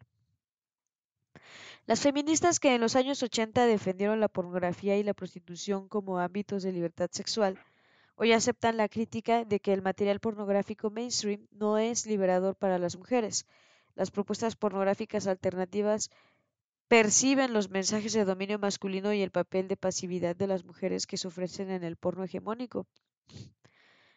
Las 1.86 2.02
feministas 2.02 2.60
que 2.60 2.76
en 2.76 2.82
los 2.82 2.96
años 2.96 3.22
80 3.22 3.66
defendieron 3.66 4.20
la 4.20 4.28
pornografía 4.28 4.98
y 4.98 5.04
la 5.04 5.14
prostitución 5.14 5.88
como 5.88 6.20
ámbitos 6.20 6.64
de 6.64 6.72
libertad 6.72 7.10
sexual, 7.12 7.60
hoy 8.16 8.32
aceptan 8.32 8.78
la 8.78 8.88
crítica 8.90 9.44
de 9.44 9.60
que 9.60 9.74
el 9.74 9.82
material 9.82 10.20
pornográfico 10.20 10.90
mainstream 10.90 11.48
no 11.52 11.78
es 11.78 12.06
liberador 12.06 12.56
para 12.56 12.78
las 12.78 12.96
mujeres. 12.96 13.46
Las 13.96 14.12
propuestas 14.12 14.56
pornográficas 14.56 15.28
alternativas 15.28 16.10
perciben 16.88 17.54
los 17.54 17.70
mensajes 17.70 18.14
de 18.14 18.24
dominio 18.24 18.60
masculino 18.60 19.14
y 19.14 19.22
el 19.22 19.32
papel 19.32 19.68
de 19.68 19.78
pasividad 19.78 20.36
de 20.36 20.48
las 20.48 20.64
mujeres 20.64 21.08
que 21.08 21.18
se 21.18 21.28
ofrecen 21.28 21.72
en 21.72 21.84
el 21.84 21.98
porno 21.98 22.24
hegemónico. 22.24 22.88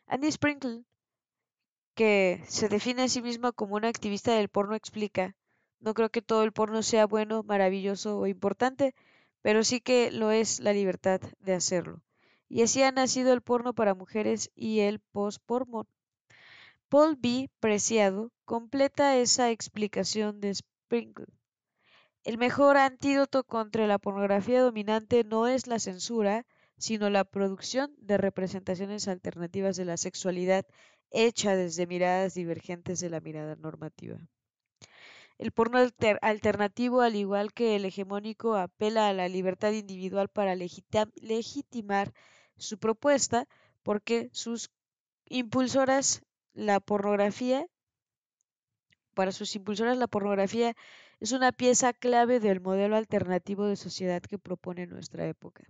Andy 0.07 0.30
Sprinkle, 0.30 0.84
que 1.95 2.43
se 2.47 2.68
define 2.68 3.03
a 3.03 3.09
sí 3.09 3.22
misma 3.22 3.53
como 3.53 3.76
una 3.76 3.89
activista 3.89 4.34
del 4.34 4.49
porno, 4.49 4.74
explica 4.74 5.34
no 5.81 5.95
creo 5.95 6.11
que 6.11 6.22
todo 6.22 6.43
el 6.43 6.53
porno 6.53 6.83
sea 6.83 7.07
bueno, 7.07 7.43
maravilloso 7.43 8.18
o 8.18 8.27
importante, 8.27 8.95
pero 9.43 9.64
sí 9.64 9.81
que 9.81 10.11
lo 10.11 10.31
es 10.31 10.61
la 10.61 10.72
libertad 10.72 11.20
de 11.41 11.55
hacerlo. 11.55 12.03
Y 12.49 12.62
así 12.62 12.83
ha 12.83 12.93
nacido 12.93 13.33
el 13.33 13.43
porno 13.43 13.74
para 13.74 13.95
mujeres 13.95 14.51
y 14.55 14.81
el 14.81 15.01
post-porno. 15.01 15.87
Paul 16.89 17.16
B. 17.16 17.51
Preciado 17.61 18.31
completa 18.45 19.16
esa 19.16 19.51
explicación 19.51 20.41
de 20.41 20.55
Sprinkle. 20.55 21.27
El 22.22 22.39
mejor 22.39 22.77
antídoto 22.77 23.45
contra 23.45 23.87
la 23.87 23.99
pornografía 23.99 24.61
dominante 24.61 25.24
no 25.24 25.47
es 25.47 25.66
la 25.66 25.79
censura, 25.79 26.47
sino 26.79 27.11
la 27.11 27.24
producción 27.24 27.95
de 27.99 28.18
representaciones 28.18 29.09
alternativas 29.09 29.77
de 29.77 29.85
la 29.85 29.97
sexualidad 29.97 30.66
hecha 31.11 31.57
desde 31.57 31.87
miradas 31.87 32.35
divergentes 32.35 33.01
de 33.01 33.11
la 33.11 33.20
mirada 33.20 33.57
normativa. 33.57 34.18
El 35.39 35.53
porno 35.53 35.78
alternativo, 36.22 37.03
al 37.03 37.14
igual 37.14 37.53
que 37.53 37.76
el 37.76 37.84
hegemónico, 37.84 38.57
apela 38.57 39.09
a 39.09 39.12
la 39.12 39.28
libertad 39.28 39.72
individual 39.72 40.28
para 40.28 40.55
legitimar 40.55 42.14
su 42.57 42.78
propuesta, 42.78 43.47
porque 43.82 44.30
sus 44.32 44.70
impulsoras 45.26 46.22
la 46.55 46.80
pornografía, 46.80 47.66
para 49.14 49.32
sus 49.32 49.55
impulsoras 49.57 49.99
la 49.99 50.07
pornografía 50.07 50.74
es 51.20 51.32
una 51.32 51.53
pieza 51.53 51.93
clave 51.93 52.41
del 52.41 52.61
modelo 52.61 52.97
alternativo 52.97 53.66
de 53.66 53.76
sociedad 53.76 54.22
que 54.22 54.39
propone 54.39 54.87
nuestra 54.87 55.26
época. 55.26 55.64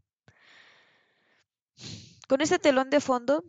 Con 2.28 2.40
este 2.40 2.58
telón 2.58 2.90
de 2.90 3.00
fondo 3.00 3.44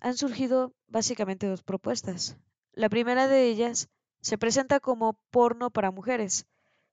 han 0.00 0.16
surgido 0.16 0.74
básicamente 0.86 1.46
dos 1.46 1.62
propuestas. 1.62 2.36
La 2.72 2.88
primera 2.88 3.28
de 3.28 3.48
ellas 3.48 3.88
se 4.20 4.38
presenta 4.38 4.80
como 4.80 5.18
porno 5.30 5.70
para 5.70 5.90
mujeres. 5.90 6.46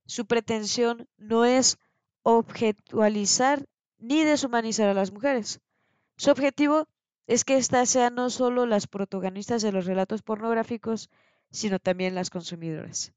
Su 0.06 0.26
pretensión 0.26 1.08
no 1.18 1.46
es 1.46 1.78
objetualizar 2.24 3.66
ni 3.98 4.24
deshumanizar 4.24 4.90
a 4.90 4.94
las 4.94 5.12
mujeres. 5.12 5.60
Su 6.18 6.32
objetivo 6.32 6.88
es 7.28 7.44
que 7.44 7.58
éstas 7.58 7.90
sean 7.90 8.16
no 8.16 8.30
solo 8.30 8.66
las 8.66 8.88
protagonistas 8.88 9.62
de 9.62 9.72
los 9.72 9.86
relatos 9.86 10.22
pornográficos, 10.22 11.10
sino 11.52 11.80
también 11.80 12.16
las 12.16 12.30
consumidoras. 12.30 13.14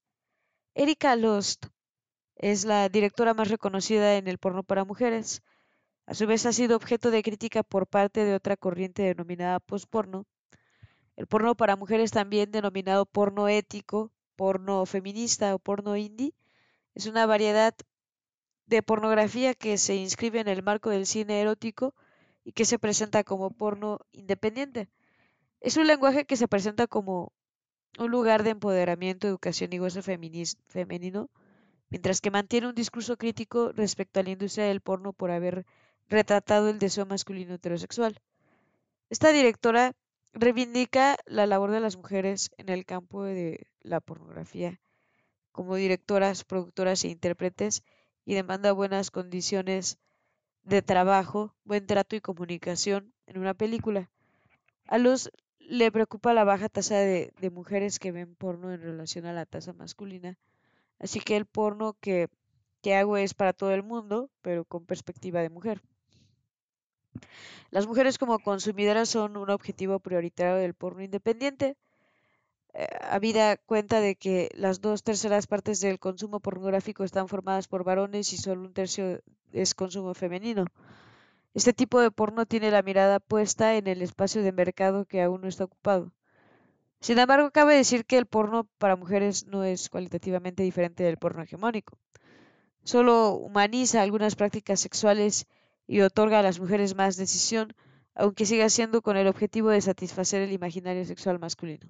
Erika 0.75 1.17
Lust 1.17 1.67
es 2.37 2.65
la 2.65 2.89
directora 2.89 3.35
más 3.35 3.49
reconocida 3.49 4.17
en 4.17 4.29
el 4.29 4.39
porno 4.39 4.63
para 4.63 4.85
mujeres. 4.85 5.43
A 6.07 6.15
su 6.15 6.27
vez 6.27 6.47
ha 6.47 6.53
sido 6.53 6.77
objeto 6.77 7.11
de 7.11 7.23
crítica 7.23 7.63
por 7.63 7.87
parte 7.87 8.25
de 8.25 8.35
otra 8.35 8.57
corriente 8.57 9.03
denominada 9.03 9.61
postporno, 9.61 10.25
el 11.19 11.27
porno 11.27 11.57
para 11.57 11.75
mujeres, 11.75 12.13
también 12.13 12.53
denominado 12.53 13.05
porno 13.05 13.49
ético, 13.49 14.13
porno 14.37 14.87
feminista 14.87 15.53
o 15.53 15.59
porno 15.59 15.97
indie, 15.97 16.33
es 16.95 17.07
una 17.07 17.27
variedad 17.27 17.75
de 18.67 18.85
pornografía 18.85 19.55
que 19.55 19.79
se 19.79 19.97
inscribe 19.97 20.39
en 20.39 20.47
el 20.47 20.63
marco 20.63 20.91
del 20.91 21.07
cine 21.07 21.41
erótico 21.41 21.93
y 22.45 22.53
que 22.53 22.65
se 22.65 22.79
presenta 22.79 23.25
como 23.25 23.51
porno 23.51 23.99
independiente. 24.13 24.91
Es 25.61 25.77
un 25.77 25.89
lenguaje 25.89 26.25
que 26.25 26.37
se 26.37 26.47
presenta 26.47 26.87
como 26.87 27.33
un 27.99 28.13
lugar 28.13 28.45
de 28.45 28.51
empoderamiento, 28.51 29.27
educación 29.27 29.73
y 29.73 29.79
gozo 29.79 30.03
femenino, 30.03 31.31
mientras 31.89 32.21
que 32.21 32.31
mantiene 32.31 32.69
un 32.69 32.77
discurso 32.77 33.17
crítico 33.17 33.73
respecto 33.73 34.21
a 34.21 34.23
la 34.23 34.31
industria 34.31 34.67
del 34.67 34.81
porno 34.81 35.13
por 35.13 35.33
haber 35.33 35.67
retratado 36.09 36.69
el 36.69 36.79
deseo 36.79 37.07
masculino 37.07 37.55
heterosexual. 37.55 38.21
Esta 39.11 39.33
directora 39.33 39.97
reivindica 40.33 41.17
la 41.27 41.47
labor 41.47 41.71
de 41.71 41.81
las 41.81 41.97
mujeres 41.97 42.51
en 42.59 42.69
el 42.69 42.85
campo 42.85 43.25
de 43.25 43.67
la 43.81 44.01
pornografía 44.01 44.81
como 45.59 45.75
directoras, 45.75 46.45
productoras 46.45 47.03
e 47.03 47.09
intérpretes 47.09 47.83
y 48.25 48.35
demanda 48.35 48.71
buenas 48.71 49.11
condiciones 49.11 49.99
de 50.63 50.83
trabajo, 50.83 51.53
buen 51.65 51.85
trato 51.85 52.15
y 52.15 52.21
comunicación 52.21 53.13
en 53.27 53.39
una 53.39 53.55
película. 53.55 54.09
A 54.87 54.99
Luz 54.99 55.31
le 55.59 55.91
preocupa 55.91 56.33
la 56.33 56.45
baja 56.45 56.69
tasa 56.69 56.99
de, 56.99 57.33
mujeres 57.51 57.99
que 57.99 58.13
ven 58.13 58.37
porno 58.37 58.73
en 58.73 58.81
relación 58.81 59.27
a 59.27 59.33
la 59.33 59.47
tasa 59.47 59.73
masculina, 59.73 60.39
así 61.01 61.19
que 61.19 61.37
el 61.37 61.45
porno 61.45 61.97
que, 62.01 62.29
que 62.81 62.95
hago 62.95 63.17
es 63.17 63.35
para 63.35 63.53
todo 63.53 63.73
el 63.73 63.83
mundo, 63.83 64.31
pero 64.43 64.65
con 64.65 64.87
perspectiva 64.87 65.41
de 65.41 65.51
mujer. 65.51 65.83
Las 67.71 67.87
mujeres 67.87 68.19
como 68.19 68.39
consumidoras 68.39 69.09
son 69.09 69.37
un 69.37 69.51
objetivo 69.51 69.99
prioritario 70.01 70.57
del 70.57 70.75
porno 70.75 71.03
independiente, 71.03 71.77
eh, 72.75 72.87
habida 73.03 73.57
cuenta 73.57 74.01
de 74.01 74.17
que 74.17 74.51
las 74.55 74.81
dos 74.81 75.03
terceras 75.03 75.47
partes 75.47 75.81
del 75.81 75.99
consumo 75.99 76.41
pornográfico 76.41 77.05
están 77.05 77.29
formadas 77.29 77.67
por 77.67 77.85
varones 77.85 78.33
y 78.33 78.37
solo 78.37 78.63
un 78.63 78.73
tercio 78.73 79.21
es 79.53 79.75
consumo 79.75 80.15
femenino. 80.15 80.67
Este 81.55 81.73
tipo 81.73 82.01
de 82.01 82.11
porno 82.11 82.47
tiene 82.47 82.71
la 82.71 82.83
mirada 82.83 83.21
puesta 83.21 83.77
en 83.77 83.87
el 83.87 84.03
espacio 84.03 84.43
de 84.43 84.53
mercado 84.53 85.07
que 85.07 85.23
aún 85.23 85.41
no 85.41 85.49
está 85.49 85.65
ocupado. 85.65 86.13
Sin 87.01 87.19
embargo, 87.19 87.51
cabe 87.51 87.75
decir 87.75 88.05
que 88.05 88.19
el 88.19 88.27
porno 88.27 88.69
para 88.79 88.97
mujeres 88.97 89.47
no 89.47 89.65
es 89.65 89.89
cualitativamente 89.89 90.63
diferente 90.63 91.05
del 91.05 91.17
porno 91.17 91.43
hegemónico. 91.43 91.99
Solo 92.85 93.33
humaniza 93.33 94.03
algunas 94.03 94.37
prácticas 94.37 94.81
sexuales 94.81 95.47
y 95.89 96.03
otorga 96.03 96.39
a 96.39 96.43
las 96.43 96.61
mujeres 96.61 96.95
más 96.95 97.17
decisión, 97.17 97.75
aunque 98.15 98.47
siga 98.47 98.69
siendo 98.69 99.03
con 99.03 99.17
el 99.17 99.27
objetivo 99.27 99.71
de 99.71 99.81
satisfacer 99.81 100.43
el 100.43 100.53
imaginario 100.53 101.05
sexual 101.05 101.41
masculino. 101.41 101.89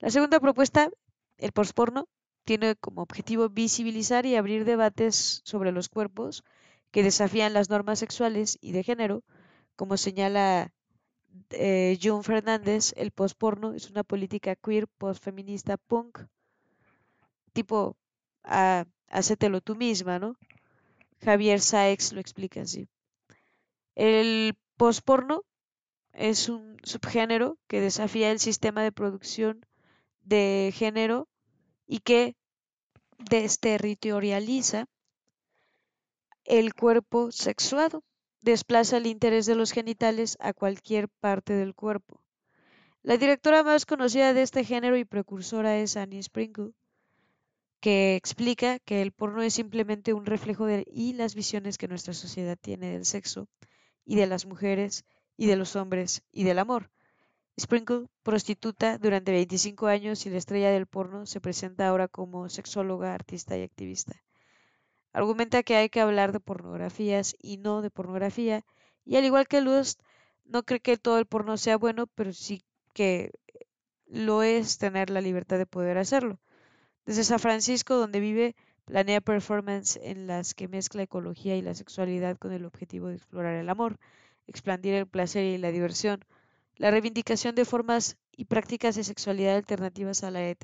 La 0.00 0.10
segunda 0.10 0.40
propuesta, 0.40 0.90
el 1.38 1.52
postporno, 1.52 2.08
tiene 2.44 2.76
como 2.76 3.02
objetivo 3.02 3.48
visibilizar 3.48 4.26
y 4.26 4.36
abrir 4.36 4.64
debates 4.64 5.40
sobre 5.44 5.72
los 5.72 5.88
cuerpos 5.88 6.44
que 6.90 7.02
desafían 7.02 7.52
las 7.52 7.70
normas 7.70 7.98
sexuales 7.98 8.58
y 8.60 8.72
de 8.72 8.82
género, 8.82 9.22
como 9.76 9.96
señala 9.96 10.72
eh, 11.50 11.98
Fernández, 12.22 12.92
el 12.96 13.10
postporno 13.10 13.72
es 13.74 13.90
una 13.90 14.02
política 14.02 14.56
queer, 14.56 14.88
postfeminista, 14.88 15.76
punk, 15.76 16.20
tipo, 17.52 17.96
a, 18.44 18.86
hacételo 19.08 19.60
tú 19.60 19.76
misma, 19.76 20.18
¿no? 20.18 20.36
Javier 21.24 21.60
Saex 21.60 22.12
lo 22.12 22.20
explica 22.20 22.62
así. 22.62 22.88
El 23.94 24.56
posporno 24.76 25.44
es 26.12 26.48
un 26.48 26.76
subgénero 26.82 27.58
que 27.66 27.80
desafía 27.80 28.30
el 28.30 28.38
sistema 28.38 28.82
de 28.82 28.92
producción 28.92 29.66
de 30.22 30.72
género 30.74 31.28
y 31.86 32.00
que 32.00 32.36
desterritorializa 33.18 34.86
el 36.44 36.74
cuerpo 36.74 37.30
sexuado, 37.32 38.04
desplaza 38.40 38.96
el 38.96 39.06
interés 39.06 39.46
de 39.46 39.54
los 39.54 39.72
genitales 39.72 40.36
a 40.40 40.52
cualquier 40.52 41.08
parte 41.08 41.52
del 41.52 41.74
cuerpo. 41.74 42.22
La 43.02 43.16
directora 43.16 43.62
más 43.62 43.86
conocida 43.86 44.32
de 44.32 44.42
este 44.42 44.64
género 44.64 44.96
y 44.96 45.04
precursora 45.04 45.78
es 45.78 45.96
Annie 45.96 46.22
Sprinkle, 46.22 46.72
que 47.80 48.16
explica 48.16 48.78
que 48.80 49.02
el 49.02 49.12
porno 49.12 49.42
es 49.42 49.54
simplemente 49.54 50.12
un 50.12 50.26
reflejo 50.26 50.66
de 50.66 50.84
y 50.90 51.12
las 51.12 51.34
visiones 51.34 51.78
que 51.78 51.88
nuestra 51.88 52.14
sociedad 52.14 52.58
tiene 52.60 52.90
del 52.90 53.04
sexo 53.04 53.48
y 54.04 54.16
de 54.16 54.26
las 54.26 54.46
mujeres 54.46 55.04
y 55.36 55.46
de 55.46 55.56
los 55.56 55.76
hombres 55.76 56.22
y 56.32 56.44
del 56.44 56.58
amor. 56.58 56.90
Sprinkle, 57.58 58.06
prostituta 58.22 58.98
durante 58.98 59.32
25 59.32 59.86
años 59.88 60.26
y 60.26 60.30
la 60.30 60.38
estrella 60.38 60.70
del 60.70 60.86
porno, 60.86 61.26
se 61.26 61.40
presenta 61.40 61.88
ahora 61.88 62.06
como 62.08 62.48
sexóloga, 62.48 63.14
artista 63.14 63.56
y 63.58 63.62
activista. 63.62 64.22
Argumenta 65.12 65.62
que 65.62 65.76
hay 65.76 65.88
que 65.88 66.00
hablar 66.00 66.32
de 66.32 66.40
pornografías 66.40 67.34
y 67.40 67.56
no 67.56 67.82
de 67.82 67.90
pornografía, 67.90 68.64
y 69.04 69.16
al 69.16 69.24
igual 69.24 69.48
que 69.48 69.60
Lust, 69.60 70.00
no 70.44 70.62
cree 70.62 70.80
que 70.80 70.96
todo 70.96 71.18
el 71.18 71.26
porno 71.26 71.56
sea 71.56 71.76
bueno, 71.76 72.06
pero 72.06 72.32
sí 72.32 72.62
que 72.94 73.32
lo 74.06 74.42
es 74.42 74.78
tener 74.78 75.10
la 75.10 75.20
libertad 75.20 75.58
de 75.58 75.66
poder 75.66 75.98
hacerlo. 75.98 76.38
Desde 77.08 77.24
San 77.24 77.38
Francisco, 77.38 77.94
donde 77.94 78.20
vive, 78.20 78.54
planea 78.84 79.22
performances 79.22 79.98
en 80.04 80.26
las 80.26 80.52
que 80.52 80.68
mezcla 80.68 81.02
ecología 81.02 81.56
y 81.56 81.62
la 81.62 81.74
sexualidad 81.74 82.36
con 82.36 82.52
el 82.52 82.66
objetivo 82.66 83.08
de 83.08 83.14
explorar 83.14 83.54
el 83.54 83.70
amor, 83.70 83.98
expandir 84.46 84.92
el 84.92 85.06
placer 85.06 85.42
y 85.42 85.56
la 85.56 85.72
diversión, 85.72 86.22
la 86.76 86.90
reivindicación 86.90 87.54
de 87.54 87.64
formas 87.64 88.18
y 88.36 88.44
prácticas 88.44 88.94
de 88.94 89.04
sexualidad 89.04 89.56
alternativas 89.56 90.22
a 90.22 90.30
la, 90.30 90.50
eh, 90.50 90.56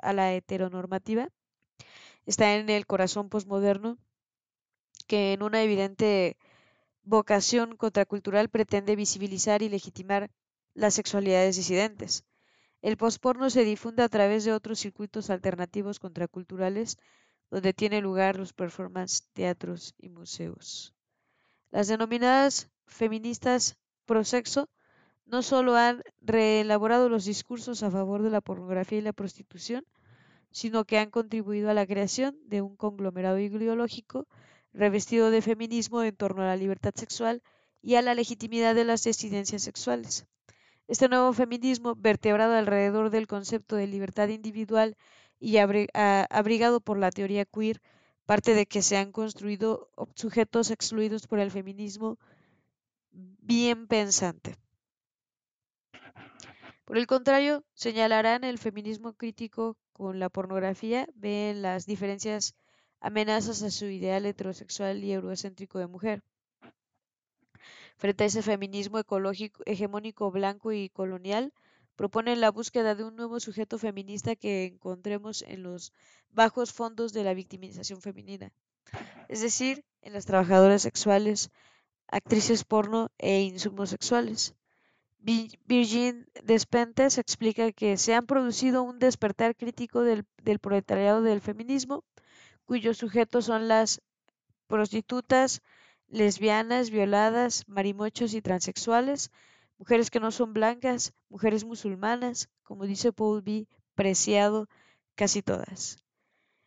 a 0.00 0.12
la 0.12 0.34
heteronormativa, 0.34 1.30
está 2.26 2.54
en 2.54 2.70
el 2.70 2.86
corazón 2.86 3.28
posmoderno, 3.28 3.98
que 5.08 5.32
en 5.32 5.42
una 5.42 5.64
evidente 5.64 6.36
vocación 7.02 7.76
contracultural 7.76 8.50
pretende 8.50 8.94
visibilizar 8.94 9.62
y 9.62 9.68
legitimar 9.68 10.30
las 10.74 10.94
sexualidades 10.94 11.56
disidentes. 11.56 12.24
El 12.82 12.96
postporno 12.96 13.50
se 13.50 13.64
difunde 13.64 14.02
a 14.02 14.08
través 14.08 14.44
de 14.44 14.52
otros 14.52 14.78
circuitos 14.78 15.30
alternativos 15.30 15.98
contraculturales 15.98 16.98
donde 17.50 17.72
tiene 17.72 18.00
lugar 18.00 18.36
los 18.36 18.52
performance, 18.52 19.24
teatros 19.32 19.94
y 19.98 20.08
museos. 20.08 20.94
Las 21.70 21.88
denominadas 21.88 22.70
feministas 22.86 23.76
prosexo 24.04 24.68
no 25.26 25.42
solo 25.42 25.76
han 25.76 26.02
reelaborado 26.20 27.08
los 27.08 27.24
discursos 27.24 27.82
a 27.82 27.90
favor 27.90 28.22
de 28.22 28.30
la 28.30 28.40
pornografía 28.40 28.98
y 28.98 29.02
la 29.02 29.12
prostitución, 29.12 29.84
sino 30.50 30.84
que 30.84 30.98
han 30.98 31.10
contribuido 31.10 31.70
a 31.70 31.74
la 31.74 31.86
creación 31.86 32.38
de 32.44 32.62
un 32.62 32.76
conglomerado 32.76 33.38
ideológico 33.38 34.26
revestido 34.72 35.30
de 35.30 35.42
feminismo 35.42 36.02
en 36.02 36.14
torno 36.14 36.42
a 36.42 36.46
la 36.46 36.56
libertad 36.56 36.94
sexual 36.94 37.42
y 37.82 37.96
a 37.96 38.02
la 38.02 38.14
legitimidad 38.14 38.74
de 38.74 38.84
las 38.84 39.04
disidencias 39.04 39.62
sexuales. 39.62 40.26
Este 40.88 41.08
nuevo 41.08 41.32
feminismo, 41.32 41.96
vertebrado 41.96 42.54
alrededor 42.54 43.10
del 43.10 43.26
concepto 43.26 43.74
de 43.76 43.88
libertad 43.88 44.28
individual 44.28 44.96
y 45.40 45.56
abrigado 45.58 46.80
por 46.80 46.98
la 46.98 47.10
teoría 47.10 47.44
queer, 47.44 47.80
parte 48.24 48.54
de 48.54 48.66
que 48.66 48.82
se 48.82 48.96
han 48.96 49.10
construido 49.12 49.90
sujetos 50.14 50.70
excluidos 50.70 51.26
por 51.26 51.38
el 51.40 51.50
feminismo 51.50 52.18
bien 53.10 53.86
pensante. 53.86 54.56
Por 56.84 56.98
el 56.98 57.06
contrario, 57.08 57.64
señalarán 57.74 58.44
el 58.44 58.58
feminismo 58.58 59.14
crítico 59.14 59.76
con 59.92 60.20
la 60.20 60.28
pornografía, 60.28 61.08
ven 61.14 61.62
las 61.62 61.86
diferencias 61.86 62.54
amenazas 63.00 63.62
a 63.62 63.70
su 63.70 63.86
ideal 63.86 64.24
heterosexual 64.24 65.02
y 65.02 65.12
eurocéntrico 65.12 65.80
de 65.80 65.88
mujer. 65.88 66.22
Frente 67.96 68.24
a 68.24 68.26
ese 68.26 68.42
feminismo 68.42 68.98
ecológico, 68.98 69.62
hegemónico, 69.66 70.30
blanco 70.30 70.72
y 70.72 70.90
colonial, 70.90 71.52
proponen 71.96 72.42
la 72.42 72.50
búsqueda 72.50 72.94
de 72.94 73.04
un 73.04 73.16
nuevo 73.16 73.40
sujeto 73.40 73.78
feminista 73.78 74.36
que 74.36 74.66
encontremos 74.66 75.42
en 75.42 75.62
los 75.62 75.92
bajos 76.30 76.72
fondos 76.72 77.12
de 77.12 77.24
la 77.24 77.32
victimización 77.32 78.02
femenina, 78.02 78.52
es 79.28 79.40
decir, 79.40 79.84
en 80.02 80.12
las 80.12 80.26
trabajadoras 80.26 80.82
sexuales, 80.82 81.50
actrices 82.08 82.64
porno 82.64 83.10
e 83.18 83.40
insumos 83.40 83.90
sexuales. 83.90 84.54
Virgin 85.66 86.28
Despentes 86.44 87.18
explica 87.18 87.72
que 87.72 87.96
se 87.96 88.14
han 88.14 88.26
producido 88.26 88.82
un 88.82 88.98
despertar 88.98 89.56
crítico 89.56 90.02
del, 90.02 90.24
del 90.42 90.60
proletariado 90.60 91.22
del 91.22 91.40
feminismo, 91.40 92.04
cuyos 92.64 92.98
sujetos 92.98 93.46
son 93.46 93.66
las 93.66 94.02
prostitutas, 94.68 95.62
lesbianas, 96.08 96.90
violadas, 96.90 97.64
marimochos 97.66 98.34
y 98.34 98.42
transexuales, 98.42 99.30
mujeres 99.78 100.10
que 100.10 100.20
no 100.20 100.30
son 100.30 100.52
blancas, 100.52 101.12
mujeres 101.28 101.64
musulmanas, 101.64 102.48
como 102.62 102.86
dice 102.86 103.12
Paul 103.12 103.42
B. 103.42 103.66
Preciado, 103.94 104.68
casi 105.14 105.42
todas. 105.42 105.98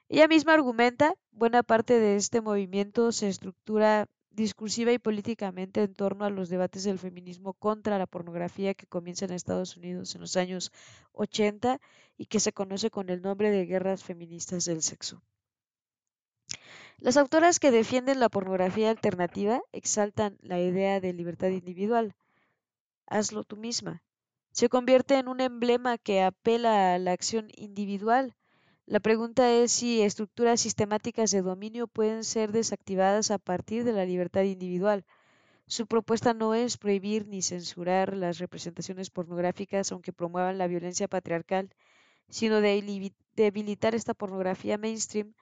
Ella 0.07 0.27
misma 0.27 0.53
argumenta, 0.53 1.13
buena 1.31 1.61
parte 1.61 1.99
de 1.99 2.15
este 2.15 2.41
movimiento 2.41 3.11
se 3.11 3.27
estructura 3.29 4.07
discursiva 4.31 4.91
y 4.91 4.99
políticamente 4.99 5.83
en 5.83 5.93
torno 5.93 6.25
a 6.25 6.29
los 6.29 6.49
debates 6.49 6.83
del 6.83 6.97
feminismo 6.97 7.53
contra 7.53 7.97
la 7.97 8.07
pornografía 8.07 8.73
que 8.73 8.87
comienza 8.87 9.25
en 9.25 9.33
Estados 9.33 9.77
Unidos 9.77 10.15
en 10.15 10.21
los 10.21 10.37
años 10.37 10.71
80 11.13 11.79
y 12.17 12.25
que 12.25 12.39
se 12.39 12.53
conoce 12.53 12.89
con 12.89 13.09
el 13.09 13.21
nombre 13.21 13.51
de 13.51 13.65
guerras 13.65 14.03
feministas 14.03 14.65
del 14.65 14.81
sexo. 14.81 15.21
Las 17.01 17.15
autoras 17.15 17.59
que 17.59 17.71
defienden 17.71 18.19
la 18.19 18.27
pornografía 18.27 18.89
alternativa 18.89 19.61
exaltan 19.71 20.37
la 20.41 20.59
idea 20.59 20.99
de 20.99 21.13
libertad 21.13 21.47
individual, 21.47 22.13
hazlo 23.07 23.45
tú 23.45 23.55
misma. 23.55 24.03
Se 24.51 24.67
convierte 24.67 25.17
en 25.17 25.29
un 25.29 25.39
emblema 25.39 25.97
que 25.97 26.21
apela 26.21 26.93
a 26.93 26.99
la 26.99 27.13
acción 27.13 27.47
individual. 27.55 28.35
La 28.85 28.99
pregunta 28.99 29.49
es 29.49 29.71
si 29.71 30.01
estructuras 30.01 30.59
sistemáticas 30.59 31.31
de 31.31 31.41
dominio 31.41 31.87
pueden 31.87 32.25
ser 32.25 32.51
desactivadas 32.51 33.31
a 33.31 33.37
partir 33.37 33.85
de 33.85 33.93
la 33.93 34.03
libertad 34.03 34.41
individual. 34.41 35.05
Su 35.67 35.87
propuesta 35.87 36.33
no 36.33 36.53
es 36.53 36.77
prohibir 36.77 37.27
ni 37.27 37.41
censurar 37.41 38.13
las 38.17 38.39
representaciones 38.39 39.09
pornográficas 39.09 39.89
aunque 39.93 40.11
promuevan 40.11 40.57
la 40.57 40.67
violencia 40.67 41.07
patriarcal, 41.07 41.73
sino 42.27 42.59
de 42.59 43.13
debilitar 43.37 43.95
esta 43.95 44.13
pornografía 44.13 44.77
mainstream 44.77 45.33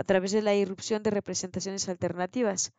a 0.00 0.04
través 0.04 0.32
de 0.32 0.40
la 0.40 0.54
irrupción 0.54 1.02
de 1.02 1.10
representaciones 1.10 1.88
alternativas. 1.90 2.72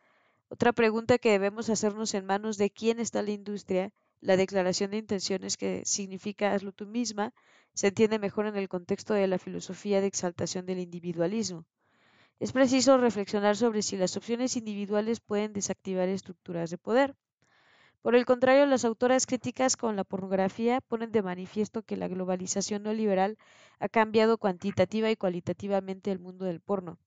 Otra 0.48 0.72
pregunta 0.72 1.18
que 1.18 1.30
debemos 1.30 1.70
hacernos 1.70 2.14
en 2.14 2.26
manos 2.26 2.58
de 2.58 2.68
quién 2.70 2.98
está 2.98 3.22
la 3.22 3.30
industria 3.30 3.92
la 4.20 4.36
declaración 4.36 4.90
de 4.90 4.98
intenciones 4.98 5.56
que 5.56 5.82
significa 5.84 6.52
hazlo 6.52 6.72
tú 6.72 6.86
misma 6.86 7.32
se 7.74 7.88
entiende 7.88 8.18
mejor 8.18 8.46
en 8.46 8.56
el 8.56 8.68
contexto 8.68 9.14
de 9.14 9.26
la 9.26 9.38
filosofía 9.38 10.00
de 10.00 10.08
exaltación 10.08 10.66
del 10.66 10.78
individualismo. 10.78 11.64
Es 12.40 12.50
preciso 12.52 12.98
reflexionar 12.98 13.56
sobre 13.56 13.82
si 13.82 13.96
las 13.96 14.16
opciones 14.16 14.56
individuales 14.56 15.20
pueden 15.20 15.52
desactivar 15.52 16.08
estructuras 16.08 16.70
de 16.70 16.78
poder. 16.78 17.14
Por 18.02 18.16
el 18.16 18.24
contrario, 18.24 18.66
las 18.66 18.84
autoras 18.84 19.26
críticas 19.26 19.76
con 19.76 19.94
la 19.94 20.02
pornografía 20.02 20.80
ponen 20.80 21.12
de 21.12 21.22
manifiesto 21.22 21.82
que 21.82 21.96
la 21.96 22.08
globalización 22.08 22.82
no 22.82 22.92
liberal 22.92 23.38
ha 23.78 23.88
cambiado 23.88 24.38
cuantitativa 24.38 25.08
y 25.08 25.16
cualitativamente 25.16 26.10
el 26.10 26.18
mundo 26.18 26.44
del 26.44 26.60
porno. 26.60 26.98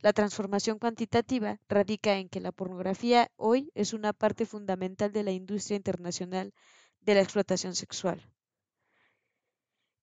La 0.00 0.12
transformación 0.12 0.78
cuantitativa 0.78 1.58
radica 1.68 2.14
en 2.14 2.28
que 2.28 2.40
la 2.40 2.52
pornografía 2.52 3.30
hoy 3.36 3.70
es 3.74 3.92
una 3.92 4.12
parte 4.12 4.46
fundamental 4.46 5.12
de 5.12 5.22
la 5.22 5.32
industria 5.32 5.76
internacional 5.76 6.52
de 7.00 7.14
la 7.14 7.20
explotación 7.20 7.74
sexual, 7.74 8.22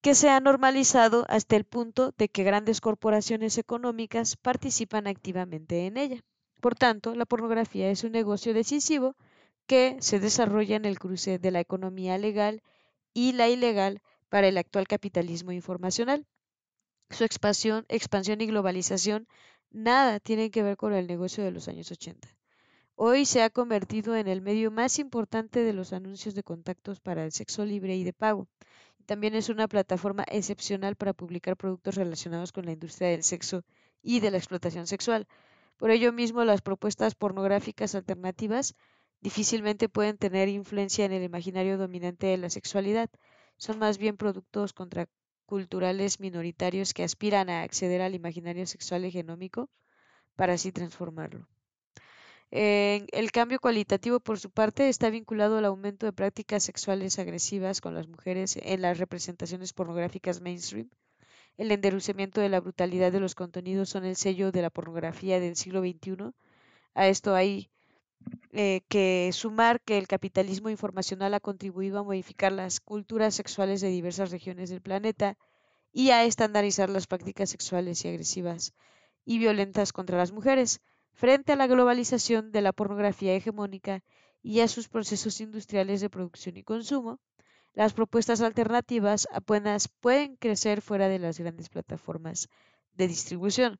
que 0.01 0.15
se 0.15 0.29
ha 0.29 0.39
normalizado 0.39 1.25
hasta 1.29 1.55
el 1.55 1.65
punto 1.65 2.13
de 2.17 2.29
que 2.29 2.43
grandes 2.43 2.81
corporaciones 2.81 3.57
económicas 3.57 4.37
participan 4.37 5.07
activamente 5.07 5.85
en 5.85 5.97
ella. 5.97 6.23
Por 6.61 6.75
tanto, 6.75 7.15
la 7.15 7.25
pornografía 7.25 7.89
es 7.89 8.03
un 8.03 8.11
negocio 8.11 8.53
decisivo 8.53 9.15
que 9.67 9.97
se 9.99 10.19
desarrolla 10.19 10.75
en 10.75 10.85
el 10.85 10.99
cruce 10.99 11.39
de 11.39 11.51
la 11.51 11.59
economía 11.59 12.17
legal 12.17 12.61
y 13.13 13.31
la 13.31 13.49
ilegal 13.49 14.01
para 14.29 14.47
el 14.47 14.57
actual 14.57 14.87
capitalismo 14.87 15.51
informacional. 15.51 16.25
Su 17.09 17.23
expansión, 17.23 17.85
expansión 17.87 18.41
y 18.41 18.47
globalización 18.47 19.27
nada 19.71 20.19
tienen 20.19 20.51
que 20.51 20.63
ver 20.63 20.77
con 20.77 20.93
el 20.93 21.07
negocio 21.07 21.43
de 21.43 21.51
los 21.51 21.67
años 21.67 21.91
80. 21.91 22.27
Hoy 22.95 23.25
se 23.25 23.43
ha 23.43 23.49
convertido 23.49 24.15
en 24.15 24.27
el 24.27 24.41
medio 24.41 24.71
más 24.71 24.99
importante 24.99 25.59
de 25.61 25.73
los 25.73 25.91
anuncios 25.91 26.33
de 26.33 26.43
contactos 26.43 26.99
para 27.01 27.25
el 27.25 27.31
sexo 27.31 27.65
libre 27.65 27.95
y 27.95 28.03
de 28.03 28.13
pago. 28.13 28.47
También 29.05 29.35
es 29.35 29.49
una 29.49 29.67
plataforma 29.67 30.23
excepcional 30.29 30.95
para 30.95 31.13
publicar 31.13 31.57
productos 31.57 31.95
relacionados 31.95 32.51
con 32.51 32.65
la 32.65 32.71
industria 32.71 33.09
del 33.09 33.23
sexo 33.23 33.63
y 34.01 34.19
de 34.21 34.31
la 34.31 34.37
explotación 34.37 34.87
sexual. 34.87 35.27
Por 35.77 35.91
ello 35.91 36.13
mismo, 36.13 36.45
las 36.45 36.61
propuestas 36.61 37.15
pornográficas 37.15 37.95
alternativas 37.95 38.75
difícilmente 39.19 39.89
pueden 39.89 40.17
tener 40.17 40.47
influencia 40.47 41.03
en 41.05 41.11
el 41.11 41.23
imaginario 41.23 41.77
dominante 41.77 42.27
de 42.27 42.37
la 42.37 42.49
sexualidad. 42.49 43.09
Son 43.57 43.77
más 43.77 43.97
bien 43.97 44.17
productos 44.17 44.73
contra 44.73 45.07
culturales 45.45 46.19
minoritarios 46.19 46.93
que 46.93 47.03
aspiran 47.03 47.49
a 47.49 47.61
acceder 47.61 48.01
al 48.01 48.15
imaginario 48.15 48.65
sexual 48.65 49.05
hegenómico 49.05 49.69
para 50.35 50.53
así 50.53 50.71
transformarlo. 50.71 51.47
el 52.51 53.31
cambio 53.31 53.59
cualitativo, 53.59 54.19
por 54.19 54.39
su 54.39 54.49
parte, 54.49 54.89
está 54.89 55.09
vinculado 55.09 55.57
al 55.57 55.65
aumento 55.65 56.05
de 56.05 56.13
prácticas 56.13 56.63
sexuales 56.63 57.19
agresivas 57.19 57.81
con 57.81 57.93
las 57.95 58.07
mujeres 58.07 58.57
en 58.61 58.81
las 58.81 58.97
representaciones 58.97 59.73
pornográficas 59.73 60.41
mainstream. 60.41 60.89
El 61.57 61.71
enderucimiento 61.71 62.41
de 62.41 62.49
la 62.49 62.59
brutalidad 62.59 63.11
de 63.11 63.19
los 63.21 63.35
contenidos 63.35 63.89
son 63.89 64.05
el 64.05 64.15
sello 64.15 64.51
de 64.51 64.61
la 64.61 64.69
pornografía 64.69 65.39
del 65.39 65.55
siglo 65.55 65.81
XXI. 65.81 66.31
A 66.93 67.07
esto 67.07 67.33
hay 67.35 67.69
eh, 68.51 68.81
que 68.87 69.29
sumar 69.33 69.81
que 69.81 69.97
el 69.97 70.07
capitalismo 70.07 70.69
informacional 70.69 71.33
ha 71.33 71.39
contribuido 71.39 71.99
a 71.99 72.03
modificar 72.03 72.51
las 72.51 72.79
culturas 72.79 73.35
sexuales 73.35 73.81
de 73.81 73.89
diversas 73.89 74.31
regiones 74.31 74.69
del 74.69 74.81
planeta 74.81 75.37
y 75.91 76.11
a 76.11 76.23
estandarizar 76.23 76.89
las 76.89 77.07
prácticas 77.07 77.49
sexuales 77.49 78.03
y 78.03 78.09
agresivas 78.09 78.73
y 79.25 79.39
violentas 79.39 79.93
contra 79.93 80.17
las 80.17 80.31
mujeres 80.31 80.81
frente 81.13 81.53
a 81.53 81.55
la 81.55 81.67
globalización 81.67 82.51
de 82.51 82.61
la 82.61 82.73
pornografía 82.73 83.33
hegemónica 83.33 84.03
y 84.41 84.59
a 84.59 84.67
sus 84.67 84.87
procesos 84.87 85.41
industriales 85.41 86.01
de 86.01 86.09
producción 86.09 86.55
y 86.57 86.63
consumo, 86.63 87.19
las 87.73 87.93
propuestas 87.93 88.41
alternativas 88.41 89.27
apenas 89.33 89.87
pueden 89.87 90.35
crecer 90.37 90.81
fuera 90.81 91.09
de 91.09 91.19
las 91.19 91.39
grandes 91.39 91.69
plataformas 91.69 92.47
de 92.93 93.07
distribución. 93.07 93.79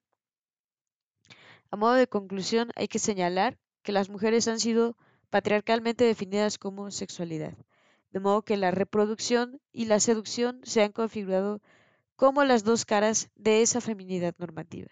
A 1.72 1.78
modo 1.78 1.94
de 1.94 2.08
conclusión, 2.08 2.72
hay 2.76 2.88
que 2.88 3.00
señalar 3.00 3.58
que 3.86 3.92
las 3.92 4.10
mujeres 4.10 4.48
han 4.50 4.60
sido 4.60 4.98
patriarcalmente 5.30 6.04
definidas 6.04 6.58
como 6.58 6.90
sexualidad, 6.90 7.54
de 8.12 8.20
modo 8.20 8.42
que 8.42 8.58
la 8.58 8.72
reproducción 8.72 9.62
y 9.72 9.86
la 9.86 10.00
seducción 10.00 10.60
se 10.64 10.82
han 10.82 10.92
configurado 10.92 11.62
como 12.16 12.44
las 12.44 12.64
dos 12.64 12.84
caras 12.84 13.30
de 13.36 13.62
esa 13.62 13.82
feminidad 13.82 14.34
normativa. 14.40 14.90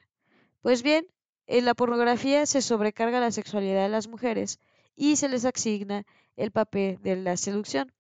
Pues 0.62 0.84
bien, 0.84 1.08
en 1.48 1.66
la 1.66 1.74
pornografía 1.74 2.46
se 2.46 2.62
sobrecarga 2.62 3.20
la 3.20 3.32
sexualidad 3.32 3.82
de 3.82 3.90
las 3.90 4.08
mujeres 4.08 4.60
y 4.96 5.16
se 5.16 5.28
les 5.28 5.44
asigna 5.44 6.06
el 6.38 6.52
papel 6.52 7.00
de 7.02 7.16
la 7.16 7.36
seducción. 7.36 7.92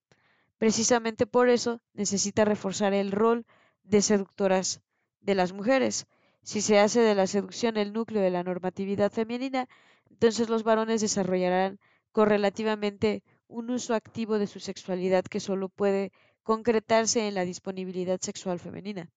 Precisamente 0.59 1.25
por 1.25 1.49
eso 1.49 1.81
necesita 1.93 2.45
reforzar 2.45 2.93
el 2.93 3.11
rol 3.11 3.45
de 3.83 4.03
seductoras 4.03 4.81
de 5.21 5.33
las 5.33 5.53
mujeres. 5.53 6.05
Si 6.43 6.61
se 6.61 6.77
hace 6.77 6.99
de 6.99 7.15
la 7.15 7.25
seducción 7.25 7.77
el 7.77 7.93
núcleo 7.93 8.21
de 8.21 8.29
la 8.29 8.43
normatividad 8.43 9.11
femenina, 9.11 9.67
entonces 10.13 10.47
los 10.47 10.63
varones 10.63 11.01
desarrollarán 11.01 11.79
correlativamente 12.11 13.23
un 13.47 13.71
uso 13.71 13.95
activo 13.95 14.37
de 14.37 14.45
su 14.45 14.59
sexualidad 14.59 15.23
que 15.25 15.39
solo 15.39 15.69
puede 15.69 16.11
concretarse 16.43 17.27
en 17.27 17.33
la 17.33 17.45
disponibilidad 17.45 18.19
sexual 18.21 18.59
femenina. 18.59 19.09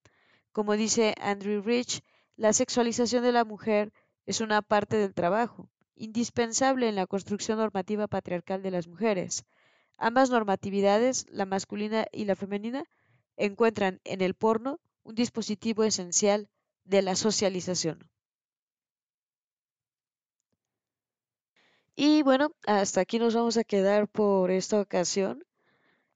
Como 0.53 0.73
dice 0.73 1.15
Andrew 1.21 1.61
Rich, 1.61 2.01
la 2.37 2.55
sexualización 2.55 3.23
de 3.23 3.33
la 3.33 3.45
mujer 3.45 3.93
es 4.25 4.41
una 4.41 4.63
parte 4.63 4.97
del 4.97 5.13
trabajo, 5.13 5.69
indispensable 5.97 6.89
en 6.89 6.97
la 6.97 7.07
construcción 7.07 7.59
normativa 7.59 8.07
patriarcal 8.09 8.63
de 8.63 8.71
las 8.71 8.89
mujeres. 8.89 9.45
Ambas 9.99 10.31
normatividades, 10.31 11.27
la 11.31 11.45
masculina 11.45 12.07
y 12.11 12.25
la 12.25 12.37
femenina, 12.37 12.85
encuentran 13.37 14.01
en 14.05 14.23
el 14.23 14.33
porno 14.33 14.81
un 15.03 15.15
dispositivo 15.15 15.85
esencial 15.85 16.49
de 16.85 17.03
la 17.03 17.17
socialización. 17.17 18.09
Y 21.97 22.23
bueno, 22.23 22.53
hasta 22.67 23.01
aquí 23.01 23.19
nos 23.19 23.35
vamos 23.35 23.57
a 23.57 23.65
quedar 23.65 24.07
por 24.07 24.51
esta 24.51 24.81
ocasión. 24.81 25.43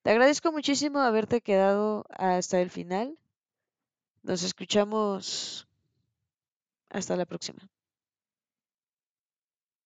Te 0.03 0.11
agradezco 0.11 0.53
muchísimo 0.53 1.01
haberte 1.01 1.41
quedado 1.41 2.05
hasta 2.11 2.61
el 2.61 2.70
final. 2.70 3.18
Nos 4.22 4.43
escuchamos 4.43 5.66
hasta 6.91 7.16
la 7.16 7.24
próxima. 7.24 7.68